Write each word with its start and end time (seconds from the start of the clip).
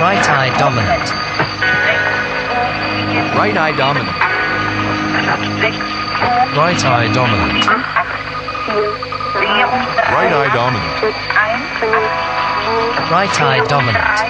Right 0.00 0.26
eye 0.30 0.48
dominant. 0.58 1.10
Right 3.36 3.54
eye 3.54 3.76
dominant. 3.76 4.16
Right 6.56 6.84
eye 6.86 7.12
dominant. 7.12 7.66
Right 10.08 10.32
eye 10.32 10.48
dominant. 10.54 11.02
Right 13.10 13.40
eye 13.42 13.60
dominant. 13.68 14.20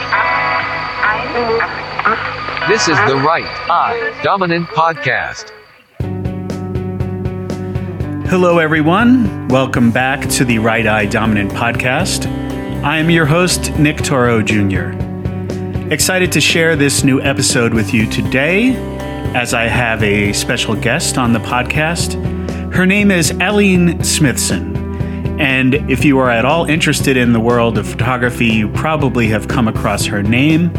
This 2.69 2.89
is 2.89 2.99
the 3.07 3.15
Right 3.25 3.47
Eye 3.71 4.21
Dominant 4.25 4.67
Podcast. 4.71 5.53
Hello, 8.29 8.59
everyone. 8.59 9.47
Welcome 9.47 9.93
back 9.93 10.29
to 10.31 10.45
the 10.45 10.59
Right 10.59 10.89
Eye 10.89 11.07
Dominant 11.07 11.53
Podcast. 11.53 12.27
I 12.83 12.99
am 12.99 13.09
your 13.09 13.27
host, 13.27 13.79
Nick 13.79 13.99
Toro 13.99 14.43
Jr. 14.43 15.10
Excited 15.91 16.31
to 16.31 16.41
share 16.41 16.77
this 16.77 17.03
new 17.03 17.21
episode 17.21 17.75
with 17.75 17.93
you 17.93 18.09
today 18.09 18.77
as 19.35 19.53
I 19.55 19.65
have 19.65 20.05
a 20.05 20.33
special 20.33 20.77
guest 20.77 21.19
on 21.19 21.33
the 21.33 21.41
podcast. 21.41 22.15
Her 22.73 22.87
name 22.87 23.11
is 23.11 23.33
Aline 23.41 24.05
Smithson. 24.05 24.77
And 25.41 25.75
if 25.91 26.05
you 26.05 26.17
are 26.21 26.31
at 26.31 26.45
all 26.45 26.67
interested 26.67 27.17
in 27.17 27.33
the 27.33 27.41
world 27.41 27.77
of 27.77 27.89
photography, 27.89 28.47
you 28.47 28.69
probably 28.69 29.27
have 29.31 29.49
come 29.49 29.67
across 29.67 30.07
her 30.07 30.23
name. 30.23 30.71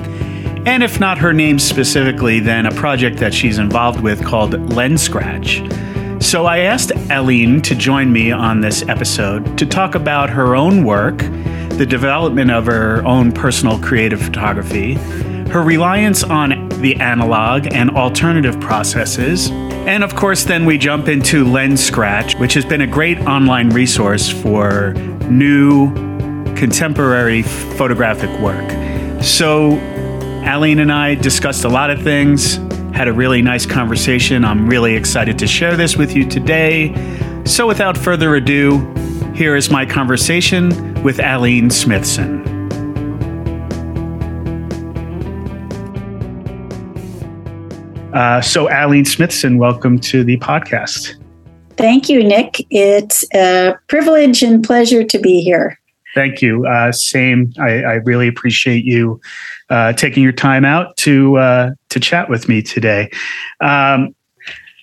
And 0.65 0.81
if 0.81 1.01
not 1.01 1.17
her 1.17 1.33
name 1.33 1.59
specifically, 1.59 2.39
then 2.39 2.65
a 2.65 2.71
project 2.71 3.17
that 3.17 3.33
she's 3.33 3.57
involved 3.57 3.99
with 3.99 4.23
called 4.23 4.53
Lenscratch. 4.53 6.23
So 6.23 6.45
I 6.45 6.59
asked 6.59 6.93
Aline 7.09 7.61
to 7.63 7.75
join 7.75 8.13
me 8.13 8.31
on 8.31 8.61
this 8.61 8.87
episode 8.87 9.57
to 9.57 9.65
talk 9.65 9.95
about 9.95 10.29
her 10.29 10.55
own 10.55 10.85
work, 10.85 11.19
the 11.81 11.85
development 11.87 12.51
of 12.51 12.67
her 12.67 13.03
own 13.07 13.31
personal 13.31 13.79
creative 13.79 14.21
photography, 14.21 14.93
her 15.49 15.63
reliance 15.63 16.23
on 16.23 16.69
the 16.79 16.95
analog 16.97 17.73
and 17.73 17.89
alternative 17.97 18.59
processes, 18.59 19.49
and 19.49 20.03
of 20.03 20.15
course, 20.15 20.43
then 20.43 20.67
we 20.67 20.77
jump 20.77 21.07
into 21.07 21.43
Lenscratch, 21.43 22.39
which 22.39 22.53
has 22.53 22.65
been 22.65 22.81
a 22.81 22.85
great 22.85 23.17
online 23.21 23.71
resource 23.71 24.29
for 24.29 24.93
new 25.27 25.91
contemporary 26.53 27.41
photographic 27.41 28.29
work. 28.39 28.69
So, 29.23 29.71
Aline 30.45 30.77
and 30.77 30.91
I 30.91 31.15
discussed 31.15 31.63
a 31.63 31.69
lot 31.69 31.89
of 31.89 32.03
things, 32.03 32.57
had 32.93 33.07
a 33.07 33.13
really 33.13 33.41
nice 33.41 33.65
conversation. 33.65 34.45
I'm 34.45 34.67
really 34.67 34.93
excited 34.93 35.39
to 35.39 35.47
share 35.47 35.75
this 35.75 35.97
with 35.97 36.15
you 36.15 36.29
today. 36.29 36.93
So, 37.45 37.65
without 37.65 37.97
further 37.97 38.35
ado, 38.35 38.85
here 39.33 39.55
is 39.55 39.71
my 39.71 39.83
conversation 39.83 40.90
with 41.03 41.19
Aline 41.19 41.69
Smithson. 41.69 42.41
Uh, 48.13 48.41
so, 48.41 48.67
Aline 48.69 49.05
Smithson, 49.05 49.57
welcome 49.57 49.99
to 49.99 50.23
the 50.23 50.37
podcast. 50.37 51.15
Thank 51.77 52.09
you, 52.09 52.23
Nick. 52.23 52.65
It's 52.69 53.25
a 53.33 53.75
privilege 53.87 54.43
and 54.43 54.63
pleasure 54.63 55.03
to 55.03 55.17
be 55.17 55.41
here. 55.41 55.79
Thank 56.13 56.41
you. 56.41 56.67
Uh, 56.67 56.91
same. 56.91 57.53
I, 57.57 57.83
I, 57.83 57.93
really 57.95 58.27
appreciate 58.27 58.83
you 58.83 59.21
uh, 59.69 59.93
taking 59.93 60.21
your 60.23 60.33
time 60.33 60.65
out 60.65 60.97
to 60.97 61.37
uh, 61.37 61.71
to 61.89 61.99
chat 62.01 62.29
with 62.29 62.49
me 62.49 62.61
today. 62.61 63.09
Um, 63.61 64.13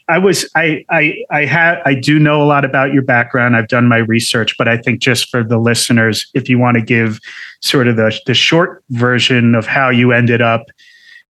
I 0.08 0.18
was 0.18 0.48
I 0.54 0.84
I 0.88 1.22
I 1.30 1.44
have 1.44 1.78
I 1.84 1.94
do 1.94 2.18
know 2.18 2.42
a 2.42 2.46
lot 2.46 2.64
about 2.64 2.92
your 2.92 3.02
background. 3.02 3.56
I've 3.56 3.68
done 3.68 3.86
my 3.86 3.98
research, 3.98 4.56
but 4.56 4.66
I 4.66 4.78
think 4.78 5.00
just 5.00 5.28
for 5.28 5.44
the 5.44 5.58
listeners, 5.58 6.26
if 6.34 6.48
you 6.48 6.58
want 6.58 6.76
to 6.76 6.82
give 6.82 7.20
sort 7.60 7.88
of 7.88 7.96
the 7.96 8.18
the 8.26 8.34
short 8.34 8.82
version 8.90 9.54
of 9.54 9.66
how 9.66 9.90
you 9.90 10.12
ended 10.12 10.40
up 10.40 10.66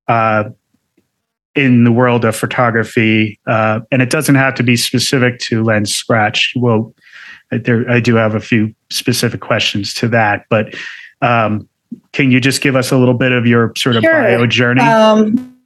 uh, 0.06 0.44
in 1.56 1.82
the 1.82 1.90
world 1.90 2.24
of 2.24 2.36
photography, 2.36 3.40
uh, 3.48 3.80
and 3.90 4.00
it 4.00 4.10
doesn't 4.10 4.36
have 4.36 4.54
to 4.54 4.62
be 4.62 4.76
specific 4.76 5.40
to 5.40 5.64
Lenscratch. 5.64 6.50
Well, 6.54 6.94
there 7.50 7.90
I 7.90 7.98
do 7.98 8.14
have 8.14 8.36
a 8.36 8.40
few 8.40 8.72
specific 8.90 9.40
questions 9.40 9.92
to 9.94 10.08
that, 10.08 10.46
but 10.50 10.76
um, 11.20 11.68
can 12.12 12.30
you 12.30 12.40
just 12.40 12.60
give 12.60 12.76
us 12.76 12.92
a 12.92 12.96
little 12.96 13.14
bit 13.14 13.32
of 13.32 13.44
your 13.44 13.72
sort 13.76 13.96
of 13.96 14.04
sure. 14.04 14.12
bio 14.12 14.46
journey? 14.46 14.82
Um, 14.82 15.57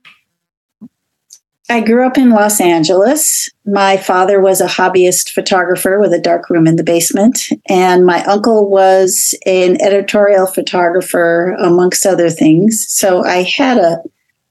I 1.71 1.81
grew 1.81 2.07
up 2.07 2.19
in 2.19 2.31
Los 2.31 2.61
Angeles. 2.61 3.49
My 3.65 3.97
father 3.97 4.41
was 4.41 4.61
a 4.61 4.67
hobbyist 4.67 5.31
photographer 5.31 5.99
with 6.01 6.13
a 6.13 6.21
dark 6.21 6.51
room 6.51 6.67
in 6.67 6.77
the 6.77 6.83
basement, 6.83 7.49
and 7.69 8.05
my 8.05 8.23
uncle 8.25 8.69
was 8.69 9.39
an 9.47 9.81
editorial 9.81 10.47
photographer, 10.47 11.57
amongst 11.61 12.05
other 12.05 12.31
things. 12.31 12.87
So 12.89 13.25
I 13.25 13.43
had 13.43 13.79
a 13.79 14.03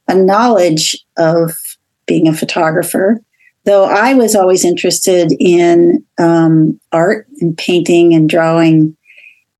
a 0.08 0.16
knowledge 0.16 0.98
of 1.18 1.58
being 2.06 2.28
a 2.28 2.34
photographer, 2.34 3.22
though 3.64 3.86
I 3.86 4.14
was 4.14 4.36
always 4.36 4.66
interested 4.66 5.32
in 5.40 6.04
um, 6.18 6.80
art 6.92 7.28
and 7.40 7.58
painting 7.58 8.14
and 8.14 8.30
drawing. 8.30 8.98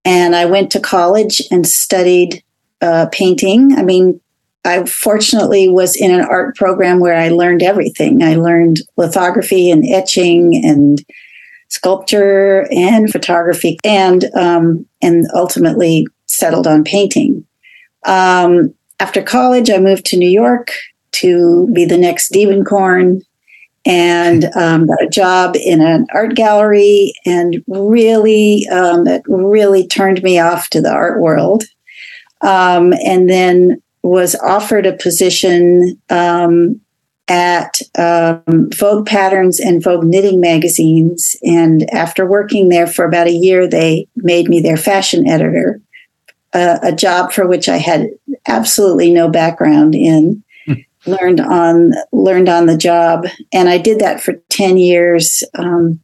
And 0.04 0.36
I 0.36 0.46
went 0.46 0.72
to 0.72 0.80
college 0.80 1.42
and 1.52 1.66
studied 1.66 2.44
uh, 2.82 3.08
painting. 3.12 3.74
I 3.78 3.84
mean, 3.84 4.20
I 4.64 4.86
fortunately 4.86 5.70
was 5.70 5.96
in 5.96 6.12
an 6.12 6.22
art 6.22 6.56
program 6.56 7.00
where 7.00 7.16
I 7.16 7.30
learned 7.30 7.64
everything. 7.64 8.22
I 8.22 8.36
learned 8.36 8.82
lithography 8.96 9.72
and 9.72 9.84
etching 9.86 10.64
and 10.64 11.04
sculpture 11.70 12.68
and 12.72 13.12
photography, 13.12 13.80
and 13.84 14.26
um, 14.36 14.86
and 15.02 15.26
ultimately 15.34 16.08
settled 16.28 16.68
on 16.68 16.84
painting. 16.84 17.46
Um, 18.06 18.74
after 19.00 19.24
college, 19.24 19.70
I 19.70 19.80
moved 19.80 20.06
to 20.08 20.18
New 20.18 20.30
York 20.30 20.72
to 21.14 21.68
be 21.74 21.86
the 21.86 21.98
next 21.98 22.32
Diebenkorn 22.32 23.22
and 23.86 24.46
um, 24.56 24.86
got 24.86 25.04
a 25.04 25.10
job 25.10 25.56
in 25.56 25.82
an 25.82 26.06
art 26.14 26.36
gallery 26.36 27.14
and 27.26 27.64
really 27.68 28.68
um, 28.70 29.08
it 29.08 29.24
really 29.28 29.88
turned 29.88 30.22
me 30.22 30.40
off 30.40 30.70
to 30.70 30.82
the 30.82 30.92
art 30.92 31.20
world 31.20 31.64
um, 32.42 32.94
and 32.94 33.30
then 33.30 33.82
was 34.04 34.36
offered 34.36 34.86
a 34.86 34.98
position 34.98 36.02
um, 36.10 36.82
at 37.28 37.80
um, 37.98 38.70
vogue 38.72 39.06
patterns 39.06 39.60
and 39.60 39.84
vogue 39.84 40.04
knitting 40.04 40.42
magazines 40.42 41.36
and 41.44 41.90
after 41.94 42.26
working 42.26 42.70
there 42.70 42.88
for 42.88 43.06
about 43.06 43.28
a 43.28 43.32
year 43.32 43.68
they 43.68 44.08
made 44.16 44.50
me 44.50 44.60
their 44.60 44.76
fashion 44.76 45.28
editor 45.28 45.80
a, 46.54 46.80
a 46.84 46.92
job 46.92 47.32
for 47.32 47.48
which 47.48 47.70
I 47.70 47.78
had 47.78 48.10
absolutely 48.48 49.12
no 49.14 49.30
background 49.30 49.96
in. 49.96 50.44
learned 51.08 51.40
on 51.40 51.94
learned 52.12 52.48
on 52.48 52.68
the 52.68 52.78
job, 52.78 53.26
and 53.52 53.68
I 53.68 53.78
did 53.78 54.00
that 54.00 54.22
for 54.22 54.34
ten 54.50 54.78
years. 54.78 55.44
Um, 55.58 56.00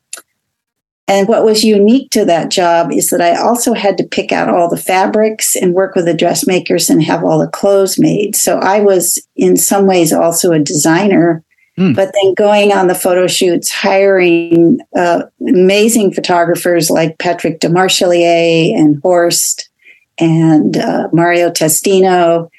and 1.07 1.27
what 1.27 1.45
was 1.45 1.63
unique 1.63 2.11
to 2.11 2.25
that 2.25 2.51
job 2.51 2.91
is 2.91 3.09
that 3.09 3.21
I 3.21 3.35
also 3.41 3.73
had 3.73 3.97
to 3.97 4.03
pick 4.03 4.31
out 4.31 4.49
all 4.49 4.69
the 4.69 4.75
fabrics 4.75 5.55
and 5.55 5.73
work 5.73 5.95
with 5.95 6.05
the 6.05 6.13
dressmakers 6.13 6.89
and 6.89 7.01
have 7.03 7.23
all 7.23 7.39
the 7.39 7.47
clothes 7.47 7.97
made. 7.97 8.35
So 8.35 8.59
I 8.59 8.81
was, 8.81 9.25
in 9.35 9.55
some 9.55 9.87
ways, 9.87 10.11
also 10.11 10.51
a 10.51 10.59
designer. 10.59 11.43
Mm. 11.77 11.95
But 11.95 12.11
then 12.13 12.33
going 12.33 12.73
on 12.73 12.87
the 12.87 12.95
photo 12.95 13.27
shoots, 13.27 13.71
hiring 13.71 14.79
uh, 14.97 15.23
amazing 15.47 16.11
photographers 16.11 16.89
like 16.89 17.19
Patrick 17.19 17.61
Demarchelier 17.61 18.75
and 18.75 18.99
Horst, 19.01 19.69
and 20.17 20.75
uh, 20.77 21.07
Mario 21.13 21.51
Testino 21.51 22.49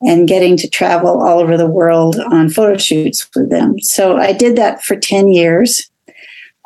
and 0.00 0.26
getting 0.26 0.56
to 0.56 0.68
travel 0.68 1.20
all 1.20 1.38
over 1.38 1.56
the 1.56 1.68
world 1.68 2.18
on 2.18 2.48
photo 2.48 2.76
shoots 2.76 3.28
with 3.36 3.50
them. 3.50 3.78
So 3.80 4.16
I 4.16 4.32
did 4.32 4.56
that 4.56 4.82
for 4.82 4.96
10 4.96 5.28
years. 5.28 5.88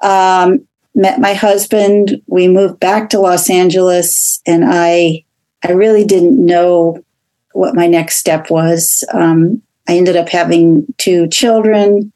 Um, 0.02 0.66
met 0.96 1.20
my 1.20 1.34
husband. 1.34 2.22
We 2.26 2.48
moved 2.48 2.80
back 2.80 3.10
to 3.10 3.20
Los 3.20 3.50
Angeles, 3.50 4.40
and 4.46 4.64
I, 4.66 5.24
I 5.62 5.72
really 5.72 6.04
didn't 6.04 6.44
know 6.44 7.04
what 7.52 7.76
my 7.76 7.86
next 7.86 8.16
step 8.16 8.50
was. 8.50 9.04
Um, 9.12 9.62
I 9.86 9.96
ended 9.96 10.16
up 10.16 10.30
having 10.30 10.86
two 10.96 11.28
children. 11.28 12.12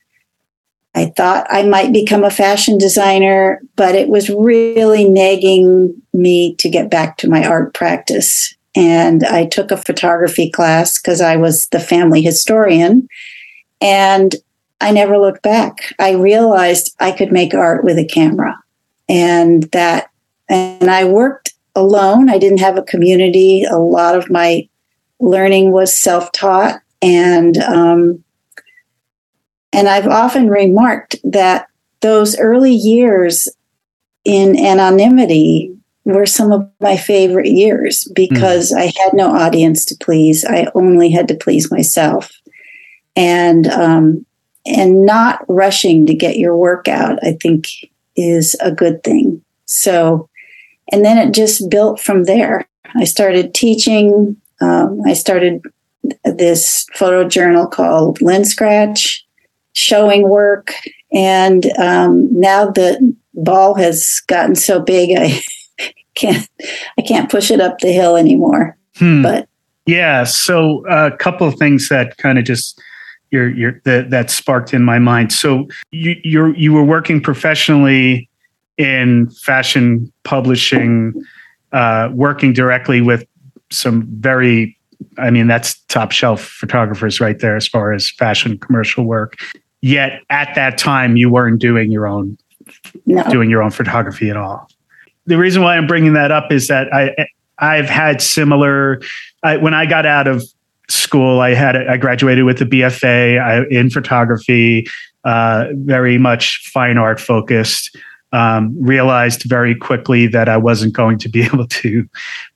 I 0.95 1.13
thought 1.17 1.47
I 1.51 1.63
might 1.63 1.93
become 1.93 2.25
a 2.25 2.31
fashion 2.31 2.79
designer, 2.79 3.61
but 3.77 3.95
it 3.95 4.09
was 4.09 4.29
really 4.31 5.09
nagging 5.09 5.95
me 6.13 6.57
to 6.57 6.69
get 6.69 6.91
back 6.91 7.19
to 7.19 7.29
my 7.29 7.47
art 7.47 7.75
practice. 7.75 8.55
And 8.75 9.25
I 9.25 9.47
took 9.47 9.71
a 9.71 9.77
photography 9.77 10.51
class 10.51 11.01
because 11.01 11.21
I 11.21 11.37
was 11.37 11.69
the 11.69 11.81
family 11.81 12.23
historian. 12.23 13.09
And 13.81 14.35
I 14.81 14.91
never 14.91 15.19
looked 15.19 15.43
back. 15.43 15.93
I 15.99 16.13
realized 16.13 16.95
I 16.99 17.13
could 17.13 17.31
make 17.31 17.55
art 17.55 17.85
with 17.85 17.99
a 17.99 18.05
camera 18.05 18.57
and 19.11 19.65
that, 19.73 20.11
and 20.49 20.89
I 20.89 21.05
worked 21.05 21.53
alone. 21.75 22.31
I 22.31 22.39
didn't 22.39 22.61
have 22.61 22.79
a 22.79 22.83
community. 22.83 23.65
A 23.65 23.77
lot 23.77 24.15
of 24.15 24.31
my 24.31 24.69
learning 25.19 25.73
was 25.73 25.95
self 25.95 26.31
taught. 26.31 26.81
And, 27.03 27.59
um, 27.59 28.23
and 29.73 29.89
I've 29.89 30.07
often 30.07 30.49
remarked 30.49 31.17
that 31.25 31.67
those 32.01 32.39
early 32.39 32.73
years 32.73 33.49
in 34.25 34.59
anonymity 34.59 35.77
were 36.05 36.27
some 36.27 36.53
of 36.53 36.71
my 36.81 36.97
favorite 36.97 37.49
years 37.49 38.11
because 38.15 38.73
I 38.73 38.85
had 38.85 39.13
no 39.13 39.35
audience 39.35 39.85
to 39.87 39.97
please. 40.01 40.45
I 40.45 40.71
only 40.75 41.11
had 41.11 41.29
to 41.29 41.35
please 41.35 41.71
myself, 41.71 42.31
and 43.17 43.67
um, 43.69 44.27
and 44.67 45.05
not 45.05 45.45
rushing 45.49 46.07
to 46.07 46.15
get 46.15 46.39
your 46.39 46.57
work 46.57 46.89
out. 46.89 47.19
I 47.23 47.33
think 47.41 47.67
is 48.21 48.57
a 48.61 48.73
good 48.73 49.03
thing. 49.03 49.43
So, 49.67 50.29
and 50.93 51.05
then 51.05 51.19
it 51.19 51.33
just 51.33 51.71
built 51.71 52.01
from 52.01 52.25
there. 52.25 52.69
I 52.97 53.05
started 53.05 53.55
teaching. 53.55 54.37
Um, 54.61 55.01
I 55.07 55.15
started 55.15 55.63
this 56.25 56.87
photo 56.95 57.29
journal 57.29 57.67
called 57.67 58.19
Lenscratch, 58.19 59.21
showing 59.73 60.29
work, 60.29 60.75
and 61.13 61.67
um, 61.79 62.29
now 62.39 62.71
the 62.71 63.15
ball 63.35 63.75
has 63.75 64.21
gotten 64.27 64.55
so 64.55 64.81
big, 64.81 65.17
I 65.19 65.41
can't 66.15 66.49
I 66.99 67.03
can't 67.03 67.31
push 67.31 67.51
it 67.51 67.61
up 67.61 67.79
the 67.79 67.93
hill 67.93 68.17
anymore. 68.17 68.77
Hmm. 68.97 69.23
But 69.23 69.49
Yeah. 69.87 70.25
So 70.25 70.85
a 70.89 71.17
couple 71.17 71.47
of 71.47 71.55
things 71.55 71.89
that 71.89 72.17
kind 72.19 72.39
of 72.39 72.45
just 72.45 72.81
your 73.31 73.49
your 73.49 73.81
that 73.85 74.11
that 74.11 74.31
sparked 74.31 74.75
in 74.75 74.83
my 74.83 74.99
mind. 74.99 75.33
So 75.33 75.69
you 75.91 76.17
you 76.23 76.53
you 76.55 76.73
were 76.73 76.85
working 76.85 77.21
professionally 77.21 78.29
in 78.77 79.29
fashion 79.31 80.11
publishing, 80.25 81.13
uh, 81.73 82.09
working 82.13 82.53
directly 82.53 83.03
with 83.03 83.27
some 83.71 84.07
very, 84.21 84.77
I 85.19 85.31
mean, 85.31 85.49
that's 85.49 85.75
top 85.89 86.13
shelf 86.13 86.41
photographers 86.41 87.21
right 87.21 87.39
there 87.39 87.57
as 87.57 87.69
far 87.69 87.93
as 87.93 88.11
fashion 88.11 88.59
commercial 88.59 89.05
work. 89.05 89.37
Yet 89.83 90.23
at 90.31 90.55
that 90.55 90.79
time, 90.79 91.17
you 91.17 91.29
weren't 91.31 91.61
doing 91.61 91.93
your 91.93 92.07
own 92.07 92.39
no, 93.07 93.23
doing 93.25 93.51
your 93.51 93.63
own 93.63 93.71
photography 93.71 94.31
at 94.31 94.37
all. 94.37 94.69
The 95.27 95.37
reason 95.37 95.63
why 95.63 95.77
I'm 95.77 95.87
bringing 95.87 96.15
that 96.15 96.31
up 96.31 96.51
is 96.51 96.69
that 96.69 96.93
I 96.93 97.27
I've 97.59 97.89
had 97.89 98.23
similar. 98.23 99.03
I, 99.43 99.59
when 99.59 99.75
I 99.75 99.87
got 99.87 100.07
out 100.07 100.27
of 100.27 100.43
school, 100.91 101.41
I 101.41 101.55
had 101.55 101.77
I 101.77 101.97
graduated 101.97 102.45
with 102.45 102.61
a 102.61 102.67
BFA 102.67 103.71
in 103.71 103.91
photography, 103.91 104.87
uh, 105.25 105.67
very 105.73 106.19
much 106.19 106.71
fine 106.73 106.99
art 106.99 107.21
focused. 107.21 107.97
Um, 108.33 108.77
realized 108.81 109.43
very 109.43 109.75
quickly 109.75 110.29
that 110.29 110.49
I 110.49 110.57
wasn't 110.57 110.93
going 110.93 111.19
to 111.19 111.29
be 111.29 111.43
able 111.47 111.67
to 111.67 112.09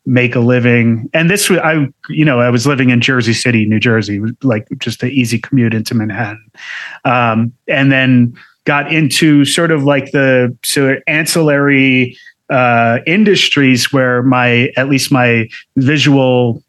make 0.06 0.36
a 0.36 0.40
living. 0.40 1.10
And 1.12 1.28
this 1.28 1.50
was 1.50 1.58
I, 1.58 1.88
you 2.08 2.24
know, 2.24 2.38
I 2.38 2.48
was 2.48 2.64
living 2.64 2.90
in 2.90 3.00
Jersey 3.00 3.32
City, 3.32 3.66
New 3.66 3.80
Jersey, 3.80 4.20
like 4.44 4.68
just 4.78 5.02
an 5.02 5.10
easy 5.10 5.36
commute 5.36 5.74
into 5.74 5.96
Manhattan, 5.96 6.48
um, 7.04 7.52
and 7.66 7.90
then 7.90 8.36
got 8.64 8.92
into 8.92 9.44
sort 9.44 9.70
of 9.70 9.84
like 9.84 10.12
the 10.12 10.56
sort 10.64 10.96
of 10.96 11.02
ancillary 11.08 12.16
uh, 12.50 12.98
industries 13.06 13.92
where 13.92 14.22
my 14.22 14.72
at 14.76 14.88
least 14.88 15.10
my 15.10 15.48
visual 15.76 16.62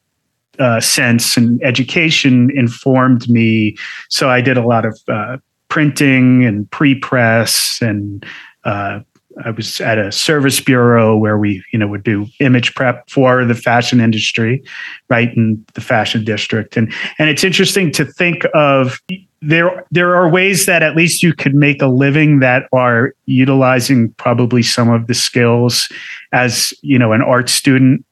uh, 0.59 0.79
sense 0.79 1.37
and 1.37 1.61
education 1.63 2.51
informed 2.55 3.29
me. 3.29 3.77
So 4.09 4.29
I 4.29 4.41
did 4.41 4.57
a 4.57 4.65
lot 4.65 4.85
of 4.85 4.99
uh, 5.07 5.37
printing 5.69 6.43
and 6.43 6.69
pre-press, 6.71 7.79
and 7.81 8.25
uh, 8.63 8.99
I 9.43 9.51
was 9.51 9.81
at 9.81 9.97
a 9.97 10.11
service 10.11 10.61
bureau 10.61 11.17
where 11.17 11.37
we, 11.37 11.63
you 11.73 11.79
know, 11.79 11.87
would 11.87 12.03
do 12.03 12.27
image 12.39 12.73
prep 12.75 13.09
for 13.09 13.43
the 13.43 13.55
fashion 13.55 13.99
industry, 13.99 14.63
right 15.09 15.35
in 15.35 15.63
the 15.73 15.81
fashion 15.81 16.23
district. 16.23 16.77
And 16.77 16.93
and 17.19 17.29
it's 17.29 17.43
interesting 17.43 17.91
to 17.93 18.05
think 18.05 18.45
of 18.53 18.99
there 19.41 19.85
there 19.91 20.15
are 20.15 20.29
ways 20.29 20.65
that 20.65 20.81
at 20.81 20.95
least 20.95 21.21
you 21.21 21.33
could 21.33 21.53
make 21.53 21.81
a 21.81 21.87
living 21.87 22.39
that 22.39 22.67
are 22.71 23.13
utilizing 23.25 24.11
probably 24.13 24.63
some 24.63 24.89
of 24.89 25.07
the 25.07 25.13
skills 25.13 25.87
as 26.31 26.73
you 26.81 26.97
know 26.97 27.11
an 27.11 27.21
art 27.21 27.49
student 27.49 28.05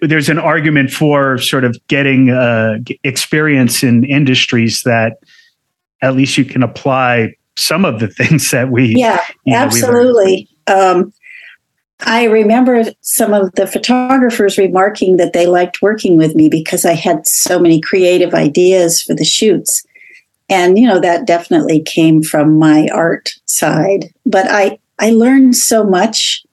there's 0.00 0.28
an 0.28 0.38
argument 0.38 0.90
for 0.90 1.38
sort 1.38 1.64
of 1.64 1.76
getting 1.88 2.30
uh, 2.30 2.78
experience 3.04 3.82
in 3.82 4.04
industries 4.04 4.82
that 4.82 5.18
at 6.02 6.14
least 6.14 6.36
you 6.36 6.44
can 6.44 6.62
apply 6.62 7.34
some 7.56 7.84
of 7.84 8.00
the 8.00 8.08
things 8.18 8.50
that 8.50 8.70
we 8.70 8.94
yeah, 8.96 9.20
you 9.44 9.52
know, 9.52 9.58
we 9.58 9.64
absolutely. 9.64 10.48
Um, 10.66 11.12
I 12.00 12.24
remember 12.24 12.84
some 13.00 13.32
of 13.32 13.52
the 13.52 13.66
photographers 13.66 14.58
remarking 14.58 15.16
that 15.16 15.32
they 15.32 15.46
liked 15.46 15.80
working 15.80 16.16
with 16.16 16.34
me 16.34 16.48
because 16.48 16.84
I 16.84 16.92
had 16.92 17.26
so 17.26 17.58
many 17.58 17.80
creative 17.80 18.34
ideas 18.34 19.02
for 19.02 19.14
the 19.14 19.24
shoots. 19.24 19.82
And, 20.48 20.78
you 20.78 20.86
know, 20.86 21.00
that 21.00 21.26
definitely 21.26 21.80
came 21.80 22.22
from 22.22 22.58
my 22.58 22.88
art 22.92 23.30
side. 23.46 24.12
But 24.26 24.46
I, 24.48 24.78
I 24.98 25.10
learned 25.10 25.56
so 25.56 25.84
much, 25.84 26.44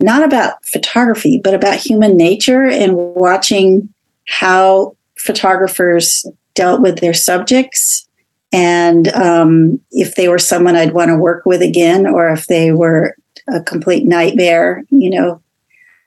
not 0.00 0.24
about 0.24 0.64
photography, 0.64 1.40
but 1.42 1.54
about 1.54 1.76
human 1.76 2.16
nature 2.16 2.64
and 2.64 2.96
watching 2.96 3.92
how 4.26 4.96
photographers 5.16 6.26
dealt 6.54 6.80
with 6.80 6.98
their 6.98 7.14
subjects 7.14 8.08
and 8.52 9.08
um, 9.08 9.80
if 9.92 10.16
they 10.16 10.28
were 10.28 10.38
someone 10.38 10.76
I'd 10.76 10.92
want 10.92 11.10
to 11.10 11.16
work 11.16 11.46
with 11.46 11.62
again, 11.62 12.06
or 12.06 12.30
if 12.30 12.46
they 12.46 12.72
were 12.72 13.16
a 13.48 13.60
complete 13.62 14.04
nightmare, 14.04 14.84
you 14.90 15.10
know. 15.10 15.42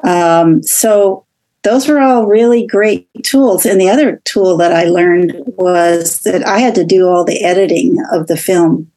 Um, 0.04 0.62
so 0.64 1.26
those 1.64 1.88
were 1.88 2.00
all 2.00 2.26
really 2.26 2.68
great 2.68 3.08
tools. 3.24 3.66
And 3.66 3.80
the 3.80 3.90
other 3.90 4.18
tool 4.26 4.58
that 4.58 4.74
I 4.74 4.84
learned 4.84 5.34
was 5.46 6.20
that 6.22 6.46
I 6.46 6.60
had 6.60 6.76
to 6.76 6.84
do 6.84 7.08
all 7.08 7.24
the 7.24 7.44
editing 7.44 7.98
of 8.12 8.28
the 8.28 8.36
film. 8.36 8.92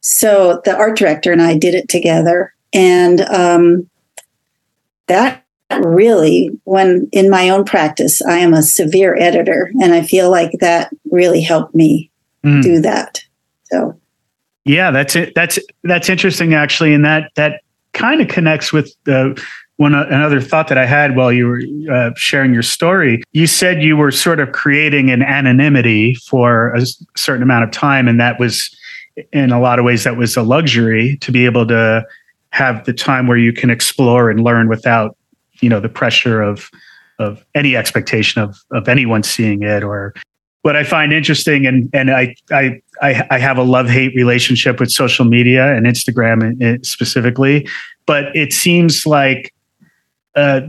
So 0.00 0.60
the 0.64 0.76
art 0.76 0.98
director 0.98 1.32
and 1.32 1.40
I 1.40 1.56
did 1.56 1.74
it 1.74 1.88
together, 1.88 2.54
and 2.72 3.22
um, 3.22 3.88
that 5.08 5.44
really 5.82 6.50
when 6.64 7.08
in 7.12 7.28
my 7.28 7.48
own 7.48 7.64
practice 7.64 8.22
i 8.22 8.38
am 8.38 8.54
a 8.54 8.62
severe 8.62 9.16
editor 9.18 9.70
and 9.80 9.92
i 9.92 10.00
feel 10.02 10.30
like 10.30 10.52
that 10.60 10.90
really 11.10 11.40
helped 11.40 11.74
me 11.74 12.10
Mm. 12.44 12.62
do 12.62 12.80
that. 12.80 13.20
So 13.64 13.98
Yeah, 14.64 14.92
that's 14.92 15.16
it. 15.16 15.34
That's 15.34 15.58
that's 15.82 16.08
interesting 16.08 16.54
actually, 16.54 16.94
and 16.94 17.04
that 17.04 17.30
that 17.34 17.62
kind 17.92 18.20
of 18.20 18.28
connects 18.28 18.72
with 18.72 18.94
uh, 19.08 19.30
one 19.78 19.94
uh, 19.96 20.06
another 20.08 20.40
thought 20.40 20.68
that 20.68 20.78
I 20.78 20.86
had 20.86 21.16
while 21.16 21.32
you 21.32 21.46
were 21.48 21.62
uh, 21.92 22.10
sharing 22.16 22.54
your 22.54 22.62
story. 22.62 23.22
You 23.32 23.48
said 23.48 23.82
you 23.82 23.96
were 23.96 24.12
sort 24.12 24.38
of 24.38 24.52
creating 24.52 25.10
an 25.10 25.22
anonymity 25.22 26.14
for 26.14 26.72
a 26.74 26.86
certain 27.16 27.42
amount 27.42 27.64
of 27.64 27.72
time, 27.72 28.06
and 28.06 28.20
that 28.20 28.38
was 28.38 28.70
in 29.32 29.50
a 29.50 29.60
lot 29.60 29.80
of 29.80 29.84
ways 29.84 30.04
that 30.04 30.16
was 30.16 30.36
a 30.36 30.42
luxury 30.42 31.16
to 31.22 31.32
be 31.32 31.46
able 31.46 31.66
to 31.66 32.04
have 32.56 32.84
the 32.86 32.92
time 32.92 33.26
where 33.26 33.36
you 33.36 33.52
can 33.52 33.70
explore 33.70 34.30
and 34.30 34.40
learn 34.42 34.68
without 34.68 35.16
you 35.60 35.68
know 35.68 35.80
the 35.80 35.88
pressure 35.88 36.42
of 36.42 36.70
of 37.18 37.44
any 37.54 37.76
expectation 37.76 38.42
of 38.42 38.56
of 38.72 38.88
anyone 38.88 39.22
seeing 39.22 39.62
it 39.62 39.82
or 39.82 40.14
what 40.66 40.74
I 40.74 40.82
find 40.82 41.12
interesting, 41.12 41.64
and 41.64 41.88
and 41.92 42.10
I 42.10 42.34
I 42.50 42.80
I, 43.00 43.38
have 43.38 43.56
a 43.56 43.62
love 43.62 43.88
hate 43.88 44.16
relationship 44.16 44.80
with 44.80 44.90
social 44.90 45.24
media 45.24 45.72
and 45.72 45.86
Instagram 45.86 46.42
in- 46.42 46.60
in 46.60 46.82
specifically, 46.82 47.68
but 48.04 48.34
it 48.34 48.52
seems 48.52 49.06
like 49.06 49.54
uh, 50.34 50.62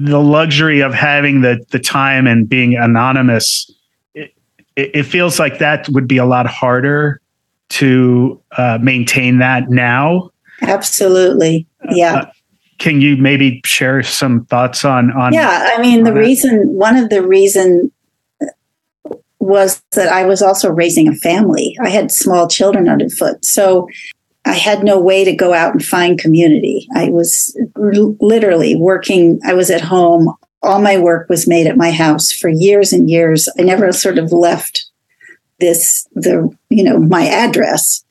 the 0.00 0.18
luxury 0.18 0.80
of 0.80 0.92
having 0.92 1.42
the 1.42 1.64
the 1.70 1.78
time 1.78 2.26
and 2.26 2.48
being 2.48 2.74
anonymous. 2.74 3.70
It 4.16 4.32
it 4.74 5.04
feels 5.04 5.38
like 5.38 5.58
that 5.60 5.88
would 5.90 6.08
be 6.08 6.16
a 6.16 6.26
lot 6.26 6.46
harder 6.48 7.20
to 7.78 8.42
uh, 8.58 8.78
maintain 8.82 9.38
that 9.38 9.70
now. 9.70 10.30
Absolutely. 10.62 11.66
Yeah. 11.90 12.14
Uh, 12.14 12.30
can 12.78 13.00
you 13.00 13.16
maybe 13.16 13.60
share 13.64 14.02
some 14.02 14.44
thoughts 14.46 14.84
on 14.84 15.12
on? 15.12 15.32
yeah. 15.32 15.70
I 15.76 15.80
mean, 15.80 16.04
the 16.04 16.12
that? 16.12 16.18
reason, 16.18 16.68
one 16.68 16.96
of 16.96 17.08
the 17.08 17.26
reason 17.26 17.92
was 19.38 19.82
that 19.92 20.08
I 20.08 20.24
was 20.24 20.42
also 20.42 20.70
raising 20.70 21.08
a 21.08 21.14
family. 21.14 21.76
I 21.82 21.90
had 21.90 22.10
small 22.10 22.48
children 22.48 22.88
underfoot. 22.88 23.44
So 23.44 23.88
I 24.46 24.54
had 24.54 24.84
no 24.84 24.98
way 24.98 25.24
to 25.24 25.34
go 25.34 25.52
out 25.52 25.72
and 25.72 25.84
find 25.84 26.18
community. 26.18 26.86
I 26.94 27.10
was 27.10 27.56
literally 27.76 28.74
working, 28.74 29.40
I 29.44 29.54
was 29.54 29.70
at 29.70 29.80
home. 29.80 30.34
All 30.62 30.80
my 30.80 30.98
work 30.98 31.28
was 31.28 31.46
made 31.46 31.66
at 31.66 31.76
my 31.76 31.90
house 31.90 32.32
for 32.32 32.48
years 32.48 32.92
and 32.92 33.10
years. 33.10 33.48
I 33.58 33.62
never 33.62 33.92
sort 33.92 34.18
of 34.18 34.32
left 34.32 34.86
this, 35.60 36.06
the, 36.14 36.54
you 36.70 36.82
know, 36.82 36.98
my 36.98 37.26
address. 37.26 38.03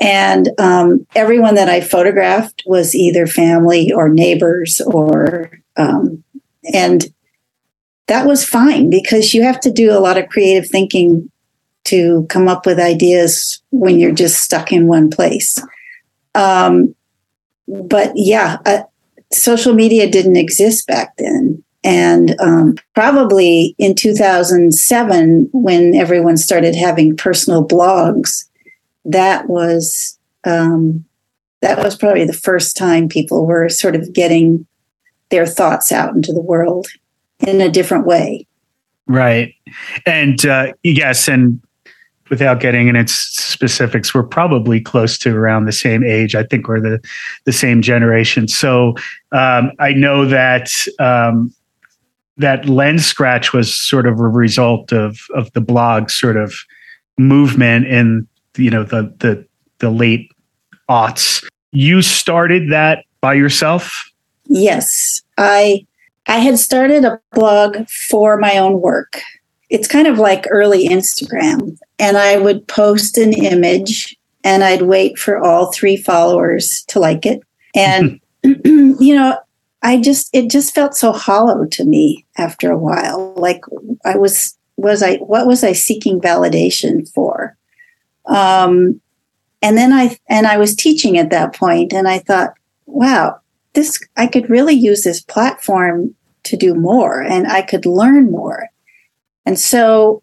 And 0.00 0.48
um, 0.58 1.06
everyone 1.14 1.54
that 1.54 1.68
I 1.68 1.80
photographed 1.80 2.62
was 2.66 2.94
either 2.94 3.26
family 3.26 3.92
or 3.92 4.08
neighbors 4.08 4.80
or, 4.80 5.50
um, 5.76 6.24
and 6.72 7.06
that 8.06 8.26
was 8.26 8.44
fine 8.44 8.90
because 8.90 9.34
you 9.34 9.42
have 9.42 9.60
to 9.60 9.70
do 9.70 9.92
a 9.92 10.00
lot 10.00 10.18
of 10.18 10.28
creative 10.28 10.68
thinking 10.68 11.30
to 11.84 12.26
come 12.28 12.48
up 12.48 12.66
with 12.66 12.80
ideas 12.80 13.62
when 13.70 13.98
you're 13.98 14.12
just 14.12 14.40
stuck 14.40 14.72
in 14.72 14.86
one 14.86 15.10
place. 15.10 15.58
Um, 16.34 16.94
but 17.68 18.12
yeah, 18.14 18.58
uh, 18.66 18.82
social 19.32 19.74
media 19.74 20.10
didn't 20.10 20.36
exist 20.36 20.86
back 20.86 21.16
then. 21.16 21.62
And 21.82 22.34
um, 22.40 22.76
probably 22.94 23.74
in 23.78 23.94
2007, 23.94 25.50
when 25.52 25.94
everyone 25.94 26.38
started 26.38 26.74
having 26.74 27.16
personal 27.16 27.66
blogs, 27.66 28.46
that 29.04 29.48
was 29.48 30.18
um, 30.44 31.04
that 31.60 31.78
was 31.78 31.96
probably 31.96 32.24
the 32.24 32.32
first 32.32 32.76
time 32.76 33.08
people 33.08 33.46
were 33.46 33.68
sort 33.68 33.96
of 33.96 34.12
getting 34.12 34.66
their 35.30 35.46
thoughts 35.46 35.90
out 35.90 36.14
into 36.14 36.32
the 36.32 36.42
world 36.42 36.86
in 37.40 37.60
a 37.60 37.70
different 37.70 38.06
way. 38.06 38.46
Right. 39.06 39.54
And 40.06 40.44
uh, 40.46 40.72
yes, 40.82 41.28
and 41.28 41.60
without 42.30 42.60
getting 42.60 42.88
into 42.88 43.12
specifics, 43.12 44.14
we're 44.14 44.22
probably 44.22 44.80
close 44.80 45.18
to 45.18 45.34
around 45.34 45.66
the 45.66 45.72
same 45.72 46.02
age. 46.04 46.34
I 46.34 46.42
think 46.42 46.68
we're 46.68 46.80
the 46.80 47.02
the 47.44 47.52
same 47.52 47.82
generation. 47.82 48.48
So 48.48 48.94
um, 49.32 49.72
I 49.78 49.92
know 49.92 50.24
that 50.26 50.70
um, 50.98 51.54
that 52.36 52.62
lenscratch 52.64 53.52
was 53.52 53.74
sort 53.74 54.06
of 54.06 54.18
a 54.20 54.28
result 54.28 54.92
of 54.92 55.18
of 55.34 55.52
the 55.52 55.60
blog 55.60 56.10
sort 56.10 56.36
of 56.36 56.54
movement 57.18 57.86
in 57.86 58.26
you 58.56 58.70
know 58.70 58.84
the 58.84 59.14
the 59.18 59.46
the 59.78 59.90
late 59.90 60.30
aughts. 60.88 61.44
You 61.72 62.02
started 62.02 62.70
that 62.70 63.04
by 63.20 63.34
yourself. 63.34 64.10
Yes, 64.46 65.22
I 65.38 65.86
I 66.26 66.38
had 66.38 66.58
started 66.58 67.04
a 67.04 67.20
blog 67.32 67.88
for 67.88 68.38
my 68.38 68.56
own 68.56 68.80
work. 68.80 69.20
It's 69.70 69.88
kind 69.88 70.06
of 70.06 70.18
like 70.18 70.46
early 70.50 70.88
Instagram. 70.88 71.78
And 71.98 72.16
I 72.16 72.36
would 72.36 72.66
post 72.66 73.18
an 73.18 73.32
image 73.32 74.16
and 74.42 74.64
I'd 74.64 74.82
wait 74.82 75.18
for 75.18 75.38
all 75.38 75.72
three 75.72 75.96
followers 75.96 76.84
to 76.88 76.98
like 76.98 77.26
it. 77.26 77.42
And, 77.74 78.20
you 78.42 79.14
know, 79.14 79.38
I 79.82 80.00
just, 80.00 80.30
it 80.32 80.50
just 80.50 80.74
felt 80.74 80.94
so 80.94 81.12
hollow 81.12 81.66
to 81.66 81.84
me 81.84 82.24
after 82.38 82.70
a 82.70 82.78
while. 82.78 83.34
Like 83.36 83.62
I 84.04 84.16
was, 84.16 84.56
was 84.76 85.02
I, 85.02 85.16
what 85.16 85.46
was 85.46 85.62
I 85.62 85.72
seeking 85.72 86.20
validation 86.20 87.10
for? 87.12 87.56
Um, 88.26 89.00
and 89.62 89.76
then 89.76 89.92
I, 89.92 90.18
and 90.28 90.46
I 90.46 90.56
was 90.56 90.74
teaching 90.74 91.18
at 91.18 91.30
that 91.30 91.54
point 91.54 91.92
and 91.92 92.06
I 92.08 92.18
thought, 92.18 92.54
wow, 92.86 93.40
this 93.74 93.98
I 94.16 94.26
could 94.26 94.48
really 94.48 94.74
use 94.74 95.02
this 95.02 95.20
platform 95.20 96.14
to 96.44 96.56
do 96.56 96.74
more 96.74 97.22
and 97.22 97.46
I 97.46 97.62
could 97.62 97.86
learn 97.86 98.30
more. 98.30 98.68
And 99.46 99.58
so 99.58 100.22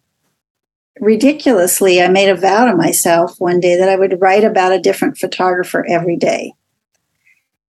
ridiculously, 1.00 2.00
I 2.00 2.08
made 2.08 2.28
a 2.28 2.36
vow 2.36 2.66
to 2.66 2.76
myself 2.76 3.38
one 3.38 3.60
day 3.60 3.76
that 3.76 3.88
I 3.88 3.96
would 3.96 4.20
write 4.20 4.44
about 4.44 4.72
a 4.72 4.80
different 4.80 5.18
photographer 5.18 5.84
every 5.88 6.16
day. 6.16 6.54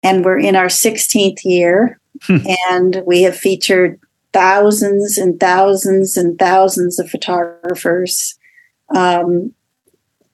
And 0.04 0.26
we're 0.26 0.40
in 0.40 0.56
our 0.56 0.68
16th 0.68 1.44
year 1.44 2.00
hmm. 2.24 2.38
and 2.70 3.04
we 3.06 3.24
have 3.24 3.36
featured 3.36 4.00
thousands 4.34 5.18
and 5.18 5.40
thousands 5.40 6.18
and 6.18 6.40
thousands 6.40 7.00
of 7.00 7.10
photographers. 7.10 8.38
Um, 8.96 9.54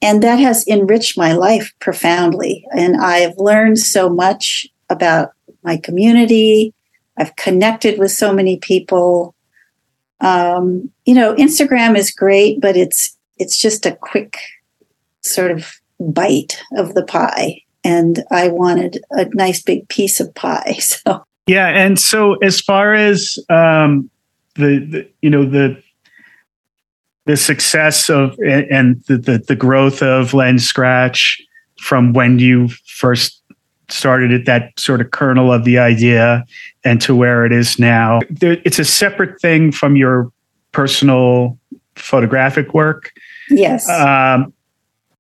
and 0.01 0.21
that 0.23 0.39
has 0.39 0.67
enriched 0.67 1.17
my 1.17 1.33
life 1.33 1.73
profoundly. 1.79 2.65
And 2.71 2.97
I 2.97 3.17
have 3.19 3.37
learned 3.37 3.79
so 3.79 4.09
much 4.09 4.67
about 4.89 5.31
my 5.63 5.77
community. 5.77 6.73
I've 7.17 7.35
connected 7.35 7.99
with 7.99 8.11
so 8.11 8.33
many 8.33 8.57
people. 8.57 9.33
Um, 10.21 10.91
you 11.05 11.13
know, 11.13 11.35
Instagram 11.35 11.97
is 11.97 12.11
great, 12.11 12.61
but 12.61 12.77
it's 12.77 13.15
it's 13.37 13.59
just 13.59 13.85
a 13.85 13.95
quick 13.95 14.37
sort 15.21 15.51
of 15.51 15.73
bite 15.99 16.61
of 16.75 16.93
the 16.93 17.03
pie, 17.03 17.61
and 17.83 18.23
I 18.31 18.47
wanted 18.49 19.03
a 19.11 19.25
nice 19.33 19.61
big 19.61 19.87
piece 19.89 20.19
of 20.19 20.33
pie. 20.33 20.77
So 20.81 21.23
yeah, 21.47 21.67
and 21.67 21.97
so 21.97 22.33
as 22.35 22.59
far 22.59 22.93
as 22.93 23.39
um, 23.49 24.09
the, 24.55 24.79
the 24.79 25.09
you 25.21 25.29
know 25.29 25.45
the 25.45 25.81
the 27.27 27.37
success 27.37 28.09
of 28.09 28.37
and 28.39 29.03
the, 29.03 29.17
the, 29.17 29.37
the 29.37 29.55
growth 29.55 30.01
of 30.01 30.31
Lenscratch 30.31 31.39
from 31.79 32.13
when 32.13 32.39
you 32.39 32.69
first 32.87 33.41
started 33.89 34.31
at 34.31 34.45
that 34.45 34.77
sort 34.79 35.01
of 35.01 35.11
kernel 35.11 35.53
of 35.53 35.63
the 35.63 35.77
idea 35.77 36.45
and 36.83 37.01
to 37.01 37.15
where 37.15 37.45
it 37.45 37.51
is 37.51 37.77
now. 37.77 38.19
It's 38.41 38.79
a 38.79 38.85
separate 38.85 39.39
thing 39.39 39.71
from 39.71 39.95
your 39.95 40.31
personal 40.71 41.57
photographic 41.95 42.73
work. 42.73 43.11
Yes. 43.49 43.87
Um, 43.89 44.53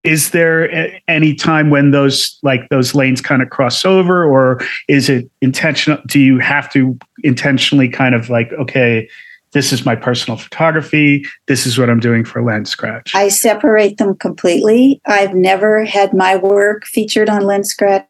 is 0.03 0.31
there 0.31 1.01
any 1.09 1.35
time 1.35 1.69
when 1.69 1.91
those 1.91 2.39
like 2.41 2.69
those 2.69 2.95
lanes 2.95 3.19
kind 3.19 3.41
of 3.41 3.49
cross 3.49 3.83
over 3.83 4.23
or 4.23 4.61
is 4.87 5.09
it 5.09 5.29
intentional 5.41 6.01
do 6.07 6.19
you 6.19 6.39
have 6.39 6.71
to 6.71 6.97
intentionally 7.23 7.89
kind 7.89 8.15
of 8.15 8.29
like 8.29 8.53
okay 8.53 9.09
this 9.53 9.71
is 9.71 9.85
my 9.85 9.95
personal 9.95 10.37
photography 10.37 11.25
this 11.47 11.65
is 11.65 11.77
what 11.77 11.89
i'm 11.89 11.99
doing 11.99 12.23
for 12.23 12.41
lenscratch 12.41 13.13
i 13.15 13.27
separate 13.27 13.97
them 13.97 14.15
completely 14.15 15.01
i've 15.05 15.33
never 15.33 15.85
had 15.85 16.13
my 16.13 16.35
work 16.35 16.85
featured 16.85 17.29
on 17.29 17.41
lenscratch 17.41 18.05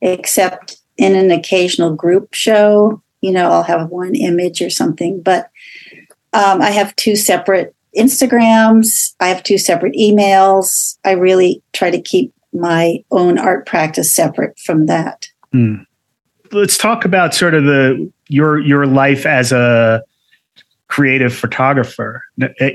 except 0.00 0.76
in 0.96 1.16
an 1.16 1.30
occasional 1.30 1.94
group 1.94 2.34
show. 2.34 3.02
You 3.20 3.32
know, 3.32 3.50
I'll 3.50 3.62
have 3.62 3.88
one 3.88 4.14
image 4.14 4.60
or 4.62 4.70
something, 4.70 5.22
but 5.22 5.50
um, 6.32 6.60
I 6.60 6.70
have 6.70 6.94
two 6.96 7.16
separate 7.16 7.74
Instagrams. 7.96 9.14
I 9.20 9.28
have 9.28 9.42
two 9.42 9.58
separate 9.58 9.94
emails. 9.94 10.98
I 11.04 11.12
really 11.12 11.62
try 11.72 11.90
to 11.90 12.00
keep 12.00 12.32
my 12.52 13.02
own 13.10 13.38
art 13.38 13.66
practice 13.66 14.14
separate 14.14 14.58
from 14.58 14.86
that. 14.86 15.28
Hmm. 15.52 15.76
Let's 16.52 16.76
talk 16.76 17.04
about 17.04 17.34
sort 17.34 17.54
of 17.54 17.64
the 17.64 18.12
your 18.28 18.60
your 18.60 18.86
life 18.86 19.26
as 19.26 19.52
a 19.52 20.02
creative 20.88 21.34
photographer, 21.34 22.22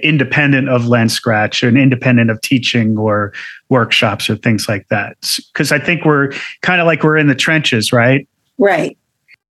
independent 0.03 0.67
of 0.67 0.83
Lenscratch 0.83 1.65
and 1.65 1.77
independent 1.77 2.29
of 2.29 2.41
teaching 2.41 2.97
or 2.97 3.31
workshops 3.69 4.29
or 4.29 4.35
things 4.35 4.67
like 4.67 4.87
that. 4.89 5.15
Because 5.53 5.71
I 5.71 5.79
think 5.79 6.03
we're 6.05 6.31
kind 6.61 6.81
of 6.81 6.87
like 6.87 7.03
we're 7.03 7.17
in 7.17 7.27
the 7.27 7.35
trenches, 7.35 7.93
right? 7.93 8.27
Right. 8.57 8.97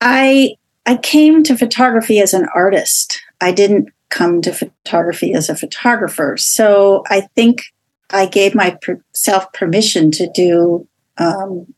I 0.01 0.56
I 0.86 0.98
came 0.98 1.44
to 1.44 1.58
photography 1.58 2.20
as 2.20 2.34
an 2.34 2.48
artist. 2.53 3.22
I 3.41 3.51
didn't 3.51 3.89
come 4.10 4.41
to 4.41 4.51
photography 4.51 5.34
as 5.34 5.50
a 5.50 5.56
photographer. 5.56 6.36
So 6.38 7.03
I 7.10 7.22
think 7.36 7.63
I 8.12 8.25
gave 8.25 8.56
myself 8.56 9.51
permission 9.53 10.12
to 10.12 10.29
do 10.34 10.88
um, 11.18 11.74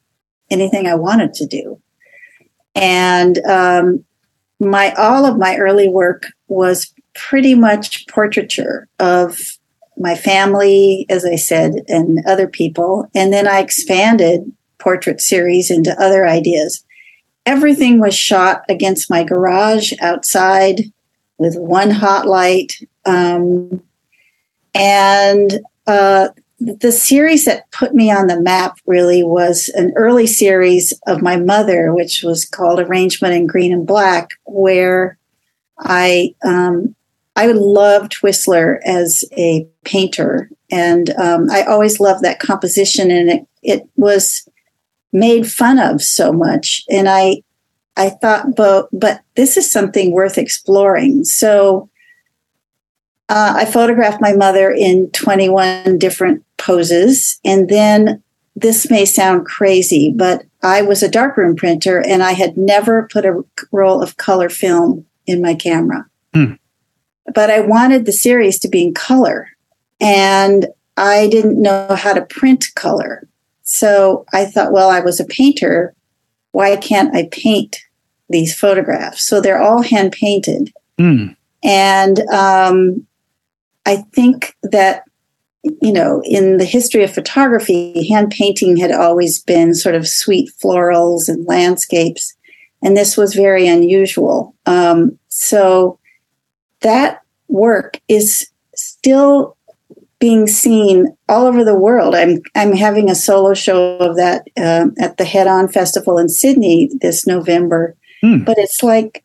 anything 0.50 0.88
I 0.88 0.96
wanted 0.96 1.34
to 1.36 1.46
do. 1.46 1.82
And 2.74 3.38
um, 3.46 4.06
my 4.62 4.94
all 4.94 5.26
of 5.26 5.38
my 5.38 5.58
early 5.58 5.90
work 5.90 6.28
was 6.48 6.94
pretty 7.16 7.56
much 7.56 8.08
portraiture 8.08 8.88
of 9.00 9.58
my 9.98 10.16
family, 10.16 11.06
as 11.10 11.26
I 11.26 11.36
said, 11.36 11.84
and 11.88 12.24
other 12.26 12.48
people. 12.48 13.10
And 13.14 13.34
then 13.34 13.48
I 13.48 13.60
expanded 13.60 14.52
portrait 14.78 15.20
series 15.20 15.70
into 15.70 16.00
other 16.02 16.28
ideas. 16.28 16.84
Everything 17.46 18.00
was 18.00 18.16
shot 18.16 18.64
against 18.70 19.10
my 19.10 19.24
garage 19.24 19.94
outside 20.00 20.84
with 21.38 21.56
one 21.58 21.90
hot 21.90 22.28
light. 22.28 22.74
Um, 23.06 23.82
and 24.76 25.60
uh, 25.88 26.30
the 26.62 26.92
series 26.92 27.46
that 27.46 27.70
put 27.72 27.96
me 27.96 28.12
on 28.12 28.28
the 28.28 28.40
map 28.40 28.78
really 28.86 29.24
was 29.24 29.70
an 29.70 29.92
early 29.96 30.28
series 30.28 30.94
of 31.08 31.22
my 31.22 31.36
mother, 31.36 31.94
which 31.94 32.22
was 32.24 32.46
called 32.46 32.80
Arrangement 32.80 33.34
in 33.34 33.48
Green 33.48 33.74
and 33.74 33.88
Black, 33.88 34.30
where 34.46 35.18
I 35.80 36.36
um, 36.44 36.96
I 37.36 37.48
loved 37.48 38.16
Whistler 38.16 38.80
as 38.86 39.26
a 39.36 39.68
painter, 39.86 40.50
and 40.70 41.10
um, 41.12 41.50
I 41.50 41.64
always 41.64 42.00
loved 42.00 42.24
that 42.24 42.40
composition, 42.40 43.10
and 43.10 43.30
it 43.30 43.48
it 43.64 43.90
was 43.96 44.48
made 45.12 45.52
fun 45.52 45.80
of 45.80 46.04
so 46.04 46.32
much, 46.32 46.84
and 46.90 47.10
I 47.10 47.42
I 47.98 48.10
thought, 48.10 48.56
but 48.56 48.88
but 48.94 49.22
this 49.36 49.58
is 49.58 49.72
something 49.72 50.12
worth 50.12 50.38
exploring. 50.38 51.24
So 51.24 51.90
uh, 53.32 53.54
I 53.56 53.64
photographed 53.64 54.20
my 54.20 54.34
mother 54.34 54.70
in 54.70 55.10
21 55.12 55.98
different 55.98 56.44
poses. 56.58 57.40
And 57.46 57.70
then 57.70 58.22
this 58.58 58.92
may 58.92 59.06
sound 59.06 59.46
crazy, 59.46 60.14
but 60.14 60.44
I 60.62 60.82
was 60.82 61.02
a 61.02 61.10
darkroom 61.10 61.56
printer 61.56 62.02
and 62.06 62.22
I 62.22 62.34
had 62.34 62.58
never 62.58 63.08
put 63.10 63.26
a 63.26 63.42
roll 63.72 64.04
of 64.04 64.18
color 64.18 64.50
film 64.50 65.06
in 65.26 65.42
my 65.42 65.56
camera. 65.56 66.06
Hmm. 66.34 66.56
But 67.34 67.50
I 67.50 67.62
wanted 67.62 68.06
the 68.06 68.12
series 68.12 68.60
to 68.60 68.68
be 68.68 68.84
in 68.84 68.94
color. 68.94 69.48
And 70.02 70.68
I 70.98 71.30
didn't 71.30 71.62
know 71.62 71.96
how 71.96 72.12
to 72.12 72.26
print 72.26 72.66
color. 72.76 73.30
So 73.64 74.26
I 74.34 74.44
thought, 74.44 74.74
well, 74.74 74.90
I 74.90 75.00
was 75.00 75.22
a 75.22 75.26
painter. 75.26 75.96
Why 76.52 76.76
can't 76.76 77.16
I 77.16 77.30
paint 77.32 77.78
these 78.30 78.54
photographs? 78.54 79.26
So 79.26 79.40
they're 79.40 79.62
all 79.62 79.84
hand 79.84 80.12
painted. 80.12 80.74
Hmm. 81.00 81.28
And 81.64 82.20
um, 82.32 83.08
I 83.86 83.98
think 84.14 84.56
that, 84.64 85.04
you 85.64 85.92
know, 85.92 86.22
in 86.26 86.58
the 86.58 86.66
history 86.66 87.04
of 87.04 87.14
photography, 87.14 88.08
hand 88.08 88.32
painting 88.32 88.78
had 88.78 88.92
always 88.92 89.42
been 89.42 89.74
sort 89.74 89.96
of 89.96 90.08
sweet 90.08 90.52
florals 90.64 91.28
and 91.28 91.46
landscapes. 91.48 92.36
And 92.84 92.98
this 92.98 93.16
was 93.18 93.34
very 93.36 93.68
unusual. 93.68 94.56
Um, 94.66 95.18
so 95.30 96.00
that 96.82 97.22
work 97.48 98.00
is 98.08 98.50
still 98.76 99.56
being 100.20 100.46
seen 100.48 101.16
all 101.28 101.48
over 101.48 101.64
the 101.64 101.76
world. 101.76 102.16
I'm 102.16 102.42
I'm 102.56 102.74
having 102.74 103.10
a 103.10 103.16
solo 103.16 103.54
show 103.56 103.98
of 103.98 104.16
that 104.18 104.44
uh, 104.58 104.88
at 105.00 105.18
the 105.18 105.26
Head 105.26 105.48
On 105.48 105.68
Festival 105.68 106.18
in 106.20 106.30
Sydney 106.30 106.90
this 107.02 107.26
November, 107.26 107.96
Hmm. 108.22 108.44
but 108.44 108.58
it's 108.60 108.84
like 108.84 109.24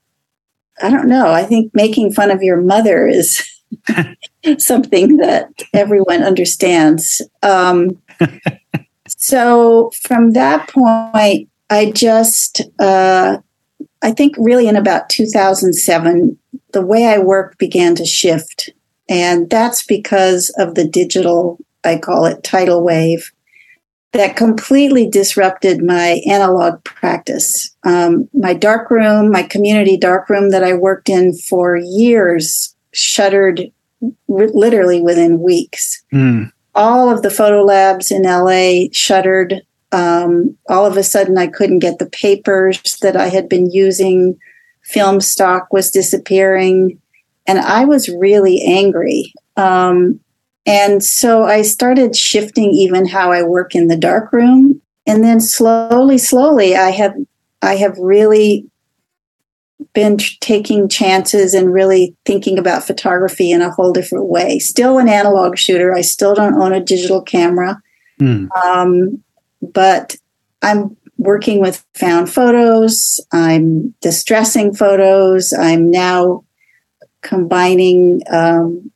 I 0.82 0.90
don't 0.90 1.08
know. 1.08 1.32
I 1.32 1.44
think 1.44 1.74
making 1.74 2.12
fun 2.12 2.30
of 2.30 2.42
your 2.42 2.60
mother 2.60 3.06
is 3.06 3.42
something 4.58 5.16
that 5.18 5.50
everyone 5.72 6.22
understands. 6.22 7.22
Um, 7.42 8.00
so 9.08 9.90
from 10.02 10.32
that 10.32 10.68
point, 10.68 11.48
I 11.70 11.90
just, 11.92 12.62
uh, 12.78 13.38
I 14.02 14.12
think 14.12 14.34
really 14.38 14.68
in 14.68 14.76
about 14.76 15.08
2007, 15.08 16.38
the 16.72 16.82
way 16.82 17.06
I 17.06 17.18
work 17.18 17.58
began 17.58 17.94
to 17.96 18.04
shift. 18.04 18.70
And 19.08 19.48
that's 19.50 19.84
because 19.84 20.50
of 20.58 20.74
the 20.74 20.86
digital, 20.86 21.58
I 21.84 21.98
call 21.98 22.26
it 22.26 22.44
tidal 22.44 22.82
wave, 22.82 23.32
that 24.12 24.36
completely 24.36 25.08
disrupted 25.08 25.82
my 25.82 26.22
analog 26.26 26.82
practice. 26.84 27.74
Um, 27.84 28.28
my 28.32 28.54
darkroom, 28.54 29.30
my 29.30 29.42
community 29.42 29.96
darkroom 29.96 30.50
that 30.50 30.64
I 30.64 30.74
worked 30.74 31.08
in 31.08 31.34
for 31.34 31.76
years, 31.76 32.74
shuttered 32.92 33.70
literally 34.28 35.00
within 35.00 35.40
weeks. 35.40 36.02
Hmm. 36.10 36.44
All 36.74 37.10
of 37.10 37.22
the 37.22 37.30
photo 37.30 37.62
labs 37.62 38.10
in 38.10 38.22
LA 38.22 38.88
shuttered. 38.92 39.62
Um, 39.92 40.56
all 40.68 40.84
of 40.84 40.96
a 40.96 41.02
sudden, 41.02 41.38
I 41.38 41.46
couldn't 41.46 41.78
get 41.78 41.98
the 41.98 42.10
papers 42.10 42.98
that 43.00 43.16
I 43.16 43.28
had 43.28 43.48
been 43.48 43.70
using. 43.70 44.38
Film 44.82 45.20
stock 45.20 45.72
was 45.72 45.90
disappearing. 45.90 47.00
And 47.46 47.58
I 47.58 47.84
was 47.84 48.08
really 48.08 48.62
angry. 48.62 49.32
Um, 49.56 50.20
and 50.66 51.02
so 51.02 51.44
I 51.44 51.62
started 51.62 52.16
shifting 52.16 52.72
even 52.72 53.06
how 53.06 53.30
I 53.30 53.42
work 53.42 53.74
in 53.74 53.86
the 53.86 53.96
dark 53.96 54.32
room. 54.32 54.82
And 55.06 55.22
then 55.22 55.40
slowly, 55.40 56.18
slowly, 56.18 56.74
I 56.74 56.90
have 56.90 57.14
I 57.62 57.76
have 57.76 57.96
really 57.98 58.68
been 59.92 60.18
t- 60.18 60.36
taking 60.40 60.88
chances 60.88 61.54
and 61.54 61.72
really 61.72 62.14
thinking 62.24 62.58
about 62.58 62.86
photography 62.86 63.50
in 63.50 63.62
a 63.62 63.70
whole 63.70 63.92
different 63.92 64.26
way. 64.26 64.58
Still 64.58 64.98
an 64.98 65.08
analog 65.08 65.58
shooter. 65.58 65.94
I 65.94 66.00
still 66.00 66.34
don't 66.34 66.60
own 66.60 66.72
a 66.72 66.80
digital 66.80 67.22
camera. 67.22 67.80
Hmm. 68.18 68.46
Um, 68.64 69.22
but 69.60 70.16
I'm 70.62 70.96
working 71.18 71.60
with 71.60 71.84
found 71.94 72.30
photos. 72.30 73.20
I'm 73.32 73.94
distressing 74.00 74.74
photos. 74.74 75.52
I'm 75.52 75.90
now 75.90 76.44
combining 77.22 78.22
um, 78.30 78.90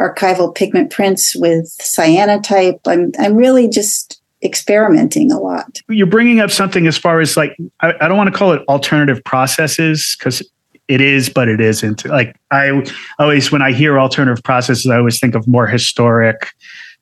archival 0.00 0.54
pigment 0.54 0.90
prints 0.90 1.34
with 1.36 1.76
cyanotype. 1.80 2.80
I'm 2.86 3.12
I'm 3.18 3.34
really 3.34 3.68
just 3.68 4.17
experimenting 4.42 5.32
a 5.32 5.38
lot. 5.38 5.80
You're 5.88 6.06
bringing 6.06 6.40
up 6.40 6.50
something 6.50 6.86
as 6.86 6.96
far 6.96 7.20
as 7.20 7.36
like 7.36 7.56
I, 7.80 7.94
I 8.00 8.08
don't 8.08 8.16
want 8.16 8.32
to 8.32 8.36
call 8.36 8.52
it 8.52 8.62
alternative 8.68 9.22
processes 9.24 10.16
because 10.18 10.42
it 10.88 11.00
is, 11.00 11.28
but 11.28 11.48
it 11.48 11.60
isn't. 11.60 12.06
Like 12.06 12.36
I 12.50 12.82
always, 13.18 13.52
when 13.52 13.62
I 13.62 13.72
hear 13.72 14.00
alternative 14.00 14.42
processes, 14.42 14.86
I 14.86 14.96
always 14.96 15.20
think 15.20 15.34
of 15.34 15.46
more 15.46 15.66
historic, 15.66 16.50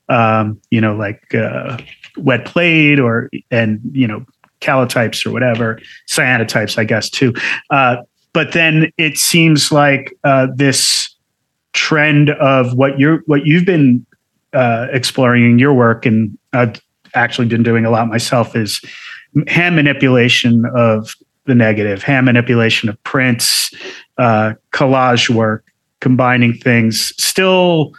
um, 0.09 0.61
you 0.71 0.81
know, 0.81 0.95
like 0.97 1.35
uh, 1.35 1.79
wet 2.17 2.45
plate 2.45 2.99
or 2.99 3.31
and 3.51 3.81
you 3.93 4.07
know 4.07 4.25
calotypes 4.61 5.25
or 5.25 5.31
whatever 5.31 5.79
cyanotypes, 6.09 6.79
I 6.79 6.85
guess 6.85 7.09
too. 7.09 7.33
Uh, 7.71 7.99
but 8.33 8.53
then 8.53 8.91
it 8.99 9.19
seems 9.19 9.71
like 9.71 10.17
uh, 10.25 10.49
this 10.55 11.15
trend 11.73 12.31
of 12.31 12.75
what 12.75 12.99
you're 12.99 13.23
what 13.27 13.47
you've 13.47 13.65
been 13.65 14.05
uh, 14.53 14.89
exploring 14.91 15.45
in 15.45 15.59
your 15.59 15.75
work, 15.75 16.07
and 16.07 16.37
I've 16.53 16.81
actually 17.17 17.49
been 17.49 17.63
doing 17.63 17.85
a 17.85 17.91
lot 17.91 18.09
myself, 18.09 18.55
is 18.55 18.81
hand 19.49 19.77
manipulation 19.77 20.65
of 20.75 21.15
the 21.47 21.55
negative, 21.55 22.03
hand 22.03 22.27
manipulation 22.27 22.89
of 22.89 23.03
prints, 23.05 23.73
uh, 24.19 24.55
collage 24.73 25.31
work, 25.31 25.65
combining 26.01 26.55
things. 26.55 27.13
Still, 27.23 27.93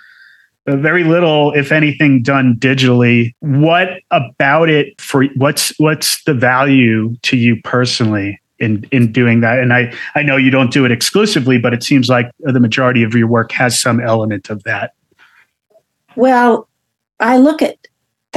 uh, 0.68 0.76
very 0.76 1.04
little, 1.04 1.54
if 1.54 1.72
anything, 1.72 2.22
done 2.22 2.56
digitally. 2.60 3.34
What 3.40 4.02
about 4.12 4.70
it 4.70 5.00
for 5.00 5.26
what's 5.36 5.78
what's 5.80 6.24
the 6.24 6.34
value 6.34 7.16
to 7.24 7.38
you 7.38 7.62
personally 7.64 8.40
in 8.60 8.86
in 8.92 9.12
doing 9.12 9.40
that? 9.42 9.60
And 9.60 9.74
I 9.74 9.94
I 10.16 10.24
know 10.24 10.36
you 10.36 10.52
don't 10.52 10.72
do 10.72 10.84
it 10.86 10.92
exclusively, 10.92 11.58
but 11.58 11.74
it 11.74 11.84
seems 11.84 12.10
like 12.10 12.30
the 12.40 12.60
majority 12.60 13.04
of 13.04 13.14
your 13.14 13.28
work 13.28 13.52
has 13.54 13.80
some 13.80 14.02
element 14.02 14.50
of 14.50 14.64
that. 14.64 14.94
Well, 16.16 16.68
I 17.20 17.38
look 17.38 17.62
at 17.62 17.78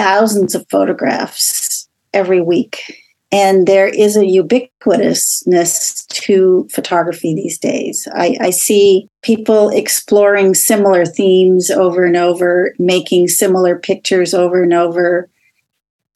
thousands 0.01 0.55
of 0.55 0.67
photographs 0.71 1.87
every 2.15 2.41
week, 2.41 3.05
and 3.31 3.67
there 3.67 3.87
is 3.87 4.17
a 4.17 4.21
ubiquitousness 4.21 6.07
to 6.09 6.67
photography 6.73 7.35
these 7.35 7.59
days. 7.59 8.09
I, 8.15 8.35
I, 8.41 8.51
see 8.51 9.11
people 9.21 9.69
exploring 9.69 10.55
similar 10.55 11.05
themes 11.05 11.71
over 11.71 12.07
and 12.07 12.17
over, 12.17 12.75
making 12.79 13.29
similar 13.29 13.79
pictures 13.79 14.33
over 14.33 14.63
and 14.63 14.73
over. 14.73 15.29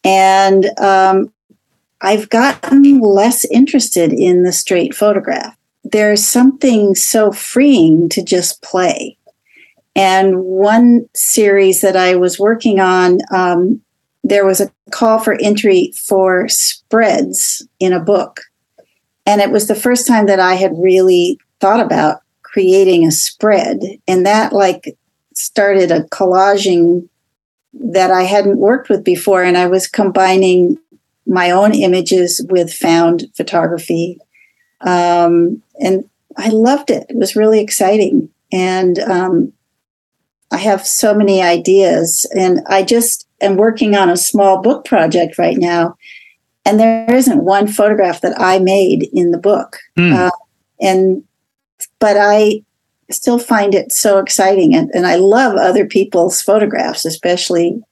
And 0.03 0.67
um, 0.79 1.31
I've 2.01 2.31
gotten 2.31 3.01
less 3.01 3.45
interested 3.45 4.15
in 4.15 4.45
the 4.45 4.53
straight 4.53 4.95
photograph. 4.95 5.55
There's 5.85 6.25
something 6.25 6.95
so 6.95 7.33
freeing 7.33 8.09
to 8.09 8.25
just 8.25 8.63
play. 8.63 9.19
And 9.97 10.43
one 10.43 11.09
series 11.15 11.81
that 11.83 11.97
I 11.97 12.17
was 12.17 12.39
working 12.39 12.81
on, 12.81 13.19
um, 13.31 13.81
there 14.25 14.45
was 14.45 14.61
a 14.61 14.71
call 14.91 15.19
for 15.19 15.37
entry 15.41 15.93
for 15.95 16.49
spreads 16.49 17.67
in 17.79 17.93
a 17.93 18.01
book. 18.01 18.41
And 19.27 19.41
it 19.41 19.51
was 19.51 19.69
the 19.69 19.75
first 19.75 20.07
time 20.07 20.27
that 20.27 20.41
I 20.41 20.55
had 20.55 20.73
really 20.77 21.39
thought 21.61 21.81
about 21.81 22.23
creating 22.43 23.07
a 23.07 23.13
spread. 23.13 23.81
And 24.09 24.27
that, 24.27 24.53
like, 24.53 24.97
started 25.35 25.91
a 25.91 26.05
collaging 26.05 27.09
that 27.75 28.11
I 28.11 28.23
hadn't 28.23 28.59
worked 28.59 28.89
with 28.89 29.05
before. 29.05 29.43
And 29.43 29.57
I 29.57 29.67
was 29.67 29.87
combining 29.87 30.79
my 31.27 31.51
own 31.51 31.75
images 31.75 32.45
with 32.51 32.73
found 32.73 33.25
photography. 33.35 34.19
Um, 34.81 35.63
and 35.81 36.09
I 36.37 36.49
loved 36.49 36.91
it. 36.91 37.07
It 37.09 37.17
was 37.17 37.37
really 37.37 37.61
exciting. 37.61 38.29
And 38.53 38.99
um, 38.99 39.53
I 40.55 40.59
have 40.59 40.87
so 40.87 41.13
many 41.13 41.43
ideas. 41.43 42.31
And 42.37 42.61
I 42.69 42.85
just 42.85 43.27
am 43.41 43.57
working 43.57 43.97
on 43.97 44.09
a 44.09 44.17
small 44.17 44.63
book 44.63 44.85
project 44.85 45.37
right 45.37 45.59
now. 45.59 45.97
And 46.65 46.79
there 46.79 47.13
isn't 47.13 47.45
one 47.45 47.67
photograph 47.67 48.21
that 48.21 48.41
I 48.41 48.61
made 48.61 49.09
in 49.13 49.33
the 49.33 49.39
book. 49.39 49.79
Hmm. 49.97 50.13
Uh, 50.13 50.31
and, 50.81 51.25
but 51.99 52.17
I 52.17 52.63
still 53.11 53.41
find 53.41 53.75
it 53.75 53.91
so 53.91 54.19
exciting. 54.19 54.77
And, 54.77 54.93
and 54.95 55.07
I 55.07 55.17
love 55.17 55.57
other 55.57 55.87
people's 55.87 56.41
photographs, 56.41 57.05
especially 57.05 57.83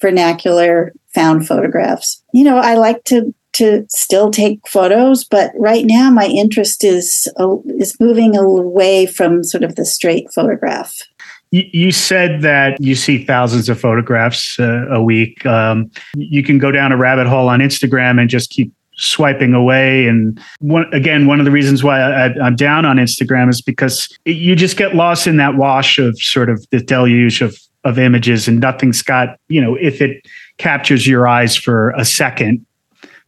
vernacular 0.00 0.92
found 1.14 1.46
photographs. 1.46 2.22
You 2.32 2.44
know, 2.44 2.56
I 2.56 2.74
like 2.74 3.04
to 3.04 3.34
to 3.54 3.84
still 3.88 4.30
take 4.30 4.66
photos, 4.68 5.24
but 5.24 5.50
right 5.56 5.84
now 5.84 6.10
my 6.10 6.26
interest 6.26 6.84
is 6.84 7.28
uh, 7.40 7.56
is 7.78 7.98
moving 7.98 8.36
away 8.36 9.04
from 9.04 9.42
sort 9.42 9.64
of 9.64 9.74
the 9.74 9.84
straight 9.84 10.32
photograph. 10.32 11.02
You, 11.50 11.92
said 11.92 12.42
that 12.42 12.78
you 12.78 12.94
see 12.94 13.24
thousands 13.24 13.70
of 13.70 13.80
photographs 13.80 14.60
uh, 14.60 14.86
a 14.90 15.02
week. 15.02 15.46
Um, 15.46 15.90
you 16.14 16.42
can 16.42 16.58
go 16.58 16.70
down 16.70 16.92
a 16.92 16.96
rabbit 16.96 17.26
hole 17.26 17.48
on 17.48 17.60
Instagram 17.60 18.20
and 18.20 18.28
just 18.28 18.50
keep 18.50 18.70
swiping 18.98 19.54
away. 19.54 20.06
And 20.06 20.38
one, 20.60 20.92
again, 20.92 21.26
one 21.26 21.38
of 21.38 21.46
the 21.46 21.50
reasons 21.50 21.82
why 21.82 22.00
I, 22.00 22.34
I'm 22.40 22.56
down 22.56 22.84
on 22.84 22.96
Instagram 22.96 23.48
is 23.48 23.62
because 23.62 24.14
you 24.24 24.54
just 24.54 24.76
get 24.76 24.94
lost 24.94 25.26
in 25.26 25.38
that 25.38 25.56
wash 25.56 25.98
of 25.98 26.18
sort 26.20 26.50
of 26.50 26.66
the 26.70 26.80
deluge 26.80 27.40
of 27.40 27.56
of 27.84 27.98
images, 27.98 28.48
and 28.48 28.60
nothing's 28.60 29.02
got 29.02 29.38
you 29.48 29.60
know 29.60 29.76
if 29.76 30.02
it 30.02 30.26
captures 30.58 31.06
your 31.06 31.26
eyes 31.26 31.56
for 31.56 31.90
a 31.90 32.04
second, 32.04 32.66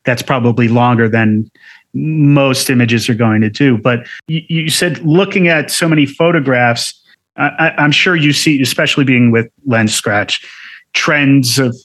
that's 0.04 0.22
probably 0.22 0.68
longer 0.68 1.09
than 1.09 1.50
most 1.94 2.70
images 2.70 3.09
are 3.09 3.14
going 3.14 3.40
to 3.40 3.50
do. 3.50 3.78
But 3.78 4.06
you, 4.26 4.42
you 4.48 4.70
said 4.70 4.98
looking 4.98 5.48
at 5.48 5.70
so 5.70 5.88
many 5.88 6.06
photographs, 6.06 6.99
I, 7.48 7.85
am 7.85 7.92
sure 7.92 8.16
you 8.16 8.33
see, 8.33 8.61
especially 8.61 9.05
being 9.05 9.31
with 9.31 9.48
Lenscratch, 9.66 10.44
trends 10.92 11.59
of 11.59 11.76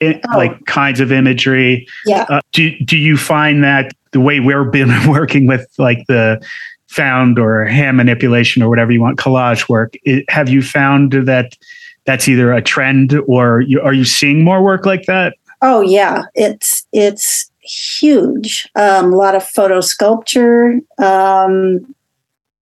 it, 0.00 0.20
Oh. 0.32 0.36
like 0.36 0.64
kinds 0.66 1.00
of 1.00 1.12
imagery. 1.12 1.86
Yeah. 2.06 2.26
Uh, 2.28 2.40
do 2.52 2.76
do 2.84 2.96
you 2.96 3.16
find 3.16 3.62
that 3.64 3.92
the 4.12 4.20
way 4.20 4.40
we've 4.40 4.70
been 4.72 4.92
working 5.08 5.46
with 5.46 5.66
like 5.78 6.06
the 6.08 6.44
found 6.88 7.38
or 7.38 7.64
hand 7.66 7.96
manipulation 7.96 8.62
or 8.62 8.68
whatever 8.68 8.90
you 8.90 9.00
want 9.00 9.18
collage 9.18 9.68
work, 9.68 9.94
it, 10.02 10.24
have 10.28 10.48
you 10.48 10.60
found 10.62 11.12
that 11.12 11.56
that's 12.04 12.28
either 12.28 12.52
a 12.52 12.60
trend 12.60 13.14
or 13.28 13.60
you, 13.60 13.80
are 13.80 13.92
you 13.92 14.04
seeing 14.04 14.42
more 14.42 14.62
work 14.62 14.86
like 14.86 15.04
that? 15.06 15.36
Oh 15.62 15.82
yeah, 15.82 16.22
it's 16.34 16.86
it's 16.92 17.50
huge. 17.60 18.68
Um, 18.74 19.12
a 19.12 19.16
lot 19.16 19.34
of 19.34 19.46
photo 19.46 19.80
sculpture. 19.80 20.80
Um, 20.98 21.94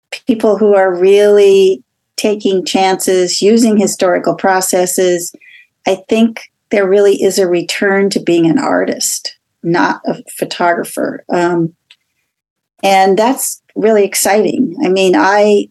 people 0.10 0.58
who 0.58 0.76
are 0.76 0.94
really 0.94 1.84
taking 2.20 2.66
chances, 2.66 3.42
using 3.42 3.78
historical 3.78 4.36
processes. 4.36 5.34
I 5.88 5.96
think 6.10 6.52
there 6.70 6.88
really 6.88 7.24
is 7.24 7.40
a 7.40 7.48
return 7.48 8.10
to 8.10 8.20
being 8.20 8.46
an 8.46 8.60
artist, 8.60 9.38
not 9.64 10.02
a 10.06 10.22
photographer. 10.38 11.24
Um, 11.30 11.76
and 12.84 13.18
that's 13.18 13.62
really 13.74 14.04
exciting. 14.04 14.76
I 14.84 14.90
mean, 14.90 15.16
I 15.16 15.70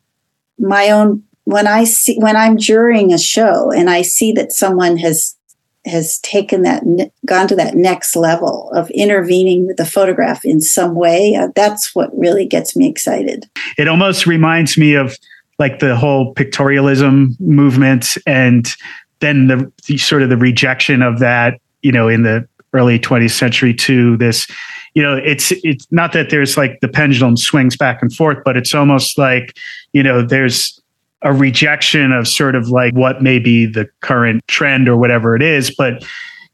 my 0.58 0.90
own 0.90 1.22
when 1.44 1.66
I 1.66 1.84
see 1.84 2.18
when 2.18 2.36
I'm 2.36 2.56
jurying 2.56 3.12
a 3.12 3.18
show 3.18 3.70
and 3.70 3.90
I 3.90 4.02
see 4.02 4.32
that 4.32 4.52
someone 4.52 4.96
has 4.96 5.36
has 5.84 6.18
taken 6.20 6.62
that 6.62 6.82
gone 7.26 7.48
to 7.48 7.56
that 7.56 7.74
next 7.74 8.16
level 8.16 8.70
of 8.72 8.90
intervening 8.90 9.66
with 9.66 9.76
the 9.76 9.86
photograph 9.86 10.44
in 10.44 10.60
some 10.60 10.94
way 10.94 11.34
uh, 11.34 11.48
that's 11.54 11.94
what 11.94 12.10
really 12.18 12.44
gets 12.44 12.76
me 12.76 12.86
excited 12.86 13.48
it 13.78 13.88
almost 13.88 14.26
reminds 14.26 14.76
me 14.76 14.94
of 14.94 15.16
like 15.58 15.78
the 15.78 15.96
whole 15.96 16.34
pictorialism 16.34 17.38
movement 17.40 18.16
and 18.26 18.74
then 19.20 19.48
the, 19.48 19.72
the 19.86 19.98
sort 19.98 20.22
of 20.22 20.28
the 20.28 20.36
rejection 20.36 21.02
of 21.02 21.18
that 21.18 21.60
you 21.82 21.92
know 21.92 22.08
in 22.08 22.22
the 22.22 22.46
early 22.72 22.98
20th 22.98 23.30
century 23.30 23.72
to 23.72 24.16
this 24.18 24.46
you 24.94 25.02
know 25.02 25.16
it's 25.16 25.52
it's 25.64 25.86
not 25.90 26.12
that 26.12 26.30
there's 26.30 26.56
like 26.56 26.78
the 26.80 26.88
pendulum 26.88 27.36
swings 27.36 27.76
back 27.76 28.02
and 28.02 28.14
forth 28.14 28.38
but 28.44 28.56
it's 28.56 28.74
almost 28.74 29.16
like 29.18 29.56
you 29.92 30.02
know 30.02 30.22
there's 30.22 30.78
a 31.22 31.32
rejection 31.32 32.12
of 32.12 32.28
sort 32.28 32.54
of 32.54 32.68
like 32.68 32.94
what 32.94 33.22
may 33.22 33.38
be 33.38 33.66
the 33.66 33.88
current 34.00 34.46
trend 34.46 34.88
or 34.88 34.96
whatever 34.96 35.34
it 35.34 35.42
is. 35.42 35.74
But 35.74 36.06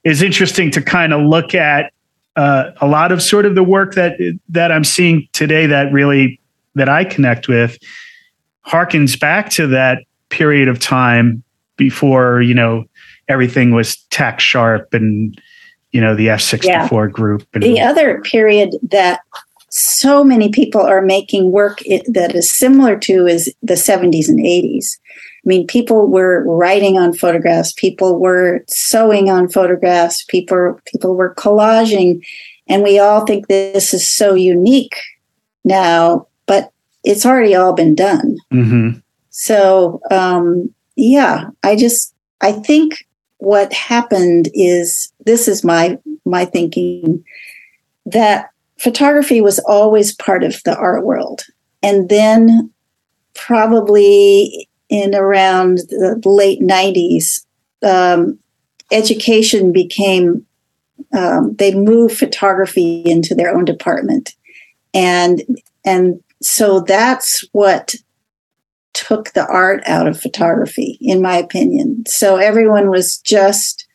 is 0.04 0.22
interesting 0.22 0.70
to 0.72 0.82
kind 0.82 1.12
of 1.12 1.22
look 1.22 1.54
at 1.54 1.92
uh, 2.36 2.70
a 2.80 2.86
lot 2.86 3.12
of 3.12 3.22
sort 3.22 3.46
of 3.46 3.54
the 3.54 3.62
work 3.62 3.94
that 3.94 4.18
that 4.48 4.72
I'm 4.72 4.84
seeing 4.84 5.28
today 5.32 5.66
that 5.66 5.92
really 5.92 6.40
that 6.74 6.88
I 6.88 7.04
connect 7.04 7.46
with 7.46 7.78
harkens 8.66 9.18
back 9.18 9.50
to 9.50 9.66
that 9.68 10.04
period 10.28 10.68
of 10.68 10.78
time 10.78 11.42
before 11.76 12.40
you 12.42 12.54
know 12.54 12.84
everything 13.28 13.72
was 13.72 13.96
tack 14.10 14.40
sharp 14.40 14.92
and 14.94 15.40
you 15.92 16.00
know 16.00 16.14
the 16.14 16.26
F64 16.26 16.64
yeah. 16.64 17.06
group. 17.06 17.46
And, 17.54 17.62
the 17.62 17.80
other 17.80 18.20
period 18.22 18.76
that 18.90 19.20
so 19.70 20.22
many 20.22 20.50
people 20.50 20.80
are 20.80 21.02
making 21.02 21.50
work 21.50 21.80
that 22.06 22.32
is 22.34 22.50
similar 22.50 22.96
to 23.00 23.26
is 23.26 23.52
the 23.62 23.74
70s 23.74 24.28
and 24.28 24.38
80s. 24.38 24.98
I 25.44 25.46
mean, 25.46 25.66
people 25.66 26.06
were 26.06 26.44
writing 26.46 26.96
on 26.96 27.12
photographs, 27.12 27.72
people 27.72 28.18
were 28.18 28.64
sewing 28.68 29.30
on 29.30 29.48
photographs, 29.48 30.24
people 30.24 30.78
people 30.86 31.16
were 31.16 31.34
collaging, 31.34 32.24
and 32.68 32.82
we 32.82 32.98
all 32.98 33.26
think 33.26 33.48
this 33.48 33.92
is 33.92 34.06
so 34.06 34.34
unique 34.34 34.96
now, 35.64 36.28
but 36.46 36.72
it's 37.02 37.26
already 37.26 37.54
all 37.54 37.72
been 37.72 37.94
done. 37.94 38.33
Mm-hmm. 38.54 38.98
So, 39.30 40.00
um, 40.10 40.72
yeah, 40.96 41.50
I 41.62 41.76
just 41.76 42.14
I 42.40 42.52
think 42.52 43.06
what 43.38 43.72
happened 43.72 44.48
is 44.54 45.12
this 45.24 45.48
is 45.48 45.64
my 45.64 45.98
my 46.24 46.44
thinking 46.44 47.24
that 48.06 48.50
photography 48.78 49.40
was 49.40 49.58
always 49.60 50.14
part 50.14 50.44
of 50.44 50.62
the 50.64 50.76
art 50.76 51.04
world 51.04 51.42
and 51.82 52.08
then 52.08 52.70
probably 53.34 54.68
in 54.88 55.14
around 55.14 55.78
the 55.88 56.20
late 56.24 56.60
90s 56.60 57.44
um, 57.82 58.38
education 58.92 59.72
became 59.72 60.44
um, 61.12 61.54
they 61.56 61.74
moved 61.74 62.16
photography 62.16 63.02
into 63.04 63.34
their 63.34 63.54
own 63.54 63.64
department 63.64 64.34
and 64.92 65.42
and 65.84 66.22
so 66.42 66.80
that's 66.80 67.44
what 67.52 67.94
took 68.94 69.32
the 69.32 69.46
art 69.46 69.82
out 69.86 70.06
of 70.06 70.20
photography, 70.20 70.98
in 71.00 71.20
my 71.20 71.36
opinion. 71.36 72.04
So 72.06 72.36
everyone 72.36 72.90
was 72.90 73.18
just 73.18 73.86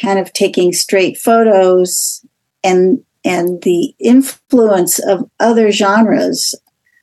kind 0.00 0.18
of 0.18 0.32
taking 0.32 0.72
straight 0.72 1.16
photos 1.16 2.24
and 2.62 3.02
and 3.24 3.62
the 3.62 3.94
influence 3.98 4.98
of 4.98 5.28
other 5.40 5.70
genres 5.70 6.54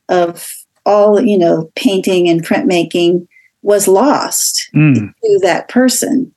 of 0.09 0.53
all 0.85 1.21
you 1.21 1.37
know 1.37 1.71
painting 1.75 2.27
and 2.27 2.45
printmaking 2.45 3.27
was 3.61 3.87
lost 3.87 4.69
mm. 4.75 5.13
to 5.23 5.39
that 5.41 5.69
person 5.69 6.33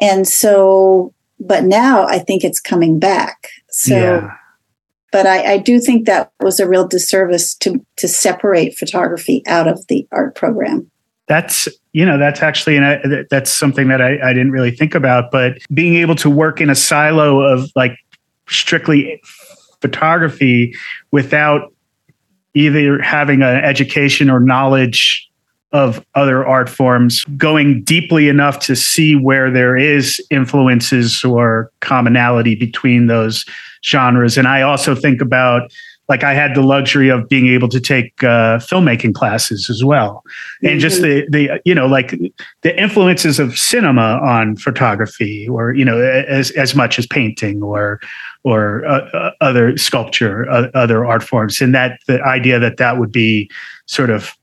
and 0.00 0.28
so 0.28 1.12
but 1.40 1.64
now 1.64 2.06
i 2.06 2.18
think 2.18 2.44
it's 2.44 2.60
coming 2.60 2.98
back 2.98 3.48
so 3.70 3.94
yeah 3.94 4.36
but 5.12 5.26
I, 5.26 5.52
I, 5.52 5.58
do 5.58 5.78
think 5.78 6.06
that 6.06 6.32
was 6.40 6.58
a 6.58 6.66
real 6.66 6.88
disservice 6.88 7.54
to 7.56 7.84
to 7.98 8.08
separate 8.08 8.76
photography 8.76 9.42
out 9.46 9.68
of 9.68 9.86
the 9.86 10.08
art 10.10 10.34
program. 10.34 10.90
That's 11.28 11.68
you 11.92 12.04
know 12.04 12.18
that's 12.18 12.42
actually 12.42 12.76
and 12.76 12.84
uh, 12.84 13.22
that's 13.30 13.52
something 13.52 13.88
that 13.88 14.00
I, 14.00 14.18
I 14.30 14.32
didn't 14.32 14.50
really 14.50 14.72
think 14.72 14.94
about, 14.94 15.30
but 15.30 15.58
being 15.72 15.94
able 15.96 16.16
to 16.16 16.30
work 16.30 16.60
in 16.60 16.70
a 16.70 16.74
silo 16.74 17.40
of 17.40 17.70
like 17.76 17.96
strictly 18.48 19.22
photography 19.80 20.74
without 21.10 21.72
either 22.54 23.00
having 23.00 23.42
an 23.42 23.56
education 23.64 24.30
or 24.30 24.40
knowledge 24.40 25.28
of 25.72 26.04
other 26.14 26.46
art 26.46 26.68
forms, 26.68 27.24
going 27.36 27.82
deeply 27.82 28.28
enough 28.28 28.58
to 28.60 28.76
see 28.76 29.16
where 29.16 29.50
there 29.50 29.76
is 29.76 30.20
influences 30.30 31.24
or 31.24 31.70
commonality 31.80 32.54
between 32.54 33.06
those 33.06 33.46
genres. 33.84 34.38
And 34.38 34.48
I 34.48 34.62
also 34.62 34.94
think 34.94 35.20
about 35.20 35.70
like 36.08 36.24
I 36.24 36.34
had 36.34 36.54
the 36.54 36.62
luxury 36.62 37.08
of 37.08 37.28
being 37.28 37.46
able 37.46 37.68
to 37.68 37.80
take 37.80 38.22
uh, 38.22 38.58
filmmaking 38.58 39.14
classes 39.14 39.70
as 39.70 39.84
well, 39.84 40.22
and 40.60 40.72
mm-hmm. 40.72 40.78
just 40.80 41.00
the 41.00 41.26
the 41.30 41.60
you 41.64 41.74
know 41.74 41.86
like 41.86 42.10
the 42.62 42.78
influences 42.78 43.38
of 43.38 43.56
cinema 43.56 44.20
on 44.22 44.56
photography, 44.56 45.48
or 45.48 45.72
you 45.72 45.84
know 45.84 46.00
as 46.00 46.50
as 46.52 46.74
much 46.74 46.98
as 46.98 47.06
painting 47.06 47.62
or 47.62 48.00
or 48.44 48.84
uh, 48.84 49.08
uh, 49.14 49.30
other 49.40 49.76
sculpture, 49.76 50.50
uh, 50.50 50.68
other 50.74 51.06
art 51.06 51.22
forms, 51.22 51.60
and 51.60 51.74
that 51.74 52.00
the 52.08 52.20
idea 52.22 52.58
that 52.58 52.76
that 52.78 52.98
would 52.98 53.12
be 53.12 53.48
sort 53.86 54.10
of 54.10 54.36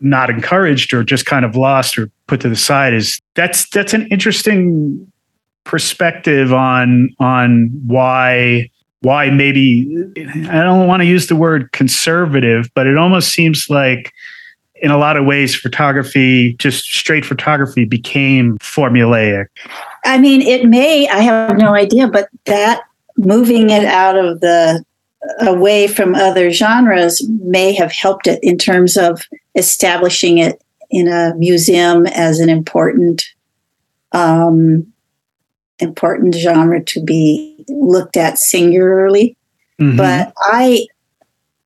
not 0.00 0.30
encouraged 0.30 0.92
or 0.92 1.04
just 1.04 1.26
kind 1.26 1.44
of 1.44 1.54
lost 1.54 1.96
or 1.96 2.10
put 2.26 2.40
to 2.40 2.48
the 2.48 2.56
side 2.56 2.92
is 2.92 3.20
that's 3.34 3.68
that's 3.68 3.94
an 3.94 4.08
interesting 4.08 5.06
perspective 5.66 6.52
on 6.52 7.10
on 7.18 7.70
why 7.86 8.70
why 9.00 9.30
maybe 9.30 9.86
I 10.48 10.62
don't 10.62 10.88
want 10.88 11.02
to 11.02 11.06
use 11.06 11.26
the 11.26 11.36
word 11.36 11.70
conservative, 11.72 12.70
but 12.74 12.86
it 12.86 12.96
almost 12.96 13.30
seems 13.30 13.66
like 13.68 14.12
in 14.76 14.90
a 14.90 14.98
lot 14.98 15.16
of 15.16 15.24
ways 15.24 15.54
photography 15.54 16.54
just 16.58 16.84
straight 16.84 17.24
photography 17.24 17.84
became 17.84 18.58
formulaic. 18.58 19.46
I 20.04 20.18
mean, 20.18 20.42
it 20.42 20.66
may, 20.66 21.08
I 21.08 21.20
have 21.20 21.56
no 21.56 21.74
idea, 21.74 22.08
but 22.08 22.28
that 22.44 22.82
moving 23.16 23.70
it 23.70 23.84
out 23.84 24.16
of 24.16 24.40
the 24.40 24.84
away 25.40 25.88
from 25.88 26.14
other 26.14 26.50
genres 26.50 27.26
may 27.28 27.72
have 27.72 27.92
helped 27.92 28.26
it 28.26 28.38
in 28.42 28.58
terms 28.58 28.96
of 28.96 29.22
establishing 29.54 30.38
it 30.38 30.62
in 30.90 31.08
a 31.08 31.34
museum 31.36 32.06
as 32.06 32.38
an 32.38 32.48
important 32.48 33.24
um, 34.12 34.92
important 35.78 36.34
genre 36.34 36.82
to 36.82 37.02
be 37.02 37.64
looked 37.68 38.16
at 38.16 38.38
singularly. 38.38 39.36
Mm-hmm. 39.80 39.96
But 39.96 40.32
I, 40.38 40.86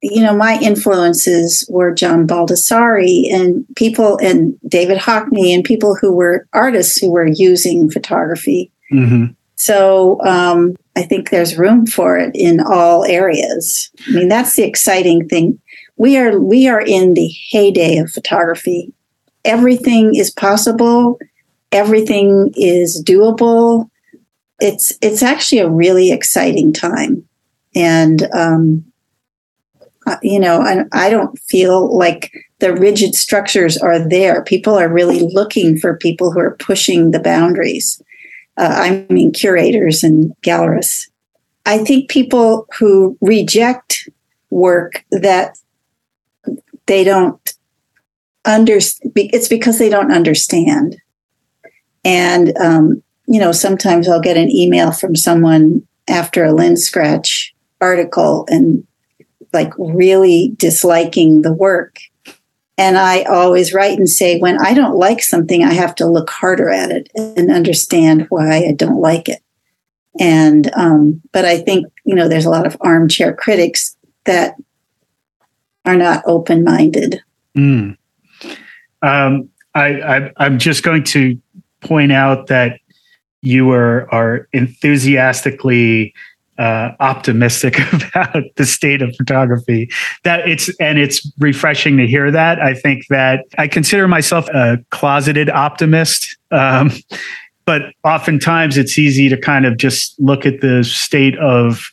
you 0.02 0.22
know, 0.22 0.36
my 0.36 0.58
influences 0.60 1.66
were 1.68 1.94
John 1.94 2.26
Baldessari 2.26 3.32
and 3.32 3.64
people 3.76 4.18
and 4.22 4.58
David 4.66 4.98
Hockney 4.98 5.54
and 5.54 5.64
people 5.64 5.94
who 5.94 6.12
were 6.12 6.46
artists 6.52 6.98
who 6.98 7.10
were 7.10 7.26
using 7.26 7.90
photography. 7.90 8.72
Mm-hmm. 8.92 9.32
So 9.56 10.20
um, 10.24 10.74
I 10.96 11.02
think 11.02 11.28
there's 11.28 11.58
room 11.58 11.86
for 11.86 12.16
it 12.16 12.34
in 12.34 12.60
all 12.60 13.04
areas. 13.04 13.90
I 14.08 14.12
mean, 14.12 14.28
that's 14.28 14.56
the 14.56 14.62
exciting 14.62 15.28
thing. 15.28 15.60
We 15.96 16.16
are 16.16 16.40
we 16.40 16.66
are 16.66 16.80
in 16.80 17.12
the 17.12 17.28
heyday 17.50 17.98
of 17.98 18.10
photography. 18.10 18.94
Everything 19.44 20.14
is 20.14 20.30
possible. 20.30 21.18
Everything 21.72 22.52
is 22.56 23.04
doable 23.04 23.89
it's 24.60 24.92
it's 25.00 25.22
actually 25.22 25.58
a 25.58 25.68
really 25.68 26.12
exciting 26.12 26.72
time, 26.72 27.26
and 27.74 28.22
um, 28.34 28.84
uh, 30.06 30.16
you 30.22 30.40
know, 30.40 30.60
I, 30.60 30.84
I 30.92 31.10
don't 31.10 31.38
feel 31.38 31.96
like 31.96 32.32
the 32.58 32.74
rigid 32.74 33.14
structures 33.14 33.76
are 33.76 33.98
there. 33.98 34.42
People 34.44 34.78
are 34.78 34.88
really 34.88 35.20
looking 35.20 35.78
for 35.78 35.96
people 35.96 36.30
who 36.30 36.40
are 36.40 36.56
pushing 36.56 37.10
the 37.10 37.20
boundaries. 37.20 38.02
Uh, 38.56 39.04
I 39.08 39.12
mean, 39.12 39.32
curators 39.32 40.02
and 40.02 40.34
gallerists. 40.42 41.08
I 41.66 41.78
think 41.78 42.10
people 42.10 42.66
who 42.78 43.16
reject 43.20 44.08
work 44.50 45.04
that 45.10 45.58
they 46.86 47.04
don't 47.04 47.54
understand, 48.44 49.12
it's 49.14 49.48
because 49.48 49.78
they 49.78 49.88
don't 49.88 50.12
understand. 50.12 50.96
And 52.04 52.56
um, 52.58 53.02
you 53.30 53.38
know, 53.38 53.52
sometimes 53.52 54.08
I'll 54.08 54.20
get 54.20 54.36
an 54.36 54.50
email 54.50 54.90
from 54.90 55.14
someone 55.14 55.86
after 56.08 56.44
a 56.44 56.52
lenscratch 56.52 57.52
article 57.80 58.44
and 58.50 58.84
like 59.52 59.72
really 59.78 60.52
disliking 60.56 61.42
the 61.42 61.52
work. 61.52 61.98
And 62.76 62.98
I 62.98 63.22
always 63.22 63.72
write 63.72 63.98
and 63.98 64.08
say, 64.08 64.40
when 64.40 64.58
I 64.60 64.74
don't 64.74 64.96
like 64.96 65.22
something, 65.22 65.62
I 65.62 65.74
have 65.74 65.94
to 65.96 66.08
look 66.08 66.28
harder 66.28 66.70
at 66.70 66.90
it 66.90 67.08
and 67.14 67.52
understand 67.52 68.26
why 68.30 68.64
I 68.64 68.72
don't 68.72 69.00
like 69.00 69.28
it. 69.28 69.40
And, 70.18 70.68
um, 70.74 71.22
but 71.30 71.44
I 71.44 71.58
think, 71.58 71.86
you 72.04 72.16
know, 72.16 72.26
there's 72.26 72.46
a 72.46 72.50
lot 72.50 72.66
of 72.66 72.76
armchair 72.80 73.32
critics 73.32 73.96
that 74.24 74.56
are 75.84 75.96
not 75.96 76.24
open 76.26 76.64
minded. 76.64 77.22
Mm. 77.56 77.96
Um, 79.02 79.48
I, 79.76 80.00
I, 80.00 80.32
I'm 80.38 80.58
just 80.58 80.82
going 80.82 81.04
to 81.04 81.40
point 81.80 82.10
out 82.10 82.48
that 82.48 82.79
you 83.42 83.70
are 83.70 84.12
are 84.12 84.48
enthusiastically 84.52 86.14
uh, 86.58 86.94
optimistic 87.00 87.78
about 87.92 88.44
the 88.56 88.66
state 88.66 89.00
of 89.02 89.14
photography. 89.16 89.90
That 90.24 90.46
it's 90.48 90.68
and 90.78 90.98
it's 90.98 91.26
refreshing 91.38 91.96
to 91.96 92.06
hear 92.06 92.30
that. 92.30 92.60
I 92.60 92.74
think 92.74 93.06
that 93.08 93.46
I 93.58 93.66
consider 93.66 94.06
myself 94.06 94.46
a 94.48 94.78
closeted 94.90 95.48
optimist. 95.48 96.36
Um, 96.50 96.90
but 97.64 97.82
oftentimes 98.04 98.76
it's 98.76 98.98
easy 98.98 99.28
to 99.28 99.36
kind 99.36 99.64
of 99.64 99.76
just 99.76 100.18
look 100.18 100.44
at 100.44 100.60
the 100.60 100.82
state 100.84 101.38
of 101.38 101.90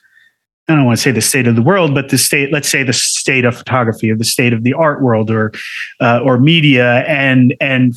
I 0.68 0.76
don't 0.76 0.86
want 0.86 0.98
to 0.98 1.02
say 1.02 1.12
the 1.12 1.22
state 1.22 1.48
of 1.48 1.56
the 1.56 1.62
world, 1.62 1.94
but 1.94 2.10
the 2.10 2.18
state, 2.18 2.52
let's 2.52 2.68
say 2.68 2.84
the 2.84 2.92
state 2.92 3.46
of 3.46 3.56
photography 3.56 4.12
or 4.12 4.18
the 4.18 4.26
state 4.26 4.52
of 4.52 4.64
the 4.64 4.74
art 4.74 5.02
world 5.02 5.32
or 5.32 5.54
uh, 6.02 6.20
or 6.20 6.40
media, 6.40 7.06
and 7.08 7.56
and 7.62 7.94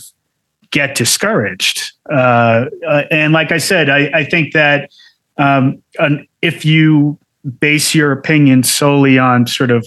get 0.70 0.94
discouraged. 0.94 1.92
Uh, 2.10 2.66
uh, 2.86 3.02
and 3.10 3.32
like 3.32 3.52
I 3.52 3.58
said, 3.58 3.90
I, 3.90 4.10
I 4.14 4.24
think 4.24 4.52
that 4.52 4.90
um, 5.36 5.82
an, 5.98 6.26
if 6.42 6.64
you 6.64 7.18
base 7.58 7.94
your 7.94 8.12
opinion 8.12 8.62
solely 8.62 9.18
on 9.18 9.46
sort 9.46 9.70
of 9.70 9.86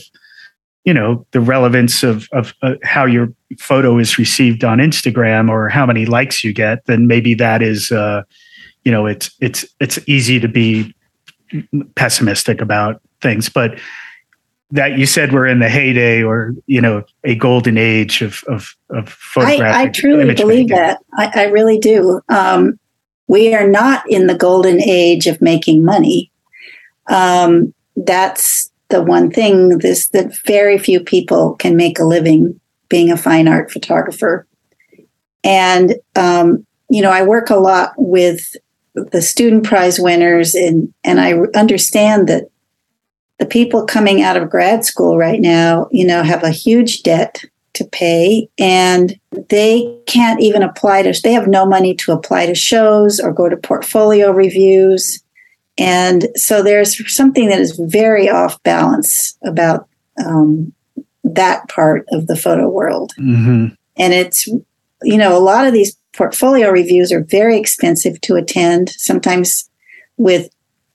you 0.83 0.93
know 0.93 1.25
the 1.31 1.39
relevance 1.39 2.03
of 2.03 2.27
of 2.31 2.53
uh, 2.61 2.75
how 2.83 3.05
your 3.05 3.29
photo 3.57 3.97
is 3.97 4.17
received 4.17 4.63
on 4.63 4.79
Instagram 4.79 5.49
or 5.49 5.69
how 5.69 5.85
many 5.85 6.05
likes 6.05 6.43
you 6.43 6.53
get, 6.53 6.85
then 6.85 7.07
maybe 7.07 7.33
that 7.35 7.61
is 7.61 7.91
uh, 7.91 8.23
you 8.83 8.91
know 8.91 9.05
it's 9.05 9.31
it's 9.39 9.65
it's 9.79 9.99
easy 10.07 10.39
to 10.39 10.47
be 10.47 10.93
pessimistic 11.95 12.59
about 12.61 13.01
things, 13.21 13.47
but 13.47 13.79
that 14.73 14.97
you 14.97 15.05
said 15.05 15.31
we're 15.31 15.45
in 15.45 15.59
the 15.59 15.69
heyday 15.69 16.23
or 16.23 16.55
you 16.65 16.81
know 16.81 17.03
a 17.23 17.35
golden 17.35 17.77
age 17.77 18.21
of 18.21 18.43
of, 18.47 18.75
of 18.89 19.07
photographic. 19.07 19.63
I, 19.63 19.83
I 19.83 19.87
truly 19.87 20.33
believe 20.33 20.69
making. 20.69 20.75
that. 20.75 20.99
I, 21.15 21.31
I, 21.35 21.43
really 21.45 21.77
do. 21.77 22.21
Um, 22.27 22.79
we 23.27 23.53
are 23.53 23.67
not 23.67 24.03
in 24.09 24.25
the 24.25 24.35
golden 24.35 24.81
age 24.81 25.27
of 25.27 25.41
making 25.41 25.85
money. 25.85 26.31
Um, 27.07 27.73
that's 27.95 28.71
the 28.89 29.03
one 29.03 29.29
thing 29.29 29.77
this 29.77 30.07
that 30.09 30.35
very 30.43 30.79
few 30.79 30.99
people 30.99 31.53
can 31.55 31.77
make 31.77 31.99
a 31.99 32.03
living 32.03 32.59
being 32.89 33.11
a 33.11 33.17
fine 33.17 33.47
art 33.47 33.71
photographer. 33.71 34.47
And 35.43 35.95
um, 36.15 36.65
you 36.89 37.03
know, 37.03 37.11
I 37.11 37.21
work 37.21 37.51
a 37.51 37.57
lot 37.57 37.93
with 37.97 38.55
the 38.95 39.21
student 39.21 39.65
prize 39.65 39.99
winners 39.99 40.55
and 40.55 40.91
and 41.03 41.21
I 41.21 41.33
understand 41.55 42.27
that 42.27 42.49
the 43.39 43.45
people 43.45 43.85
coming 43.85 44.21
out 44.21 44.37
of 44.37 44.49
grad 44.49 44.85
school 44.85 45.17
right 45.17 45.41
now, 45.41 45.87
you 45.91 46.05
know, 46.05 46.23
have 46.23 46.43
a 46.43 46.49
huge 46.49 47.03
debt 47.03 47.43
to 47.73 47.83
pay 47.85 48.47
and 48.59 49.19
they 49.49 49.99
can't 50.05 50.39
even 50.39 50.61
apply 50.61 51.01
to 51.01 51.19
they 51.23 51.33
have 51.33 51.47
no 51.47 51.65
money 51.65 51.95
to 51.95 52.11
apply 52.11 52.45
to 52.45 52.53
shows 52.53 53.19
or 53.19 53.33
go 53.33 53.49
to 53.49 53.57
portfolio 53.57 54.31
reviews. 54.31 55.23
And 55.77 56.27
so 56.35 56.61
there's 56.61 57.11
something 57.11 57.49
that 57.49 57.59
is 57.59 57.79
very 57.79 58.29
off 58.29 58.61
balance 58.61 59.35
about 59.43 59.87
um, 60.23 60.71
that 61.23 61.67
part 61.67 62.05
of 62.11 62.27
the 62.27 62.35
photo 62.35 62.69
world. 62.69 63.13
Mm-hmm. 63.19 63.73
And 63.97 64.13
it's, 64.13 64.47
you 65.01 65.17
know, 65.17 65.35
a 65.35 65.41
lot 65.41 65.65
of 65.65 65.73
these 65.73 65.97
portfolio 66.15 66.69
reviews 66.69 67.11
are 67.11 67.23
very 67.23 67.57
expensive 67.57 68.21
to 68.21 68.35
attend. 68.35 68.89
Sometimes 68.89 69.67
with 70.17 70.49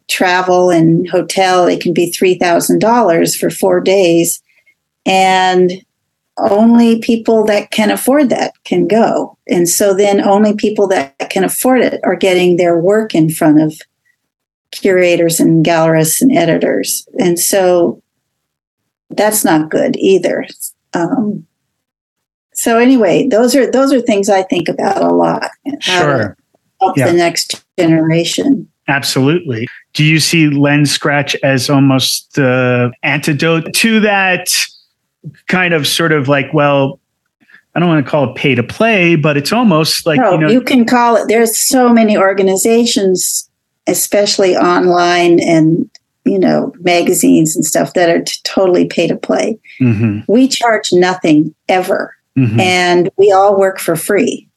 travel 0.08 0.70
and 0.70 1.08
hotel, 1.08 1.66
it 1.66 1.80
can 1.80 1.92
be 1.92 2.10
$3,000 2.10 3.38
for 3.38 3.50
four 3.50 3.80
days. 3.80 4.42
And 5.06 5.72
only 6.38 7.00
people 7.00 7.44
that 7.44 7.70
can 7.70 7.90
afford 7.90 8.30
that 8.30 8.52
can 8.64 8.86
go. 8.86 9.36
And 9.48 9.68
so 9.68 9.94
then 9.94 10.20
only 10.20 10.54
people 10.54 10.86
that 10.88 11.18
can 11.30 11.44
afford 11.44 11.80
it 11.80 12.00
are 12.04 12.16
getting 12.16 12.56
their 12.56 12.78
work 12.78 13.14
in 13.14 13.30
front 13.30 13.60
of 13.60 13.80
curators 14.70 15.40
and 15.40 15.64
gallerists 15.64 16.20
and 16.20 16.36
editors. 16.36 17.06
And 17.18 17.38
so 17.38 18.02
that's 19.10 19.44
not 19.44 19.70
good 19.70 19.96
either. 19.96 20.46
Um, 20.94 21.46
so 22.54 22.78
anyway, 22.78 23.26
those 23.28 23.54
are 23.54 23.70
those 23.70 23.92
are 23.92 24.00
things 24.00 24.28
I 24.28 24.42
think 24.42 24.68
about 24.68 25.02
a 25.02 25.14
lot. 25.14 25.50
Sure. 25.80 26.36
Help 26.80 26.96
yeah. 26.96 27.06
the 27.06 27.12
next 27.12 27.64
generation. 27.78 28.68
Absolutely. 28.88 29.68
Do 29.92 30.04
you 30.04 30.18
see 30.18 30.46
Lenscratch 30.46 31.36
as 31.42 31.68
almost 31.68 32.34
the 32.34 32.92
antidote 33.02 33.72
to 33.74 34.00
that 34.00 34.48
kind 35.46 35.74
of 35.74 35.86
sort 35.86 36.12
of 36.12 36.28
like, 36.28 36.52
well, 36.54 36.98
I 37.74 37.80
don't 37.80 37.88
want 37.88 38.04
to 38.04 38.10
call 38.10 38.30
it 38.30 38.34
pay 38.34 38.54
to 38.54 38.62
play, 38.62 39.14
but 39.14 39.36
it's 39.36 39.52
almost 39.52 40.06
like 40.06 40.18
no, 40.18 40.32
you 40.32 40.38
know 40.38 40.48
you 40.48 40.60
can 40.60 40.84
call 40.84 41.16
it. 41.16 41.28
There's 41.28 41.56
so 41.56 41.90
many 41.90 42.16
organizations, 42.16 43.48
especially 43.86 44.56
online 44.56 45.38
and 45.40 45.88
you 46.24 46.38
know 46.38 46.72
magazines 46.80 47.54
and 47.54 47.64
stuff 47.64 47.94
that 47.94 48.10
are 48.10 48.22
t- 48.22 48.40
totally 48.42 48.86
pay 48.86 49.06
to 49.06 49.16
play. 49.16 49.58
Mm-hmm. 49.80 50.20
We 50.32 50.48
charge 50.48 50.92
nothing 50.92 51.54
ever 51.68 52.16
mm-hmm. 52.36 52.58
and 52.58 53.10
we 53.16 53.32
all 53.32 53.58
work 53.58 53.78
for 53.78 53.96
free. 53.96 54.48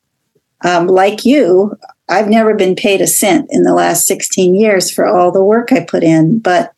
Um, 0.63 0.88
like 0.88 1.26
you, 1.26 1.78
I've 2.12 2.28
never 2.28 2.54
been 2.54 2.76
paid 2.76 3.00
a 3.00 3.08
cent 3.08 3.47
in 3.52 3.63
the 3.63 3.74
last 3.74 4.06
16 4.06 4.54
years 4.54 4.91
for 4.91 5.08
all 5.08 5.32
the 5.32 5.43
work 5.43 5.71
I 5.71 5.86
put 5.86 6.04
in, 6.04 6.39
but 6.39 6.74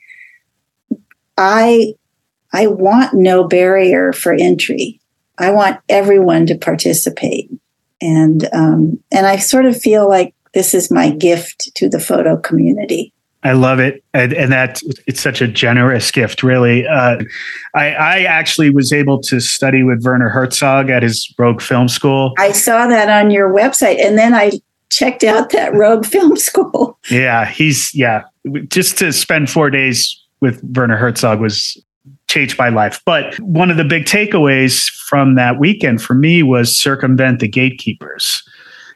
I 1.38 1.96
I 2.54 2.67
want 2.67 3.15
no 3.15 3.48
barrier 3.48 4.13
for 4.13 4.34
entry. 4.34 5.00
I 5.39 5.50
want 5.50 5.80
everyone 5.89 6.46
to 6.46 6.56
participate, 6.56 7.50
and 8.00 8.48
um, 8.54 9.00
and 9.12 9.26
I 9.26 9.38
sort 9.38 9.65
of 9.65 9.76
feel 9.76 10.08
like 10.08 10.36
this 10.54 10.76
is 10.76 10.91
my 10.91 11.10
gift 11.10 11.72
to 11.76 11.89
the 11.89 12.00
photo 12.00 12.38
community. 12.38 13.12
I 13.41 13.54
love 13.54 13.80
it, 13.80 14.04
and, 14.13 14.32
and 14.34 14.52
that 14.52 14.82
it's 15.08 15.19
such 15.19 15.41
a 15.41 15.48
generous 15.48 16.12
gift. 16.12 16.43
Really, 16.43 16.86
uh, 16.86 17.17
I, 17.76 17.93
I, 17.93 18.19
actually 18.22 18.69
was 18.69 18.93
able 18.93 19.19
to 19.24 19.39
study 19.41 19.84
with 19.84 20.04
Werner 20.06 20.30
Herzog 20.30 20.89
at 20.91 21.04
his 21.04 21.34
Rogue 21.38 21.60
Film 21.60 21.89
School. 21.89 22.36
I 22.38 22.52
saw 22.52 22.88
that 22.88 23.10
on 23.10 23.32
your 23.32 23.52
website, 23.52 24.00
and 24.00 24.17
then 24.17 24.36
I 24.36 24.52
checked 24.95 25.23
out 25.23 25.51
that 25.51 25.73
Rogue 25.73 26.06
Film 26.13 26.36
School. 26.38 26.97
Yeah, 27.10 27.45
he's 27.45 27.93
yeah. 27.93 28.23
Just 28.67 28.97
to 28.99 29.12
spend 29.13 29.49
four 29.49 29.69
days 29.69 30.19
with 30.41 30.62
Werner 30.75 30.97
Herzog 30.97 31.39
was 31.39 31.82
changed 32.27 32.58
my 32.58 32.69
life. 32.69 33.01
But 33.06 33.39
one 33.39 33.71
of 33.71 33.77
the 33.77 33.84
big 33.84 34.06
takeaways 34.06 34.89
from 35.08 35.36
that 35.36 35.60
weekend 35.60 36.01
for 36.01 36.13
me 36.13 36.43
was 36.43 36.77
circumvent 36.77 37.39
the 37.39 37.47
gatekeepers 37.47 38.43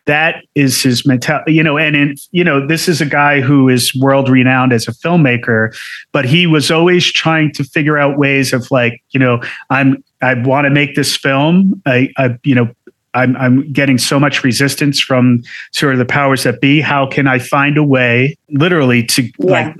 that 0.07 0.43
is 0.55 0.81
his 0.81 1.05
mentality 1.05 1.53
you 1.53 1.62
know 1.62 1.77
and 1.77 1.95
in 1.95 2.15
you 2.31 2.43
know 2.43 2.65
this 2.65 2.88
is 2.88 2.99
a 2.99 3.05
guy 3.05 3.39
who 3.39 3.69
is 3.69 3.93
world 3.95 4.27
renowned 4.27 4.73
as 4.73 4.88
a 4.88 4.91
filmmaker 4.91 5.77
but 6.12 6.25
he 6.25 6.47
was 6.47 6.71
always 6.71 7.12
trying 7.12 7.51
to 7.51 7.63
figure 7.63 7.97
out 7.97 8.17
ways 8.17 8.53
of 8.53 8.71
like 8.71 9.03
you 9.12 9.19
know 9.19 9.39
i'm 9.69 10.03
i 10.21 10.33
want 10.33 10.65
to 10.65 10.71
make 10.71 10.95
this 10.95 11.15
film 11.15 11.79
i 11.86 12.10
i 12.17 12.36
you 12.43 12.55
know 12.55 12.67
I'm, 13.17 13.36
I'm 13.38 13.71
getting 13.71 13.97
so 13.97 14.19
much 14.19 14.43
resistance 14.43 14.99
from 14.99 15.43
sort 15.71 15.93
of 15.93 15.99
the 15.99 16.06
powers 16.06 16.43
that 16.43 16.62
be. 16.62 16.82
How 16.82 17.08
can 17.08 17.27
I 17.27 17.39
find 17.39 17.77
a 17.77 17.84
way, 17.84 18.38
literally, 18.49 19.03
to 19.06 19.23
yeah. 19.23 19.32
like 19.39 19.75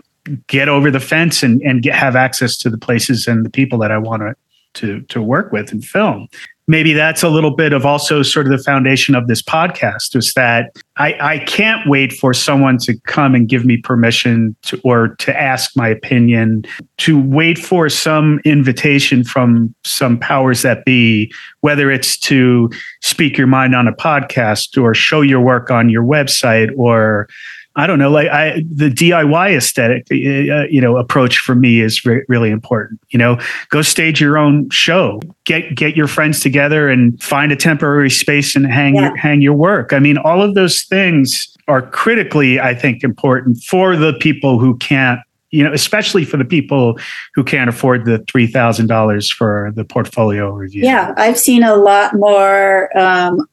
get 0.48 0.68
over 0.70 0.92
the 0.92 1.00
fence 1.00 1.44
and, 1.44 1.62
and 1.62 1.82
get, 1.82 1.96
have 1.96 2.16
access 2.16 2.58
to 2.58 2.70
the 2.70 2.78
places 2.78 3.28
and 3.28 3.46
the 3.46 3.50
people 3.50 3.80
that 3.80 3.92
I 3.92 3.98
want 3.98 4.22
to 4.24 4.36
to 4.74 5.02
to 5.02 5.22
work 5.22 5.52
with 5.52 5.72
and 5.72 5.84
film 5.84 6.28
maybe 6.68 6.94
that's 6.94 7.24
a 7.24 7.30
little 7.30 7.56
bit 7.56 7.72
of 7.72 7.86
also 7.86 8.22
sort 8.22 8.46
of 8.46 8.52
the 8.52 8.64
foundation 8.64 9.16
of 9.16 9.28
this 9.28 9.42
podcast 9.42 10.16
is 10.16 10.34
that 10.34 10.76
I, 10.98 11.16
I 11.22 11.40
can't 11.40 11.88
wait 11.88 12.12
for 12.12 12.34
someone 12.34 12.78
to 12.80 13.00
come 13.02 13.34
and 13.34 13.48
give 13.48 13.66
me 13.66 13.78
permission 13.78 14.56
to, 14.64 14.80
or 14.84 15.16
to 15.16 15.40
ask 15.40 15.76
my 15.78 15.88
opinion, 15.88 16.66
to 16.98 17.22
wait 17.22 17.58
for 17.58 17.88
some 17.88 18.42
invitation 18.44 19.24
from 19.24 19.74
some 19.86 20.20
powers 20.20 20.64
that 20.64 20.84
be, 20.84 21.32
whether 21.62 21.90
it's 21.90 22.18
to 22.20 22.70
speak 23.02 23.38
your 23.38 23.48
mind 23.48 23.74
on 23.74 23.88
a 23.88 23.94
podcast 23.94 24.82
or 24.82 24.94
show 24.94 25.22
your 25.22 25.42
work 25.42 25.72
on 25.72 25.90
your 25.90 26.04
website 26.04 26.70
or 26.78 27.30
I 27.78 27.86
don't 27.86 28.00
know, 28.00 28.10
like 28.10 28.28
I, 28.30 28.64
the 28.72 28.90
DIY 28.90 29.56
aesthetic, 29.56 30.08
uh, 30.10 30.68
you 30.68 30.82
know, 30.82 30.98
approach 30.98 31.38
for 31.38 31.54
me 31.54 31.80
is 31.80 32.04
re- 32.04 32.24
really 32.28 32.50
important. 32.50 33.00
You 33.10 33.20
know, 33.20 33.40
go 33.70 33.84
stage 33.84 34.20
your 34.20 34.40
own 34.40 34.68
show, 34.72 35.22
get 35.46 35.76
get 35.76 35.96
your 35.96 36.08
friends 36.08 36.40
together 36.40 36.90
and 36.90 37.22
find 37.22 37.52
a 37.52 37.56
temporary 37.56 38.10
space 38.10 38.56
and 38.56 38.66
hang 38.66 38.96
yeah. 38.96 39.10
your, 39.10 39.16
hang 39.16 39.42
your 39.42 39.54
work. 39.54 39.94
I 39.94 40.00
mean, 40.00 40.18
all 40.18 40.42
of 40.42 40.56
those 40.56 40.82
things 40.82 41.56
are 41.68 41.84
critically, 41.84 42.60
I 42.60 42.74
think, 42.74 43.04
important 43.04 43.62
for 43.62 43.96
the 43.96 44.14
people 44.14 44.58
who 44.60 44.76
can't. 44.78 45.22
You 45.52 45.64
know, 45.64 45.72
especially 45.72 46.26
for 46.26 46.36
the 46.36 46.46
people 46.46 47.00
who 47.34 47.44
can't 47.44 47.70
afford 47.70 48.06
the 48.06 48.20
three 48.28 48.48
thousand 48.48 48.88
dollars 48.88 49.32
for 49.32 49.72
the 49.76 49.86
portfolio 49.86 50.52
review. 50.52 50.84
Yeah, 50.84 51.14
I've 51.16 51.38
seen 51.38 51.64
a 51.64 51.76
lot 51.76 52.16
more 52.16 52.96
um, 52.98 53.48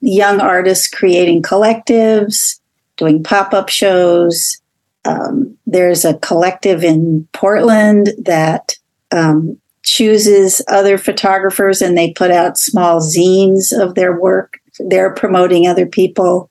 young 0.00 0.40
artists 0.40 0.88
creating 0.88 1.42
collectives 1.42 2.59
doing 3.00 3.22
pop 3.22 3.52
up 3.52 3.68
shows. 3.68 4.60
Um, 5.04 5.56
there's 5.66 6.04
a 6.04 6.18
collective 6.18 6.84
in 6.84 7.26
Portland 7.32 8.10
that 8.18 8.76
um, 9.10 9.58
chooses 9.82 10.62
other 10.68 10.98
photographers 10.98 11.80
and 11.80 11.96
they 11.96 12.12
put 12.12 12.30
out 12.30 12.58
small 12.58 13.00
zines 13.00 13.72
of 13.72 13.94
their 13.94 14.20
work. 14.20 14.60
They're 14.78 15.14
promoting 15.14 15.66
other 15.66 15.86
people. 15.86 16.50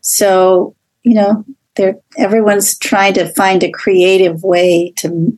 So, 0.00 0.74
you 1.04 1.14
know, 1.14 1.44
they're 1.76 1.96
everyone's 2.18 2.76
trying 2.78 3.14
to 3.14 3.32
find 3.32 3.62
a 3.62 3.70
creative 3.70 4.42
way 4.42 4.92
to 4.96 5.36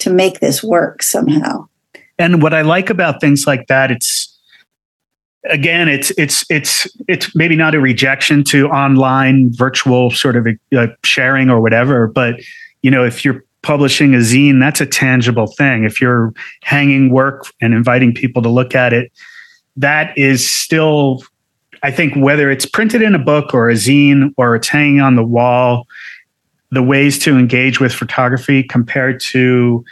to 0.00 0.10
make 0.10 0.40
this 0.40 0.62
work 0.62 1.02
somehow. 1.02 1.68
And 2.18 2.42
what 2.42 2.54
I 2.54 2.62
like 2.62 2.90
about 2.90 3.20
things 3.20 3.46
like 3.46 3.66
that, 3.68 3.90
it's 3.90 4.31
again, 5.48 5.88
it's 5.88 6.10
it's 6.12 6.44
it's 6.50 6.88
it's 7.08 7.34
maybe 7.34 7.56
not 7.56 7.74
a 7.74 7.80
rejection 7.80 8.44
to 8.44 8.68
online 8.68 9.52
virtual 9.52 10.10
sort 10.10 10.36
of 10.36 10.46
uh, 10.76 10.86
sharing 11.04 11.50
or 11.50 11.60
whatever, 11.60 12.06
but 12.06 12.40
you 12.82 12.90
know, 12.90 13.04
if 13.04 13.24
you're 13.24 13.44
publishing 13.62 14.14
a 14.14 14.18
zine, 14.18 14.60
that's 14.60 14.80
a 14.80 14.86
tangible 14.86 15.46
thing. 15.46 15.84
If 15.84 16.00
you're 16.00 16.32
hanging 16.62 17.10
work 17.10 17.46
and 17.60 17.74
inviting 17.74 18.12
people 18.12 18.42
to 18.42 18.48
look 18.48 18.74
at 18.74 18.92
it, 18.92 19.12
that 19.76 20.16
is 20.18 20.50
still, 20.50 21.22
I 21.82 21.90
think, 21.90 22.14
whether 22.16 22.50
it's 22.50 22.66
printed 22.66 23.02
in 23.02 23.14
a 23.14 23.20
book 23.20 23.54
or 23.54 23.70
a 23.70 23.74
zine 23.74 24.34
or 24.36 24.56
it's 24.56 24.68
hanging 24.68 25.00
on 25.00 25.14
the 25.14 25.24
wall, 25.24 25.86
the 26.70 26.82
ways 26.82 27.18
to 27.20 27.38
engage 27.38 27.78
with 27.78 27.94
photography 27.94 28.62
compared 28.62 29.20
to 29.20 29.84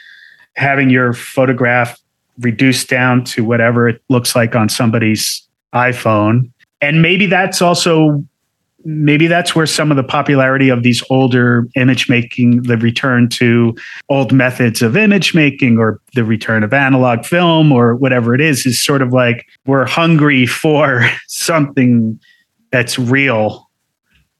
having 0.56 0.90
your 0.90 1.12
photograph 1.12 1.98
reduced 2.40 2.88
down 2.88 3.24
to 3.24 3.44
whatever 3.44 3.88
it 3.88 4.02
looks 4.08 4.34
like 4.34 4.54
on 4.54 4.68
somebody's 4.68 5.46
iPhone. 5.74 6.50
And 6.80 7.02
maybe 7.02 7.26
that's 7.26 7.62
also 7.62 8.24
maybe 8.84 9.26
that's 9.26 9.54
where 9.54 9.66
some 9.66 9.90
of 9.90 9.96
the 9.96 10.02
popularity 10.02 10.70
of 10.70 10.82
these 10.82 11.02
older 11.10 11.68
image 11.76 12.08
making, 12.08 12.62
the 12.62 12.78
return 12.78 13.28
to 13.28 13.74
old 14.08 14.32
methods 14.32 14.80
of 14.80 14.96
image 14.96 15.34
making 15.34 15.78
or 15.78 16.00
the 16.14 16.24
return 16.24 16.62
of 16.62 16.72
analog 16.72 17.24
film 17.24 17.72
or 17.72 17.94
whatever 17.94 18.34
it 18.34 18.40
is, 18.40 18.64
is 18.64 18.82
sort 18.82 19.02
of 19.02 19.12
like 19.12 19.46
we're 19.66 19.84
hungry 19.84 20.46
for 20.46 21.06
something 21.28 22.18
that's 22.70 22.98
real. 22.98 23.68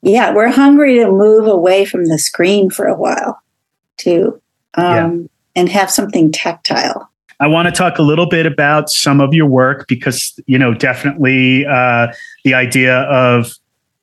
Yeah, 0.02 0.32
we're 0.32 0.50
hungry 0.50 0.96
to 1.00 1.10
move 1.10 1.46
away 1.46 1.84
from 1.84 2.06
the 2.06 2.18
screen 2.18 2.70
for 2.70 2.86
a 2.86 2.96
while 2.96 3.42
too 3.98 4.40
um, 4.74 4.84
yeah. 4.84 5.26
and 5.56 5.68
have 5.68 5.90
something 5.90 6.32
tactile. 6.32 7.09
I 7.40 7.46
want 7.46 7.66
to 7.66 7.72
talk 7.72 7.98
a 7.98 8.02
little 8.02 8.26
bit 8.26 8.44
about 8.44 8.90
some 8.90 9.18
of 9.18 9.32
your 9.32 9.46
work 9.46 9.88
because, 9.88 10.38
you 10.46 10.58
know, 10.58 10.74
definitely 10.74 11.64
uh, 11.66 12.12
the 12.44 12.52
idea 12.52 12.98
of 13.04 13.52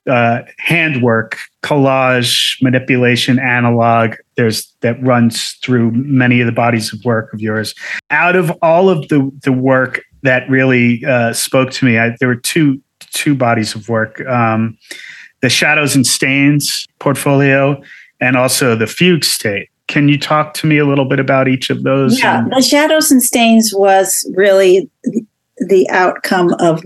uh, 0.08 0.42
handwork, 0.58 1.38
collage, 1.62 2.62
manipulation, 2.64 3.38
analog. 3.40 4.16
There's 4.38 4.74
that 4.82 5.02
runs 5.04 5.52
through 5.62 5.92
many 5.92 6.42
of 6.42 6.48
the 6.48 6.52
bodies 6.52 6.92
of 6.92 7.04
work 7.06 7.32
of 7.34 7.40
yours. 7.40 7.76
Out 8.10 8.36
of 8.36 8.52
all 8.62 8.90
of 8.90 9.08
the 9.10 9.30
the 9.44 9.52
work 9.52 10.02
that 10.24 10.50
really 10.50 11.06
uh, 11.06 11.34
spoke 11.34 11.72
to 11.72 11.86
me, 11.86 12.00
I, 12.00 12.16
there 12.20 12.30
were 12.30 12.36
two 12.36 12.82
two 13.14 13.36
bodies 13.36 13.76
of 13.76 13.88
work: 13.88 14.26
um, 14.28 14.78
the 15.42 15.50
Shadows 15.50 15.96
and 15.96 16.08
Stains 16.08 16.88
portfolio, 17.00 17.80
and 18.20 18.36
also 18.36 18.76
the 18.76 18.88
Fugue 18.88 19.26
State. 19.26 19.70
Can 19.88 20.10
you 20.10 20.20
talk 20.20 20.54
to 20.56 20.68
me 20.68 20.78
a 20.78 20.86
little 20.86 21.06
bit 21.06 21.20
about 21.20 21.48
each 21.48 21.70
of 21.70 21.84
those? 21.84 22.20
Yeah, 22.20 22.44
the 22.54 22.62
Shadows 22.62 23.12
and 23.12 23.24
Stains 23.24 23.74
was 23.74 24.30
really 24.36 24.90
the 25.58 25.90
outcome 25.90 26.54
of 26.60 26.84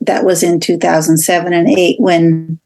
that 0.00 0.24
was 0.24 0.42
in 0.42 0.60
2007 0.60 1.52
and 1.52 1.68
8 1.68 2.00
when 2.00 2.58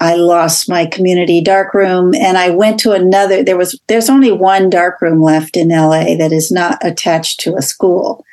I 0.00 0.14
lost 0.14 0.68
my 0.68 0.86
community 0.86 1.42
darkroom 1.42 2.14
and 2.14 2.38
I 2.38 2.50
went 2.50 2.80
to 2.80 2.92
another 2.92 3.42
there 3.42 3.58
was 3.58 3.78
there's 3.86 4.08
only 4.08 4.32
one 4.32 4.70
darkroom 4.70 5.22
left 5.22 5.56
in 5.56 5.68
LA 5.68 6.16
that 6.16 6.32
is 6.32 6.50
not 6.50 6.78
attached 6.82 7.40
to 7.40 7.56
a 7.56 7.62
school. 7.62 8.24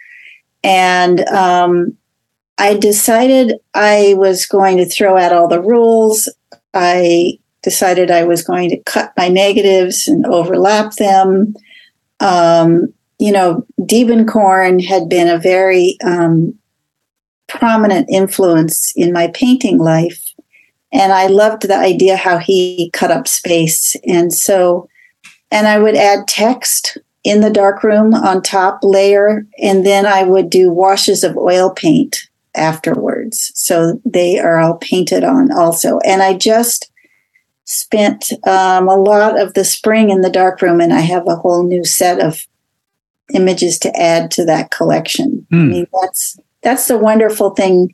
And 0.64 1.28
um, 1.28 1.98
I 2.58 2.76
decided 2.76 3.60
I 3.74 4.16
was 4.18 4.46
going 4.46 4.78
to 4.78 4.86
throw 4.86 5.18
out 5.18 5.34
all 5.34 5.48
the 5.48 5.62
rules. 5.62 6.34
I 6.74 7.38
decided 7.64 8.12
I 8.12 8.24
was 8.24 8.44
going 8.44 8.70
to 8.70 8.84
cut 8.84 9.14
my 9.18 9.28
negatives 9.28 10.08
and 10.08 10.26
overlap 10.26 10.94
them. 10.94 11.56
Um, 12.20 12.94
you 13.20 13.32
know, 13.32 13.66
Diebenkorn 13.80 14.84
had 14.86 15.10
been 15.10 15.28
a 15.28 15.40
very 15.40 15.98
um, 16.04 16.58
prominent 17.48 18.10
influence 18.10 18.94
in 18.96 19.12
my 19.12 19.28
painting 19.34 19.78
life. 19.80 20.34
And 20.92 21.12
I 21.12 21.28
loved 21.28 21.64
the 21.64 21.78
idea 21.78 22.16
how 22.16 22.38
he 22.38 22.90
cut 22.94 23.12
up 23.12 23.28
space. 23.28 23.96
And 24.06 24.34
so, 24.34 24.88
and 25.52 25.68
I 25.68 25.80
would 25.80 25.96
add 25.96 26.28
text 26.28 26.98
in 27.24 27.42
the 27.42 27.50
darkroom 27.50 28.14
on 28.14 28.42
top 28.42 28.80
layer, 28.84 29.46
and 29.62 29.86
then 29.86 30.06
I 30.06 30.24
would 30.24 30.50
do 30.50 30.70
washes 30.70 31.26
of 31.26 31.36
oil 31.36 31.70
paint 31.70 32.22
afterwards. 32.56 33.52
So 33.54 34.00
they 34.06 34.40
are 34.40 34.60
all 34.60 34.76
painted 34.78 35.26
on 35.26 35.52
also. 35.52 36.00
And 36.06 36.24
I 36.24 36.36
just 36.36 36.90
spent 37.68 38.32
um, 38.48 38.88
a 38.88 38.96
lot 38.96 39.40
of 39.40 39.54
the 39.54 39.66
spring 39.66 40.10
in 40.10 40.22
the 40.22 40.30
darkroom, 40.30 40.82
and 40.82 40.94
I 40.94 41.02
have 41.02 41.28
a 41.28 41.36
whole 41.36 41.64
new 41.64 41.84
set 41.84 42.20
of 42.20 42.48
images 43.34 43.78
to 43.80 43.96
add 44.00 44.32
to 44.32 44.46
that 44.46 44.72
collection. 44.72 45.46
Mm. 45.52 45.58
I 45.58 45.62
hmm. 45.62 45.72
mean, 45.72 45.88
that's 46.02 46.40
that's 46.64 46.88
the 46.88 46.98
wonderful 46.98 47.52
thing 47.52 47.94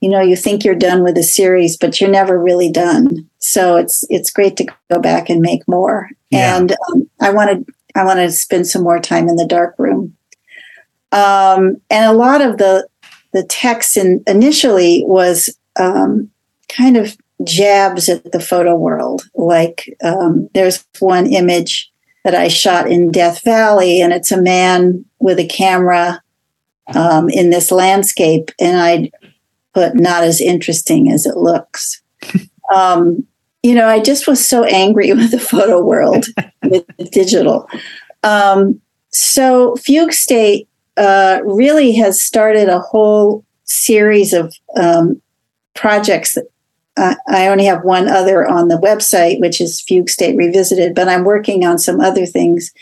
you 0.00 0.08
know 0.08 0.20
you 0.20 0.36
think 0.36 0.64
you're 0.64 0.74
done 0.74 1.02
with 1.02 1.16
a 1.18 1.22
series 1.22 1.76
but 1.76 2.00
you're 2.00 2.10
never 2.10 2.38
really 2.38 2.70
done 2.70 3.28
so 3.38 3.76
it's 3.76 4.04
it's 4.08 4.30
great 4.30 4.56
to 4.56 4.66
go 4.90 5.00
back 5.00 5.28
and 5.28 5.40
make 5.40 5.66
more 5.66 6.08
yeah. 6.30 6.56
and 6.56 6.72
um, 6.88 7.08
i 7.20 7.30
wanted 7.30 7.66
i 7.94 8.04
want 8.04 8.18
to 8.18 8.30
spend 8.30 8.66
some 8.66 8.82
more 8.82 9.00
time 9.00 9.28
in 9.28 9.36
the 9.36 9.46
dark 9.46 9.74
room 9.78 10.16
um, 11.10 11.76
and 11.90 12.04
a 12.04 12.12
lot 12.12 12.40
of 12.40 12.58
the 12.58 12.86
the 13.32 13.44
text 13.44 13.96
in, 13.96 14.22
initially 14.26 15.04
was 15.06 15.56
um, 15.78 16.30
kind 16.68 16.96
of 16.96 17.16
jabs 17.44 18.08
at 18.08 18.32
the 18.32 18.40
photo 18.40 18.74
world 18.74 19.22
like 19.34 19.96
um, 20.02 20.48
there's 20.54 20.84
one 20.98 21.26
image 21.26 21.90
that 22.24 22.34
i 22.34 22.48
shot 22.48 22.90
in 22.90 23.10
death 23.10 23.42
valley 23.44 24.00
and 24.00 24.12
it's 24.12 24.32
a 24.32 24.40
man 24.40 25.04
with 25.20 25.38
a 25.38 25.46
camera 25.46 26.20
um, 26.94 27.28
in 27.28 27.50
this 27.50 27.70
landscape, 27.70 28.50
and 28.58 28.80
I 28.80 29.10
put 29.74 29.94
not 29.94 30.24
as 30.24 30.40
interesting 30.40 31.10
as 31.10 31.26
it 31.26 31.36
looks. 31.36 32.02
Um, 32.70 33.26
you 33.62 33.74
know, 33.74 33.88
I 33.88 33.98
just 33.98 34.26
was 34.26 34.46
so 34.46 34.62
angry 34.62 35.10
with 35.14 35.30
the 35.30 35.40
photo 35.40 35.82
world 35.82 36.26
with 36.62 36.84
digital. 37.12 37.66
Um, 38.22 38.82
so 39.08 39.74
Fugue 39.76 40.12
State 40.12 40.68
uh, 40.98 41.40
really 41.44 41.94
has 41.94 42.20
started 42.20 42.68
a 42.68 42.78
whole 42.78 43.42
series 43.64 44.34
of 44.34 44.54
um, 44.76 45.22
projects 45.74 46.34
that 46.34 46.44
uh, 46.98 47.14
I 47.28 47.46
only 47.46 47.64
have 47.66 47.84
one 47.84 48.08
other 48.08 48.44
on 48.46 48.68
the 48.68 48.78
website, 48.78 49.40
which 49.40 49.60
is 49.60 49.80
Fugue 49.80 50.10
State 50.10 50.36
Revisited, 50.36 50.94
but 50.94 51.08
I'm 51.08 51.24
working 51.24 51.64
on 51.64 51.78
some 51.78 52.00
other 52.00 52.26
things. 52.26 52.72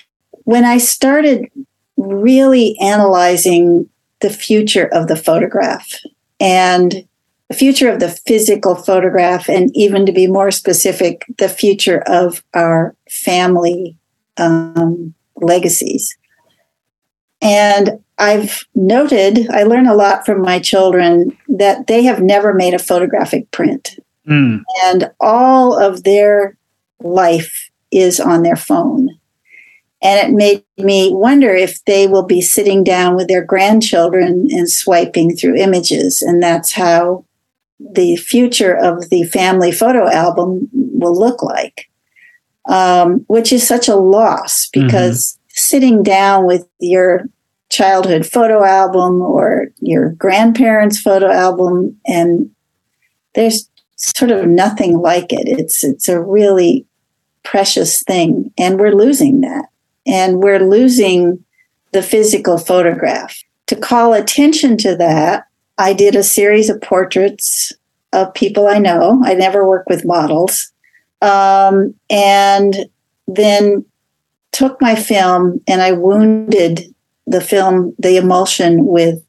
When 0.45 0.65
I 0.65 0.79
started 0.79 1.51
really 1.97 2.79
analyzing 2.79 3.89
the 4.21 4.31
future 4.31 4.87
of 4.87 5.09
the 5.09 5.17
photograph 5.17 5.87
and 6.41 7.07
the 7.49 7.55
future 7.55 7.91
of 7.91 8.01
the 8.01 8.09
physical 8.09 8.75
photograph, 8.75 9.49
and 9.49 9.71
even 9.77 10.07
to 10.07 10.13
be 10.13 10.27
more 10.27 10.51
specific, 10.51 11.25
the 11.39 11.49
future 11.49 12.03
of 12.07 12.43
our 12.55 12.97
family 13.09 13.97
um, 14.37 15.15
legacies. 15.37 16.17
And 17.41 18.03
I've 18.19 18.65
noted, 18.75 19.51
I 19.51 19.65
learn 19.65 19.87
a 19.87 19.95
lot 19.95 20.25
from 20.25 20.41
my 20.41 20.59
children 20.59 21.37
that 21.49 21.87
they 21.87 22.03
have 22.05 22.23
never 22.23 22.55
made 22.55 22.75
a 22.75 22.79
photographic 22.79 23.51
print. 23.51 23.99
Mm. 24.29 24.63
And 24.85 25.11
all 25.21 25.79
of 25.79 26.05
their 26.05 26.57
life 27.01 27.71
is 27.91 28.21
on 28.21 28.43
their 28.43 28.57
phone. 28.57 29.11
And 30.03 30.29
it 30.29 30.35
made 30.35 30.65
me 30.79 31.11
wonder 31.13 31.55
if 31.55 31.85
they 31.85 32.07
will 32.07 32.25
be 32.25 32.41
sitting 32.41 32.85
down 32.85 33.17
with 33.17 33.29
their 33.29 33.45
grandchildren 33.45 34.49
and 34.51 34.71
swiping 34.71 35.35
through 35.35 35.57
images. 35.57 36.23
And 36.23 36.43
that's 36.43 36.73
how 36.73 37.25
the 37.81 38.17
future 38.17 38.77
of 38.77 39.11
the 39.11 39.25
family 39.25 39.73
photo 39.73 40.09
album 40.09 40.69
will 40.73 41.19
look 41.19 41.43
like, 41.43 41.89
um, 42.69 43.25
which 43.29 43.53
is 43.53 43.67
such 43.67 43.89
a 43.89 43.97
loss 43.97 44.69
because 44.73 45.33
mm-hmm. 45.33 45.43
sitting 45.49 46.03
down 46.03 46.47
with 46.47 46.67
your 46.79 47.27
childhood 47.69 48.27
photo 48.27 48.65
album 48.65 49.21
or 49.21 49.69
your 49.81 50.11
grandparents' 50.13 51.01
photo 51.01 51.31
album, 51.31 51.99
and 52.07 52.51
there's 53.35 53.69
sort 53.97 54.31
of 54.31 54.47
nothing 54.47 54.99
like 54.99 55.33
it. 55.33 55.49
It's 55.49 55.83
it's 55.83 56.09
a 56.09 56.21
really 56.21 56.87
precious 57.43 58.03
thing, 58.03 58.53
and 58.59 58.79
we're 58.79 58.95
losing 58.95 59.41
that 59.41 59.67
and 60.07 60.43
we're 60.43 60.61
losing 60.61 61.45
the 61.93 62.03
physical 62.03 62.59
photograph. 62.59 63.37
To 63.67 63.77
call 63.77 64.13
attention 64.13 64.77
to 64.79 64.97
that, 64.97 65.47
I 65.79 65.93
did 65.93 66.15
a 66.15 66.23
series 66.23 66.71
of 66.71 66.81
portraits 66.81 67.73
of 68.13 68.33
people 68.35 68.69
I 68.69 68.79
know. 68.79 69.21
I 69.25 69.35
never 69.35 69.67
work 69.67 69.89
with 69.89 70.05
models. 70.05 70.73
Um, 71.21 71.95
and 72.09 72.87
then 73.27 73.85
took 74.53 74.81
my 74.81 74.95
film 74.95 75.61
and 75.67 75.83
I 75.83 75.93
wounded 75.93 76.95
the 77.27 77.41
film, 77.41 77.95
the 77.99 78.17
emulsion 78.17 78.87
with 78.87 79.23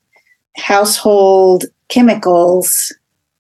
household 0.57 1.65
chemicals 1.89 2.93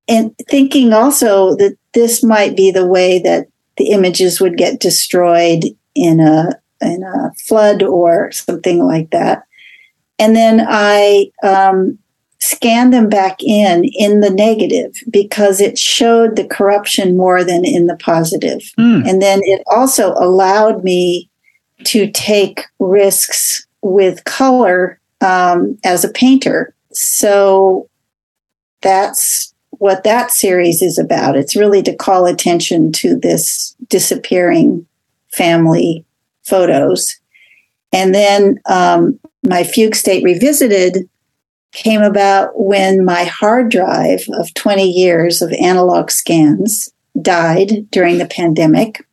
and 0.07 0.35
thinking 0.49 0.93
also 0.93 1.55
that 1.55 1.77
this 1.93 2.23
might 2.23 2.55
be 2.55 2.71
the 2.71 2.85
way 2.85 3.19
that 3.19 3.47
the 3.77 3.89
images 3.89 4.39
would 4.39 4.57
get 4.57 4.79
destroyed 4.79 5.65
in 5.95 6.19
a 6.19 6.51
in 6.81 7.03
a 7.03 7.33
flood 7.45 7.83
or 7.83 8.31
something 8.31 8.83
like 8.83 9.09
that. 9.11 9.43
And 10.19 10.35
then 10.35 10.65
I 10.67 11.31
um, 11.43 11.97
scanned 12.39 12.93
them 12.93 13.09
back 13.09 13.41
in 13.43 13.83
in 13.85 14.19
the 14.21 14.29
negative 14.29 14.93
because 15.09 15.59
it 15.59 15.77
showed 15.77 16.35
the 16.35 16.47
corruption 16.47 17.17
more 17.17 17.43
than 17.43 17.65
in 17.65 17.87
the 17.87 17.97
positive. 17.97 18.61
Mm. 18.77 19.07
And 19.07 19.21
then 19.21 19.41
it 19.43 19.61
also 19.67 20.13
allowed 20.13 20.83
me 20.83 21.29
to 21.85 22.09
take 22.11 22.65
risks 22.79 23.65
with 23.81 24.23
color 24.25 24.99
um, 25.21 25.77
as 25.83 26.03
a 26.03 26.09
painter. 26.09 26.73
So 26.91 27.89
that's 28.81 29.53
what 29.79 30.03
that 30.03 30.31
series 30.31 30.81
is 30.81 30.97
about. 30.97 31.35
It's 31.35 31.55
really 31.55 31.81
to 31.83 31.95
call 31.95 32.25
attention 32.25 32.91
to 32.93 33.17
this 33.17 33.75
disappearing 33.87 34.85
family 35.31 36.05
photos. 36.43 37.15
And 37.91 38.13
then 38.13 38.59
um, 38.65 39.19
my 39.43 39.63
Fugue 39.63 39.95
State 39.95 40.23
Revisited 40.23 41.09
came 41.71 42.01
about 42.01 42.59
when 42.59 43.05
my 43.05 43.23
hard 43.23 43.69
drive 43.69 44.23
of 44.33 44.53
20 44.53 44.89
years 44.89 45.41
of 45.41 45.51
analog 45.53 46.09
scans 46.09 46.89
died 47.21 47.89
during 47.91 48.17
the 48.17 48.25
pandemic. 48.25 49.05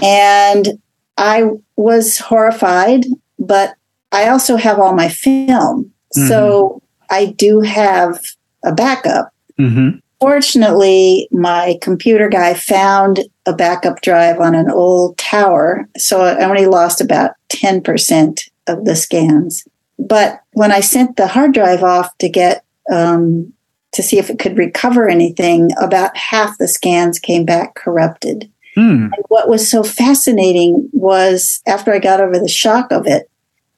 And 0.00 0.80
I 1.16 1.50
was 1.76 2.18
horrified, 2.18 3.06
but 3.38 3.74
I 4.12 4.28
also 4.28 4.56
have 4.56 4.78
all 4.78 4.94
my 4.94 5.08
film. 5.08 5.90
Mhm. 6.16 6.28
So 6.28 6.82
I 7.10 7.26
do 7.26 7.60
have 7.60 8.20
a 8.64 8.72
backup. 8.72 9.32
Mm-hmm. 9.58 9.98
Fortunately, 10.20 11.28
my 11.30 11.78
computer 11.82 12.28
guy 12.28 12.54
found 12.54 13.20
a 13.44 13.52
backup 13.52 14.00
drive 14.00 14.40
on 14.40 14.54
an 14.54 14.70
old 14.70 15.18
tower. 15.18 15.86
So 15.98 16.22
I 16.22 16.42
only 16.44 16.66
lost 16.66 17.00
about 17.00 17.32
10% 17.50 18.48
of 18.66 18.84
the 18.84 18.96
scans. 18.96 19.66
But 19.98 20.40
when 20.52 20.72
I 20.72 20.80
sent 20.80 21.16
the 21.16 21.26
hard 21.26 21.52
drive 21.52 21.82
off 21.82 22.16
to 22.18 22.28
get 22.28 22.64
um, 22.90 23.52
to 23.92 24.02
see 24.02 24.18
if 24.18 24.30
it 24.30 24.38
could 24.38 24.58
recover 24.58 25.08
anything, 25.08 25.70
about 25.80 26.16
half 26.16 26.58
the 26.58 26.68
scans 26.68 27.18
came 27.18 27.44
back 27.44 27.74
corrupted. 27.74 28.50
Mm. 28.76 29.04
And 29.04 29.24
what 29.28 29.48
was 29.48 29.68
so 29.68 29.82
fascinating 29.82 30.88
was 30.92 31.62
after 31.66 31.92
I 31.92 31.98
got 31.98 32.20
over 32.20 32.38
the 32.38 32.48
shock 32.48 32.92
of 32.92 33.06
it, 33.06 33.30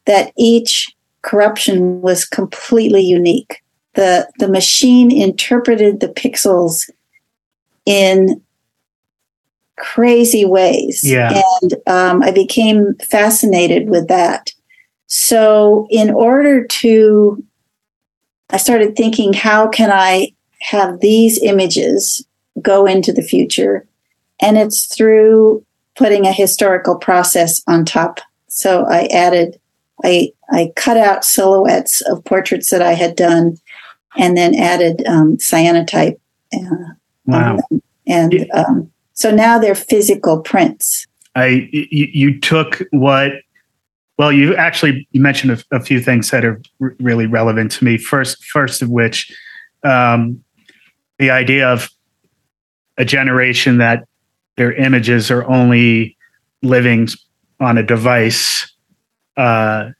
that 0.06 0.32
each 0.36 0.92
corruption 1.22 2.00
was 2.00 2.24
completely 2.24 3.02
unique. 3.02 3.62
The, 3.94 4.30
the 4.38 4.48
machine 4.48 5.10
interpreted 5.10 6.00
the 6.00 6.08
pixels 6.08 6.88
in 7.84 8.40
crazy 9.76 10.44
ways. 10.44 11.02
Yeah. 11.04 11.40
And 11.62 11.74
um, 11.86 12.22
I 12.22 12.30
became 12.30 12.94
fascinated 12.96 13.88
with 13.88 14.08
that. 14.08 14.52
So, 15.06 15.86
in 15.90 16.10
order 16.10 16.66
to, 16.66 17.42
I 18.50 18.58
started 18.58 18.94
thinking, 18.94 19.32
how 19.32 19.68
can 19.68 19.90
I 19.90 20.32
have 20.60 21.00
these 21.00 21.42
images 21.42 22.26
go 22.60 22.84
into 22.84 23.12
the 23.12 23.22
future? 23.22 23.86
And 24.40 24.58
it's 24.58 24.94
through 24.94 25.64
putting 25.96 26.26
a 26.26 26.32
historical 26.32 26.96
process 26.96 27.62
on 27.66 27.84
top. 27.84 28.20
So 28.48 28.84
I 28.84 29.06
added, 29.06 29.58
I 30.04 30.32
I 30.50 30.72
cut 30.76 30.96
out 30.96 31.24
silhouettes 31.24 32.00
of 32.02 32.24
portraits 32.24 32.70
that 32.70 32.80
I 32.80 32.92
had 32.92 33.16
done, 33.16 33.58
and 34.18 34.36
then 34.36 34.54
added 34.54 35.06
um, 35.06 35.36
cyanotype. 35.38 36.18
Uh, 36.52 36.94
Wow. 37.28 37.58
And 38.06 38.50
um, 38.54 38.90
so 39.12 39.30
now 39.30 39.58
they're 39.58 39.74
physical 39.74 40.40
prints. 40.40 41.06
I 41.36 41.68
you, 41.72 42.08
you 42.12 42.40
took 42.40 42.82
what 42.90 43.32
well 44.16 44.32
you 44.32 44.56
actually 44.56 45.06
you 45.12 45.20
mentioned 45.20 45.52
a, 45.70 45.76
a 45.76 45.80
few 45.80 46.00
things 46.00 46.30
that 46.30 46.44
are 46.44 46.60
r- 46.80 46.96
really 47.00 47.26
relevant 47.26 47.70
to 47.72 47.84
me 47.84 47.98
first 47.98 48.42
first 48.46 48.80
of 48.80 48.88
which 48.88 49.30
um, 49.84 50.42
the 51.18 51.30
idea 51.30 51.68
of 51.68 51.90
a 52.96 53.04
generation 53.04 53.76
that 53.76 54.04
their 54.56 54.72
images 54.72 55.30
are 55.30 55.46
only 55.48 56.16
living 56.62 57.08
on 57.60 57.76
a 57.76 57.82
device 57.82 58.72
uh, 59.36 59.90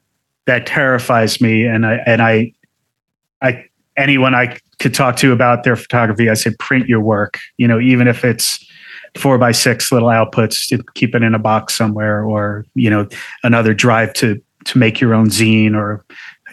that 0.47 0.67
terrifies 0.67 1.43
me 1.43 1.67
and 1.67 1.85
I 1.85 1.95
and 2.07 2.23
I 2.23 2.53
I 3.43 3.67
anyone 3.99 4.35
I 4.35 4.59
could 4.79 4.95
talk 4.95 5.17
to 5.17 5.33
about 5.33 5.65
their 5.65 5.77
photography 5.77 6.31
I 6.31 6.35
say 6.35 6.55
print 6.59 6.89
your 6.89 7.01
work. 7.01 7.39
You 7.57 7.69
know 7.69 7.81
even 7.81 8.09
if 8.09 8.25
it's 8.25 8.65
four 9.17 9.39
by 9.39 9.53
six 9.53 9.91
little 9.91 10.09
outputs 10.09 10.69
to 10.69 10.83
keep 10.95 11.15
it 11.15 11.23
in 11.23 11.35
a 11.35 11.39
box 11.39 11.75
somewhere 11.75 12.25
or 12.25 12.65
you 12.75 12.91
know 12.91 13.09
another 13.43 13.75
drive 13.75 14.13
to 14.15 14.41
to 14.65 14.79
make 14.79 15.01
your 15.01 15.15
own 15.15 15.29
zine 15.29 15.75
or 15.75 16.05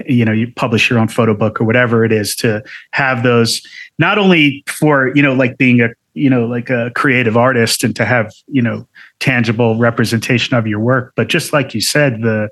you 0.05 0.25
know 0.25 0.31
you 0.31 0.51
publish 0.55 0.89
your 0.89 0.99
own 0.99 1.07
photo 1.07 1.33
book 1.33 1.59
or 1.59 1.63
whatever 1.63 2.03
it 2.03 2.11
is 2.11 2.35
to 2.35 2.63
have 2.91 3.23
those 3.23 3.61
not 3.99 4.17
only 4.17 4.63
for 4.67 5.15
you 5.15 5.21
know 5.21 5.33
like 5.33 5.57
being 5.57 5.81
a 5.81 5.89
you 6.13 6.29
know 6.29 6.45
like 6.45 6.69
a 6.69 6.91
creative 6.95 7.37
artist 7.37 7.83
and 7.83 7.95
to 7.95 8.05
have 8.05 8.31
you 8.47 8.61
know 8.61 8.87
tangible 9.19 9.77
representation 9.77 10.55
of 10.55 10.67
your 10.67 10.79
work 10.79 11.13
but 11.15 11.27
just 11.27 11.53
like 11.53 11.73
you 11.73 11.81
said 11.81 12.21
the 12.21 12.49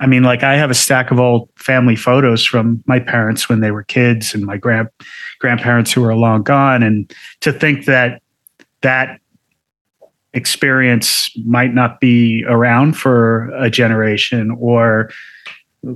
i 0.00 0.06
mean 0.06 0.22
like 0.22 0.42
i 0.42 0.56
have 0.56 0.70
a 0.70 0.74
stack 0.74 1.10
of 1.10 1.20
old 1.20 1.48
family 1.56 1.96
photos 1.96 2.44
from 2.44 2.82
my 2.86 2.98
parents 2.98 3.48
when 3.48 3.60
they 3.60 3.70
were 3.70 3.84
kids 3.84 4.34
and 4.34 4.44
my 4.44 4.56
grand 4.56 4.88
grandparents 5.40 5.90
who 5.90 6.04
are 6.04 6.14
long 6.14 6.42
gone. 6.42 6.84
And 6.84 7.12
to 7.40 7.52
think 7.52 7.86
that 7.86 8.22
that 8.82 9.18
experience 10.32 11.36
might 11.44 11.74
not 11.74 11.98
be 11.98 12.44
around 12.46 12.92
for 12.92 13.50
a 13.56 13.68
generation 13.68 14.56
or 14.60 15.10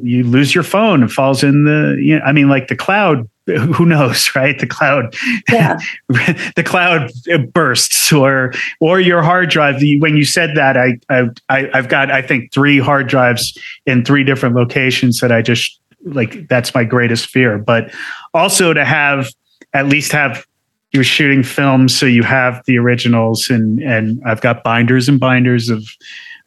you 0.02 0.24
lose 0.24 0.54
your 0.54 0.64
phone 0.64 1.02
and 1.02 1.12
falls 1.12 1.42
in 1.42 1.64
the 1.64 1.96
you 2.00 2.18
know, 2.18 2.24
i 2.24 2.32
mean 2.32 2.48
like 2.48 2.68
the 2.68 2.76
cloud 2.76 3.28
who 3.74 3.84
knows 3.84 4.34
right? 4.34 4.58
The 4.58 4.66
cloud 4.66 5.14
Yeah. 5.50 5.78
the 6.08 6.62
cloud 6.64 7.10
bursts 7.52 8.10
or 8.10 8.52
or 8.80 9.00
your 9.00 9.22
hard 9.22 9.50
drive. 9.50 9.82
When 9.98 10.16
you 10.16 10.24
said 10.24 10.56
that 10.56 10.78
I, 10.78 10.98
I 11.10 11.28
i've 11.50 11.88
got 11.88 12.10
i 12.10 12.22
think 12.22 12.52
three 12.52 12.78
hard 12.78 13.06
drives 13.06 13.58
in 13.84 14.04
three 14.04 14.24
different 14.24 14.54
locations 14.54 15.20
that 15.20 15.30
i 15.30 15.42
just 15.42 15.78
like 16.04 16.48
that's 16.48 16.74
my 16.74 16.84
greatest 16.84 17.26
fear. 17.26 17.58
But 17.58 17.92
also 18.32 18.72
to 18.72 18.84
have 18.84 19.28
at 19.74 19.88
least 19.88 20.12
have 20.12 20.46
you're 20.92 21.04
shooting 21.04 21.42
films 21.42 21.94
so 21.94 22.06
you 22.06 22.22
have 22.22 22.62
the 22.66 22.78
originals 22.78 23.50
and 23.50 23.80
and 23.82 24.22
i've 24.24 24.40
got 24.40 24.62
binders 24.64 25.08
and 25.08 25.20
binders 25.20 25.68
of 25.68 25.84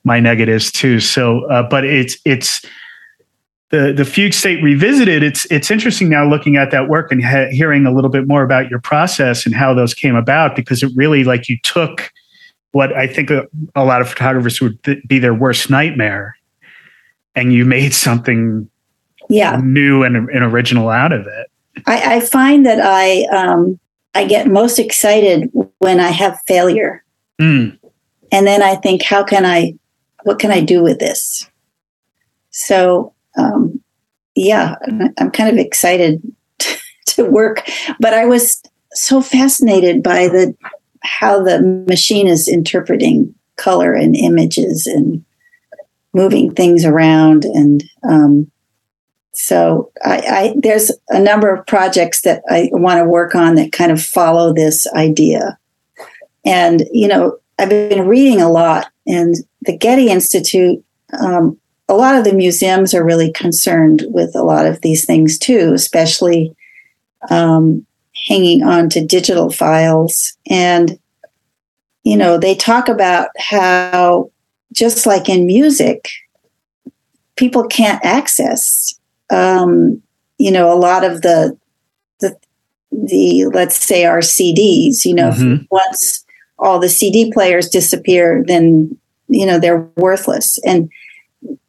my 0.04 0.20
negatives 0.20 0.72
too. 0.72 1.00
So 1.00 1.46
uh, 1.52 1.62
but 1.62 1.86
it's 1.86 2.18
it's 2.26 2.66
the 3.70 3.93
the 3.93 4.05
fugue 4.05 4.34
state 4.34 4.61
revisited 4.63 5.24
it's 5.24 5.45
it's 5.51 5.70
interesting 5.70 6.09
now 6.09 6.28
looking 6.28 6.55
at 6.55 6.72
that 6.72 6.88
work 6.88 7.11
and 7.11 7.24
ha- 7.24 7.49
hearing 7.51 7.86
a 7.86 7.91
little 7.91 8.09
bit 8.09 8.28
more 8.28 8.43
about 8.43 8.70
your 8.70 8.80
process 8.80 9.45
and 9.45 9.53
how 9.53 9.74
those 9.74 9.93
came 9.93 10.15
about 10.15 10.55
because 10.55 10.82
it 10.84 10.91
really 10.95 11.24
like 11.24 11.49
you 11.49 11.57
took 11.63 12.11
what 12.72 12.93
i 12.93 13.05
think 13.05 13.30
a, 13.30 13.45
a 13.76 13.84
lot 13.84 13.99
of 14.01 14.07
photographers 14.09 14.61
would 14.61 14.82
th- 14.84 15.03
be 15.07 15.20
their 15.20 15.34
worst 15.34 15.70
nightmare 15.70 16.38
and 17.36 17.51
you 17.53 17.65
made 17.65 17.93
something 17.93 18.70
Yeah. 19.30 19.59
new 19.63 20.03
and, 20.03 20.15
and 20.15 20.43
original 20.43 20.89
out 20.89 21.11
of 21.11 21.28
it 21.28 21.47
I, 21.86 22.15
I 22.15 22.20
find 22.22 22.65
that 22.65 22.80
I 22.82 23.24
um, 23.36 23.80
I 24.15 24.26
get 24.26 24.47
most 24.47 24.80
excited 24.80 25.51
when 25.78 25.99
I 25.99 26.09
have 26.09 26.39
failure. 26.47 27.03
Mm, 27.39 27.78
and 28.32 28.47
then 28.47 28.63
I 28.63 28.76
think, 28.76 29.03
how 29.03 29.24
can 29.24 29.45
I, 29.45 29.76
what 30.24 30.39
can 30.39 30.49
I 30.49 30.59
do 30.61 30.82
with 30.82 30.97
this? 30.97 31.47
So, 32.49 33.13
um, 33.38 33.82
yeah, 34.36 34.76
I'm- 35.18 35.32
kind 35.32 35.50
of 35.50 35.58
excited 35.58 36.22
to 37.08 37.26
work, 37.26 37.68
but 38.00 38.14
I 38.14 38.26
was 38.26 38.62
so 38.94 39.22
fascinated 39.22 40.04
by 40.04 40.28
the 40.28 40.56
how 41.02 41.42
the 41.42 41.62
machine 41.88 42.28
is 42.28 42.48
interpreting 42.48 43.34
color 43.56 43.94
and 43.94 44.16
images 44.16 44.88
and 44.88 45.24
moving 46.14 46.54
things 46.54 46.86
around, 46.86 47.46
and 47.46 47.84
um, 48.04 48.52
so 49.34 49.92
I, 50.04 50.18
I 50.18 50.56
there's 50.58 50.92
a 51.10 51.20
number 51.20 51.54
of 51.54 51.66
projects 51.68 52.22
that 52.22 52.44
I 52.50 52.70
want 52.74 53.00
to 53.00 53.06
work 53.10 53.36
on 53.36 53.56
that 53.56 53.72
kind 53.72 53.92
of 53.92 54.02
follow 54.02 54.54
this 54.54 54.88
idea, 54.94 55.58
and 56.46 56.84
you 56.92 57.08
know 57.08 57.38
I've 57.60 57.70
been 57.70 58.08
reading 58.08 58.42
a 58.42 58.50
lot, 58.50 58.88
and 59.06 59.36
the 59.62 59.78
Getty 59.78 60.10
Institute, 60.10 60.84
um, 61.20 61.58
a 61.90 61.94
lot 61.96 62.16
of 62.16 62.24
the 62.24 62.34
museums 62.34 62.94
are 62.94 63.04
really 63.06 63.32
concerned 63.32 64.04
with 64.10 64.36
a 64.36 64.44
lot 64.44 64.66
of 64.66 64.82
these 64.82 65.06
things 65.06 65.38
too, 65.38 65.72
especially 65.74 66.56
um, 67.30 67.86
hanging 68.28 68.64
on 68.64 68.90
to 68.90 69.06
digital 69.06 69.50
files. 69.50 70.38
And, 70.50 71.00
you 72.04 72.18
know, 72.18 72.38
they 72.38 72.56
talk 72.56 72.90
about 72.90 73.30
how 73.38 74.32
just 74.74 75.06
like 75.06 75.30
in 75.30 75.46
music, 75.46 76.10
people 77.38 77.66
can't 77.68 78.04
access, 78.04 79.00
um, 79.30 80.02
you 80.38 80.52
know, 80.52 80.72
a 80.72 80.76
lot 80.78 81.04
of 81.04 81.22
the 81.22 81.58
the 82.20 82.36
the 82.92 83.46
let's 83.54 83.78
say 83.84 84.06
our 84.06 84.20
CDs. 84.20 85.06
You 85.06 85.16
know, 85.16 85.30
Mhm. 85.32 85.68
once 85.72 86.26
all 86.60 86.80
the 86.80 86.90
CD 86.90 87.32
players 87.32 87.70
disappear, 87.70 88.44
then 88.48 88.96
you 89.30 89.46
know 89.46 89.60
they're 89.60 89.88
worthless, 89.98 90.60
and 90.66 90.90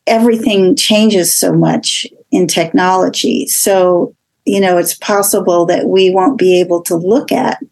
everything 0.07 0.77
changes 0.77 1.37
so 1.37 1.53
much 1.53 2.07
in 2.31 2.47
technology. 2.47 3.47
So 3.47 4.15
you 4.45 4.61
know, 4.61 4.79
it's 4.79 4.95
possible 4.95 5.67
that 5.67 5.89
we 5.89 6.09
won't 6.11 6.39
be 6.39 6.59
able 6.59 6.83
to 6.85 6.97
look 6.97 7.31
at 7.31 7.63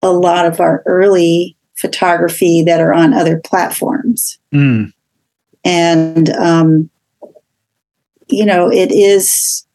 a 0.00 0.10
lot 0.10 0.46
of 0.46 0.60
our 0.60 0.82
early 0.86 1.56
photography 1.76 2.62
that 2.62 2.80
are 2.80 2.92
on 2.92 3.12
other 3.12 3.40
platforms 3.40 4.38
Mm. 4.52 4.92
and 5.64 6.30
um, 6.30 6.90
you 8.28 8.44
know 8.46 8.70
it 8.70 8.92
is 8.92 9.66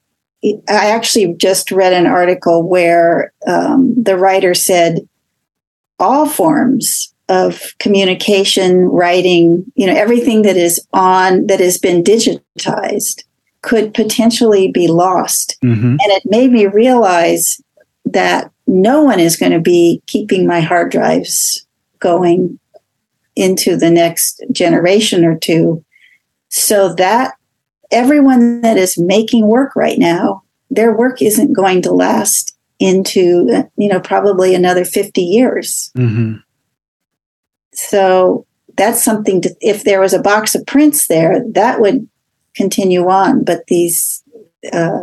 i 0.70 0.90
actually 0.92 1.34
just 1.34 1.72
read 1.72 1.94
an 1.94 2.06
article 2.06 2.64
where 2.68 3.34
um, 3.48 3.94
the 4.02 4.16
writer 4.18 4.54
said 4.54 5.08
all 6.00 6.28
forms 6.28 7.14
of 7.30 7.74
communication 7.80 8.86
writing 8.86 9.66
you 9.76 9.86
know 9.86 9.96
everything 9.96 10.44
that 10.44 10.58
is 10.58 10.86
on 10.94 11.48
that 11.48 11.60
has 11.60 11.78
been 11.78 12.04
digitized 12.04 13.24
could 13.62 13.94
potentially 13.94 14.72
be 14.72 14.88
lost 14.88 15.58
hmm 15.62 15.98
and 16.00 16.12
it 16.12 16.24
made 16.26 16.52
me 16.52 16.66
realize 16.68 17.62
that 18.06 18.52
no 18.68 19.02
one 19.04 19.20
is 19.20 19.38
going 19.38 19.52
to 19.52 19.60
be 19.60 20.02
keeping 20.08 20.46
my 20.46 20.60
hard 20.60 20.92
drives 20.92 21.66
going 22.00 22.60
into 23.36 23.78
the 23.78 23.90
next 23.90 24.44
generation 24.52 25.24
or 25.24 25.38
two. 25.38 25.84
So 26.50 26.94
that 26.96 27.36
everyone 27.92 28.62
that 28.62 28.78
is 28.78 28.98
making 28.98 29.48
work 29.48 29.76
right 29.76 29.98
now, 29.98 30.44
their 30.70 30.96
work 30.96 31.22
isn't 31.22 31.54
going 31.54 31.82
to 31.84 31.92
last 31.92 32.58
into, 32.80 33.64
you 33.78 33.88
know, 33.88 34.00
probably 34.00 34.54
another 34.54 34.84
50 34.84 35.22
years. 35.22 35.92
hmm 35.96 36.36
So 37.78 38.46
that's 38.76 39.04
something 39.04 39.42
to, 39.42 39.56
if 39.62 39.84
there 39.84 40.02
was 40.02 40.14
a 40.14 40.22
box 40.22 40.56
of 40.56 40.66
prints 40.66 41.08
there, 41.08 41.44
that 41.52 41.80
would 41.80 42.08
continue 42.56 43.08
on. 43.08 43.44
But 43.44 43.68
these, 43.68 44.24
uh, 44.74 45.02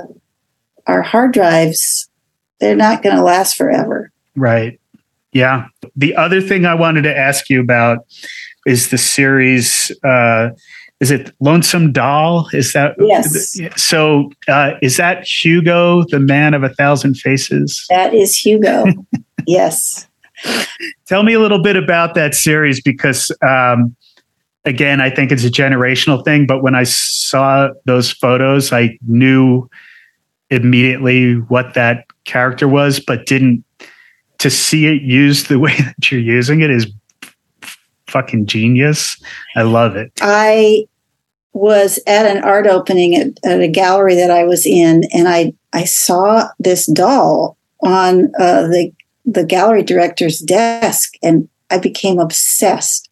our 0.87 1.03
hard 1.03 1.33
drives, 1.33 2.09
they're 2.59 2.77
not 2.77 3.03
going 3.03 3.15
to 3.15 3.23
last 3.23 3.57
forever. 3.57 4.11
Right. 4.35 4.81
Yeah. 5.33 5.67
The 5.95 6.17
other 6.17 6.41
thing 6.41 6.67
I 6.67 6.75
wanted 6.75 7.03
to 7.03 7.17
ask 7.17 7.49
you 7.49 7.61
about 7.61 7.99
is 8.67 8.91
the 8.91 8.99
series. 8.99 9.93
Uh, 10.03 10.51
is 11.01 11.11
it 11.11 11.33
Lonesome 11.41 11.93
Doll? 11.93 12.49
Is 12.53 12.73
that 12.73 12.97
Yes. 12.99 13.57
So 13.77 14.33
uh, 14.49 14.73
is 14.83 14.97
that 14.97 15.25
Hugo, 15.25 16.05
the 16.09 16.21
man 16.21 16.55
of 16.55 16.65
a 16.65 16.71
thousand 16.71 17.19
faces? 17.19 17.85
That 17.89 18.15
is 18.15 18.37
Hugo. 18.37 18.87
yes. 19.47 20.09
Tell 21.07 21.23
me 21.23 21.35
a 21.35 21.41
little 21.41 21.63
bit 21.63 21.77
about 21.77 22.15
that 22.15 22.35
series 22.35 22.81
because, 22.81 23.31
um, 23.43 23.95
again, 24.65 25.01
I 25.01 25.11
think 25.11 25.33
it's 25.33 25.45
a 25.45 25.51
generational 25.51 26.25
thing. 26.25 26.47
But 26.47 26.63
when 26.63 26.75
I 26.75 26.85
saw 26.85 27.71
those 27.85 28.11
photos, 28.11 28.73
I 28.73 28.99
knew 29.07 29.69
immediately 30.51 31.35
what 31.35 31.75
that 31.75 32.07
character 32.25 32.69
was, 32.69 33.01
but 33.01 33.27
didn't 33.27 33.65
to 34.39 34.51
see 34.51 34.87
it 34.87 35.03
used 35.03 35.49
the 35.49 35.59
way 35.61 35.77
that 35.77 36.11
you're 36.11 36.21
using 36.21 36.61
it 36.61 36.71
is 36.71 36.87
fucking 38.07 38.47
genius. 38.47 39.21
I 39.57 39.63
love 39.63 39.97
it. 39.97 40.13
I 40.21 40.87
was 41.53 42.01
at 42.07 42.27
an 42.27 42.43
art 42.43 42.67
opening 42.67 43.15
at, 43.15 43.29
at 43.45 43.61
a 43.61 43.69
gallery 43.69 44.15
that 44.17 44.31
I 44.31 44.45
was 44.45 44.67
in, 44.67 45.05
and 45.13 45.29
I 45.29 45.53
I 45.73 45.85
saw 45.85 46.49
this 46.59 46.87
doll 46.87 47.57
on 47.83 48.33
uh, 48.39 48.67
the 48.69 48.93
the 49.25 49.45
gallery 49.45 49.83
director's 49.83 50.39
desk, 50.39 51.15
and 51.23 51.49
I 51.71 51.79
became 51.79 52.19
obsessed. 52.19 53.09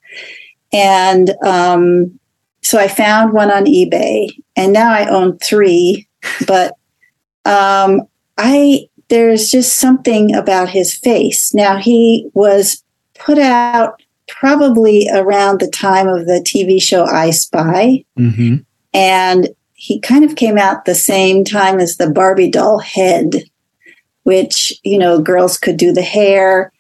And 0.73 1.31
um, 1.45 2.19
so 2.63 2.79
I 2.79 2.89
found 2.89 3.33
one 3.33 3.51
on 3.51 3.65
eBay, 3.65 4.31
and 4.57 4.73
now 4.73 4.93
I 4.93 5.07
own 5.07 5.39
three. 5.39 6.09
But 6.47 6.77
um, 7.45 8.03
I 8.39 8.89
there's 9.09 9.51
just 9.51 9.79
something 9.79 10.35
about 10.35 10.71
his 10.71 10.95
face. 10.95 11.53
Now 11.53 11.77
he 11.77 12.31
was 12.33 12.83
put 13.15 13.39
out 13.39 14.01
probably 14.29 15.09
around 15.13 15.61
the 15.61 15.71
time 15.71 16.09
of 16.09 16.27
the 16.27 16.43
TV 16.45 16.81
show 16.81 17.05
I 17.05 17.31
Spy. 17.31 18.05
hmm 18.17 18.57
And 18.95 19.49
he 19.75 20.01
kind 20.01 20.25
of 20.25 20.37
came 20.37 20.57
out 20.57 20.85
the 20.85 20.95
same 20.95 21.45
time 21.45 21.81
as 21.81 21.97
the 21.97 22.11
Barbie 22.11 22.51
doll 22.51 22.79
head, 22.79 23.45
which, 24.25 24.73
you 24.83 24.99
know, 24.99 25.21
girls 25.21 25.59
could 25.59 25.77
do 25.77 25.93
the 25.93 26.03
hair. 26.03 26.73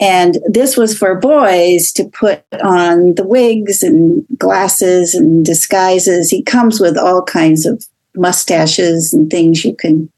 And 0.00 0.38
this 0.46 0.76
was 0.76 0.96
for 0.96 1.14
boys 1.14 1.92
to 1.92 2.04
put 2.04 2.42
on 2.62 3.14
the 3.16 3.26
wigs 3.26 3.82
and 3.82 4.24
glasses 4.38 5.14
and 5.14 5.44
disguises. 5.44 6.30
He 6.30 6.42
comes 6.42 6.80
with 6.80 6.96
all 6.96 7.22
kinds 7.22 7.66
of 7.66 7.84
mustaches 8.14 9.12
and 9.12 9.30
things 9.30 9.64
you 9.64 9.74
can, 9.74 10.10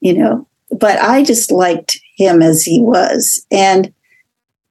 you 0.00 0.14
know, 0.14 0.46
but 0.70 0.98
I 1.00 1.24
just 1.24 1.50
liked 1.50 2.00
him 2.16 2.42
as 2.42 2.62
he 2.62 2.80
was. 2.80 3.44
And 3.50 3.92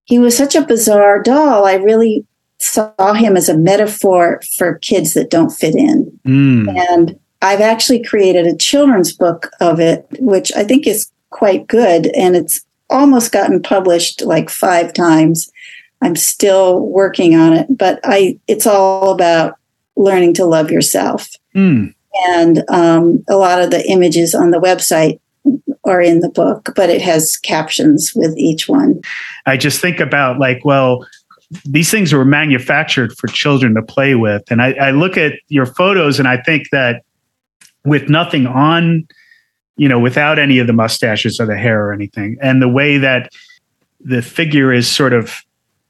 he 0.05 0.17
was 0.17 0.37
such 0.37 0.55
a 0.55 0.65
bizarre 0.65 1.21
doll. 1.21 1.65
I 1.65 1.73
really 1.73 2.25
saw 2.59 3.13
him 3.13 3.35
as 3.37 3.49
a 3.49 3.57
metaphor 3.57 4.41
for 4.57 4.79
kids 4.79 5.13
that 5.13 5.29
don't 5.29 5.51
fit 5.51 5.75
in. 5.75 6.19
Mm. 6.25 6.77
And 6.89 7.19
I've 7.41 7.61
actually 7.61 8.03
created 8.03 8.47
a 8.47 8.57
children's 8.57 9.13
book 9.13 9.51
of 9.59 9.79
it, 9.79 10.07
which 10.19 10.51
I 10.55 10.63
think 10.63 10.87
is 10.87 11.11
quite 11.29 11.67
good. 11.67 12.07
And 12.07 12.35
it's 12.35 12.61
almost 12.89 13.31
gotten 13.31 13.61
published 13.61 14.21
like 14.21 14.49
five 14.49 14.93
times. 14.93 15.51
I'm 16.01 16.15
still 16.15 16.81
working 16.81 17.35
on 17.35 17.53
it, 17.53 17.67
but 17.69 17.99
I 18.03 18.39
it's 18.47 18.67
all 18.67 19.11
about 19.11 19.57
learning 19.95 20.35
to 20.35 20.45
love 20.45 20.71
yourself. 20.71 21.29
Mm. 21.55 21.93
And 22.29 22.63
um, 22.69 23.23
a 23.27 23.35
lot 23.35 23.61
of 23.61 23.71
the 23.71 23.85
images 23.89 24.33
on 24.33 24.51
the 24.51 24.59
website 24.59 25.19
are 25.85 26.01
in 26.01 26.19
the 26.19 26.29
book, 26.29 26.73
but 26.75 26.89
it 26.89 27.01
has 27.01 27.37
captions 27.37 28.13
with 28.15 28.35
each 28.37 28.67
one. 28.67 29.01
I 29.45 29.57
just 29.57 29.79
think 29.79 29.99
about 29.99 30.39
like, 30.39 30.63
well, 30.65 31.05
these 31.63 31.89
things 31.89 32.13
were 32.13 32.25
manufactured 32.25 33.17
for 33.17 33.27
children 33.27 33.73
to 33.75 33.81
play 33.81 34.15
with. 34.15 34.43
And 34.51 34.61
I, 34.61 34.73
I 34.73 34.91
look 34.91 35.17
at 35.17 35.33
your 35.47 35.65
photos 35.65 36.19
and 36.19 36.27
I 36.27 36.37
think 36.41 36.69
that 36.71 37.03
with 37.85 38.09
nothing 38.09 38.45
on, 38.47 39.07
you 39.77 39.87
know, 39.87 39.99
without 39.99 40.39
any 40.39 40.59
of 40.59 40.67
the 40.67 40.73
mustaches 40.73 41.39
or 41.39 41.45
the 41.45 41.57
hair 41.57 41.85
or 41.87 41.93
anything, 41.93 42.37
and 42.41 42.61
the 42.61 42.67
way 42.67 42.97
that 42.97 43.31
the 44.01 44.21
figure 44.21 44.73
is 44.73 44.87
sort 44.89 45.13
of 45.13 45.35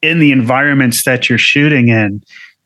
in 0.02 0.20
the 0.20 0.32
environments 0.32 1.04
that 1.04 1.28
you're 1.30 1.38
shooting 1.38 1.88
in 1.90 2.22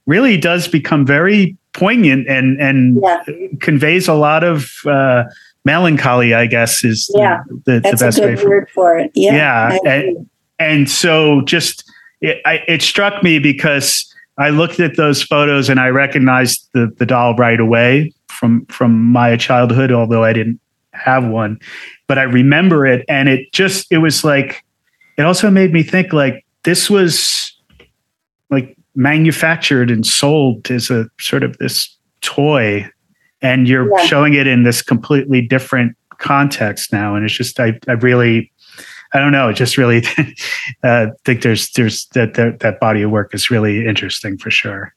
really 0.05 0.37
does 0.37 0.67
become 0.67 1.05
very 1.05 1.55
poignant 1.73 2.27
and 2.27 2.59
and 2.59 2.99
Yeah. 3.01 3.23
conveys 3.61 4.07
a 4.07 4.13
lot 4.13 4.43
of 4.43 4.71
uh, 4.85 5.23
melancholy, 5.63 6.33
I 6.33 6.45
guess, 6.47 6.83
is 6.83 7.07
the- 7.13 7.19
Yeah, 7.19 7.39
the, 7.65 7.73
the, 7.73 7.79
That's 7.81 8.01
best 8.01 8.17
a 8.19 8.21
way 8.23 8.27
good 8.35 8.39
for 8.39 8.49
word 8.49 8.69
for 8.73 8.97
it. 8.97 9.11
Yeah. 9.15 9.77
Yeah, 9.83 9.91
and- 9.91 10.27
and 10.59 10.89
so 10.89 11.41
just 11.41 11.83
it, 12.21 12.39
I, 12.45 12.61
it 12.67 12.81
struck 12.83 13.23
me 13.23 13.39
because 13.39 14.05
I 14.37 14.49
looked 14.49 14.79
at 14.79 14.95
those 14.95 15.23
photos 15.23 15.69
and 15.69 15.79
I 15.79 15.87
recognized 15.89 16.67
the 16.73 16.91
the 16.97 17.05
doll 17.05 17.35
right 17.35 17.59
away 17.59 18.11
from 18.27 18.65
from 18.67 19.01
my 19.03 19.37
childhood, 19.37 19.91
although 19.91 20.23
I 20.23 20.33
didn't 20.33 20.59
have 20.93 21.25
one, 21.25 21.59
but 22.07 22.17
I 22.17 22.23
remember 22.23 22.85
it, 22.85 23.05
and 23.07 23.29
it 23.29 23.51
just 23.53 23.91
it 23.91 23.99
was 23.99 24.23
like 24.23 24.63
it 25.17 25.23
also 25.23 25.49
made 25.49 25.73
me 25.73 25.83
think 25.83 26.13
like 26.13 26.45
this 26.63 26.89
was 26.89 27.53
like 28.49 28.75
manufactured 28.95 29.89
and 29.89 30.05
sold 30.05 30.69
as 30.69 30.89
a 30.89 31.09
sort 31.19 31.43
of 31.43 31.57
this 31.57 31.95
toy, 32.21 32.89
and 33.41 33.67
you're 33.67 33.89
Yeah. 33.97 34.05
showing 34.05 34.33
it 34.33 34.47
in 34.47 34.63
this 34.63 34.81
completely 34.81 35.41
different 35.41 35.95
context 36.17 36.91
now, 36.93 37.15
and 37.15 37.25
it's 37.25 37.33
just 37.33 37.59
I 37.59 37.79
I 37.87 37.93
really 37.93 38.51
I 39.13 39.19
don't 39.19 39.31
know. 39.31 39.51
Just 39.51 39.77
really 39.77 40.03
uh, 40.83 41.07
think 41.25 41.41
there's 41.41 41.71
there's 41.71 42.05
that, 42.13 42.33
that 42.35 42.59
that 42.59 42.79
body 42.79 43.01
of 43.01 43.11
work 43.11 43.33
is 43.33 43.49
really 43.49 43.85
interesting 43.85 44.37
for 44.37 44.49
sure. 44.51 44.93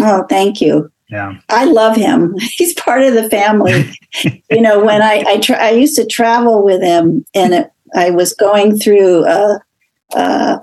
Oh, 0.00 0.24
thank 0.28 0.60
you. 0.60 0.90
Yeah. 1.08 1.38
I 1.48 1.64
love 1.64 1.96
him. 1.96 2.34
He's 2.38 2.74
part 2.74 3.02
of 3.02 3.14
the 3.14 3.28
family. 3.30 3.92
you 4.50 4.60
know, 4.60 4.84
when 4.84 5.02
I 5.02 5.24
I, 5.26 5.38
tra- 5.38 5.62
I 5.62 5.70
used 5.70 5.96
to 5.96 6.06
travel 6.06 6.62
with 6.64 6.82
him, 6.82 7.24
and 7.34 7.54
it, 7.54 7.72
I 7.94 8.10
was 8.10 8.34
going 8.34 8.78
through 8.78 9.24
uh, 9.24 9.58
uh, 10.14 10.58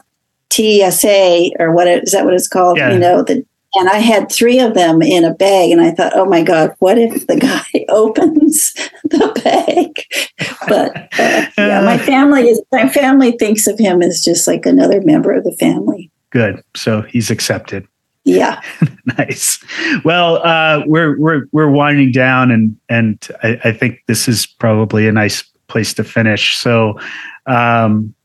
TSA 0.51 1.51
or 1.59 1.71
what 1.71 1.87
is 1.87 2.11
that? 2.11 2.25
What 2.25 2.33
it's 2.33 2.47
called? 2.47 2.77
Yeah. 2.77 2.93
You 2.93 2.99
know, 2.99 3.23
the 3.23 3.45
and 3.77 3.89
I 3.89 3.97
had 3.97 4.31
three 4.31 4.59
of 4.59 4.73
them 4.73 5.01
in 5.01 5.25
a 5.25 5.33
bag, 5.33 5.71
and 5.71 5.81
I 5.81 5.91
thought, 5.91 6.13
oh 6.15 6.25
my 6.25 6.41
god, 6.43 6.73
what 6.79 6.97
if 6.97 7.27
the 7.27 7.35
guy 7.39 7.85
opens 7.89 8.73
the 9.03 9.31
bag? 9.43 10.49
But 10.67 10.95
uh, 11.19 11.45
yeah, 11.57 11.81
my 11.81 11.97
family 11.97 12.47
is 12.47 12.61
my 12.71 12.87
family 12.89 13.33
thinks 13.33 13.67
of 13.67 13.77
him 13.77 14.01
as 14.01 14.23
just 14.23 14.47
like 14.47 14.65
another 14.65 15.01
member 15.01 15.33
of 15.33 15.43
the 15.43 15.55
family. 15.59 16.11
Good. 16.29 16.63
So 16.75 17.01
he's 17.01 17.29
accepted. 17.29 17.87
Yeah. 18.25 18.59
nice. 19.17 19.63
Well, 20.03 20.37
uh, 20.45 20.83
we're 20.87 21.17
we're 21.19 21.45
we're 21.51 21.69
winding 21.69 22.11
down, 22.11 22.49
and 22.51 22.75
and 22.89 23.25
I, 23.43 23.59
I, 23.65 23.71
think 23.71 24.01
this 24.07 24.27
is 24.27 24.47
probably 24.47 25.07
a 25.07 25.11
nice 25.11 25.43
place 25.67 25.93
to 25.93 26.03
finish. 26.03 26.57
So, 26.57 26.99
um, 27.45 28.15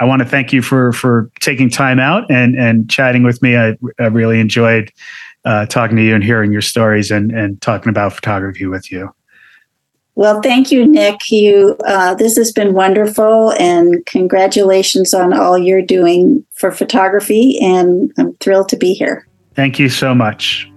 I 0.00 0.06
want 0.06 0.22
to 0.22 0.28
thank 0.28 0.54
you 0.54 0.62
for 0.62 0.94
for 0.94 1.30
taking 1.40 1.68
time 1.68 2.00
out 2.00 2.24
and 2.30 2.56
and 2.56 2.88
chatting 2.88 3.22
with 3.22 3.42
me. 3.42 3.54
I, 3.56 3.76
I 3.98 4.06
really 4.06 4.40
enjoyed 4.40 4.90
uh, 5.44 5.66
talking 5.66 5.96
to 5.98 6.02
you 6.02 6.14
and 6.14 6.24
hearing 6.24 6.50
your 6.50 6.62
stories 6.62 7.10
and 7.10 7.30
and 7.30 7.60
talking 7.60 7.90
about 7.90 8.14
photography 8.14 8.64
with 8.64 8.90
you. 8.90 9.14
Well, 10.16 10.40
thank 10.40 10.72
you, 10.72 10.86
Nick. 10.86 11.28
You 11.30 11.76
uh, 11.86 12.14
this 12.14 12.36
has 12.38 12.50
been 12.50 12.72
wonderful, 12.72 13.52
and 13.58 14.04
congratulations 14.06 15.12
on 15.12 15.34
all 15.34 15.58
you're 15.58 15.82
doing 15.82 16.46
for 16.52 16.70
photography. 16.70 17.58
And 17.60 18.10
I'm 18.16 18.32
thrilled 18.36 18.70
to 18.70 18.76
be 18.76 18.94
here. 18.94 19.26
Thank 19.54 19.78
you 19.78 19.88
so 19.88 20.14
much. 20.14 20.70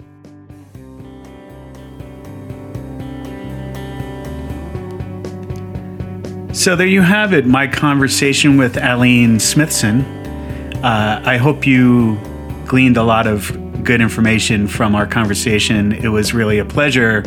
So 6.54 6.76
there 6.76 6.88
you 6.88 7.02
have 7.02 7.34
it, 7.34 7.46
my 7.46 7.68
conversation 7.68 8.58
with 8.58 8.78
Aline 8.78 9.40
Smithson. 9.40 10.02
Uh, 10.84 11.22
I 11.24 11.38
hope 11.38 11.66
you 11.68 12.18
gleaned 12.66 12.98
a 12.98 13.04
lot 13.04 13.28
of 13.28 13.52
good 13.84 14.02
information 14.02 14.68
from 14.68 14.96
our 14.96 15.08
conversation. 15.08 15.94
It 15.94 16.10
was 16.10 16.34
really 16.34 16.58
a 16.58 16.66
pleasure 16.66 17.24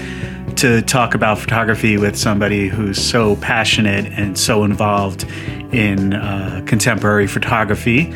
to 0.56 0.82
talk 0.82 1.14
about 1.14 1.38
photography 1.38 1.96
with 1.96 2.18
somebody 2.18 2.68
who's 2.68 3.00
so 3.00 3.36
passionate 3.36 4.06
and 4.06 4.36
so 4.36 4.64
involved 4.64 5.24
in 5.72 6.12
uh, 6.12 6.62
contemporary 6.66 7.26
photography. 7.26 8.12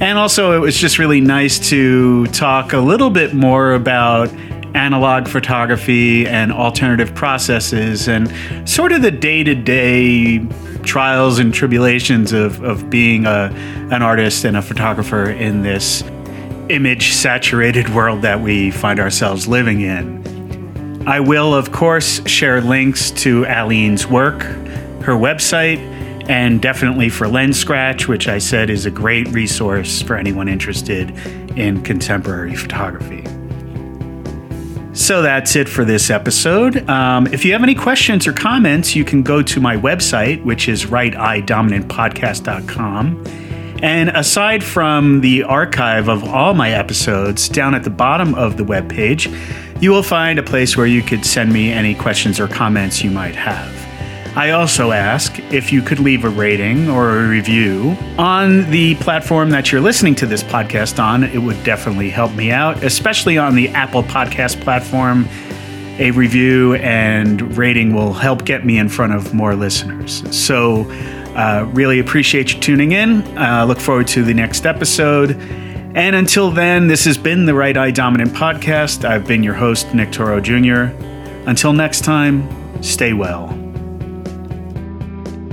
And 0.00 0.16
also, 0.16 0.52
it 0.52 0.60
was 0.60 0.76
just 0.76 0.98
really 0.98 1.20
nice 1.20 1.70
to 1.70 2.26
talk 2.26 2.72
a 2.72 2.78
little 2.78 3.10
bit 3.10 3.34
more 3.34 3.72
about 3.72 4.30
analog 4.76 5.26
photography 5.26 6.26
and 6.26 6.52
alternative 6.52 7.14
processes 7.14 8.06
and 8.06 8.32
sort 8.68 8.92
of 8.92 9.02
the 9.02 9.10
day 9.10 9.42
to 9.42 9.54
day 9.56 10.38
trials 10.84 11.40
and 11.40 11.52
tribulations 11.52 12.32
of, 12.32 12.62
of 12.62 12.88
being 12.88 13.26
a, 13.26 13.50
an 13.90 14.02
artist 14.02 14.44
and 14.44 14.56
a 14.56 14.62
photographer 14.62 15.30
in 15.30 15.62
this 15.62 16.02
image 16.68 17.12
saturated 17.12 17.88
world 17.94 18.22
that 18.22 18.40
we 18.40 18.70
find 18.70 19.00
ourselves 19.00 19.48
living 19.48 19.80
in. 19.80 21.02
I 21.08 21.20
will, 21.20 21.54
of 21.54 21.72
course, 21.72 22.26
share 22.28 22.60
links 22.60 23.10
to 23.22 23.46
Aline's 23.46 24.06
work, 24.06 24.42
her 25.02 25.14
website, 25.14 25.97
and 26.28 26.60
definitely 26.60 27.08
for 27.08 27.26
Lenscratch, 27.26 28.06
which 28.06 28.28
I 28.28 28.38
said 28.38 28.70
is 28.70 28.86
a 28.86 28.90
great 28.90 29.26
resource 29.28 30.02
for 30.02 30.16
anyone 30.16 30.48
interested 30.48 31.10
in 31.56 31.82
contemporary 31.82 32.54
photography. 32.54 33.24
So 34.92 35.22
that's 35.22 35.56
it 35.56 35.68
for 35.68 35.84
this 35.84 36.10
episode. 36.10 36.88
Um, 36.90 37.28
if 37.28 37.44
you 37.44 37.52
have 37.52 37.62
any 37.62 37.76
questions 37.76 38.26
or 38.26 38.32
comments, 38.32 38.96
you 38.96 39.04
can 39.04 39.22
go 39.22 39.42
to 39.42 39.60
my 39.60 39.76
website, 39.76 40.42
which 40.44 40.68
is 40.68 40.86
righteyedominantpodcast.com. 40.86 43.24
And 43.80 44.08
aside 44.10 44.64
from 44.64 45.20
the 45.20 45.44
archive 45.44 46.08
of 46.08 46.24
all 46.24 46.54
my 46.54 46.72
episodes, 46.72 47.48
down 47.48 47.76
at 47.76 47.84
the 47.84 47.90
bottom 47.90 48.34
of 48.34 48.56
the 48.56 48.64
webpage, 48.64 49.32
you 49.80 49.92
will 49.92 50.02
find 50.02 50.40
a 50.40 50.42
place 50.42 50.76
where 50.76 50.86
you 50.86 51.00
could 51.00 51.24
send 51.24 51.52
me 51.52 51.70
any 51.70 51.94
questions 51.94 52.40
or 52.40 52.48
comments 52.48 53.04
you 53.04 53.12
might 53.12 53.36
have. 53.36 53.77
I 54.38 54.50
also 54.50 54.92
ask 54.92 55.36
if 55.52 55.72
you 55.72 55.82
could 55.82 55.98
leave 55.98 56.24
a 56.24 56.28
rating 56.28 56.88
or 56.88 57.18
a 57.18 57.28
review 57.28 57.96
on 58.18 58.70
the 58.70 58.94
platform 58.94 59.50
that 59.50 59.72
you're 59.72 59.80
listening 59.80 60.14
to 60.14 60.26
this 60.26 60.44
podcast 60.44 61.02
on. 61.02 61.24
It 61.24 61.38
would 61.38 61.60
definitely 61.64 62.08
help 62.08 62.32
me 62.34 62.52
out, 62.52 62.84
especially 62.84 63.36
on 63.36 63.56
the 63.56 63.68
Apple 63.70 64.04
Podcast 64.04 64.60
platform. 64.60 65.28
A 65.98 66.12
review 66.12 66.76
and 66.76 67.58
rating 67.58 67.92
will 67.92 68.12
help 68.12 68.44
get 68.44 68.64
me 68.64 68.78
in 68.78 68.88
front 68.88 69.12
of 69.12 69.34
more 69.34 69.56
listeners. 69.56 70.22
So, 70.30 70.88
uh, 71.34 71.68
really 71.72 71.98
appreciate 71.98 72.54
you 72.54 72.60
tuning 72.60 72.92
in. 72.92 73.22
Uh, 73.36 73.64
look 73.66 73.80
forward 73.80 74.06
to 74.06 74.22
the 74.22 74.34
next 74.34 74.66
episode. 74.66 75.32
And 75.96 76.14
until 76.14 76.52
then, 76.52 76.86
this 76.86 77.04
has 77.06 77.18
been 77.18 77.44
the 77.44 77.54
Right 77.54 77.76
Eye 77.76 77.90
Dominant 77.90 78.34
Podcast. 78.34 79.04
I've 79.04 79.26
been 79.26 79.42
your 79.42 79.54
host, 79.54 79.92
Nick 79.94 80.12
Toro 80.12 80.40
Jr. 80.40 80.94
Until 81.48 81.72
next 81.72 82.04
time, 82.04 82.48
stay 82.84 83.12
well. 83.12 83.67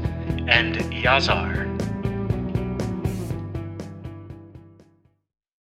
and 0.48 0.76
Yazar. 0.92 1.66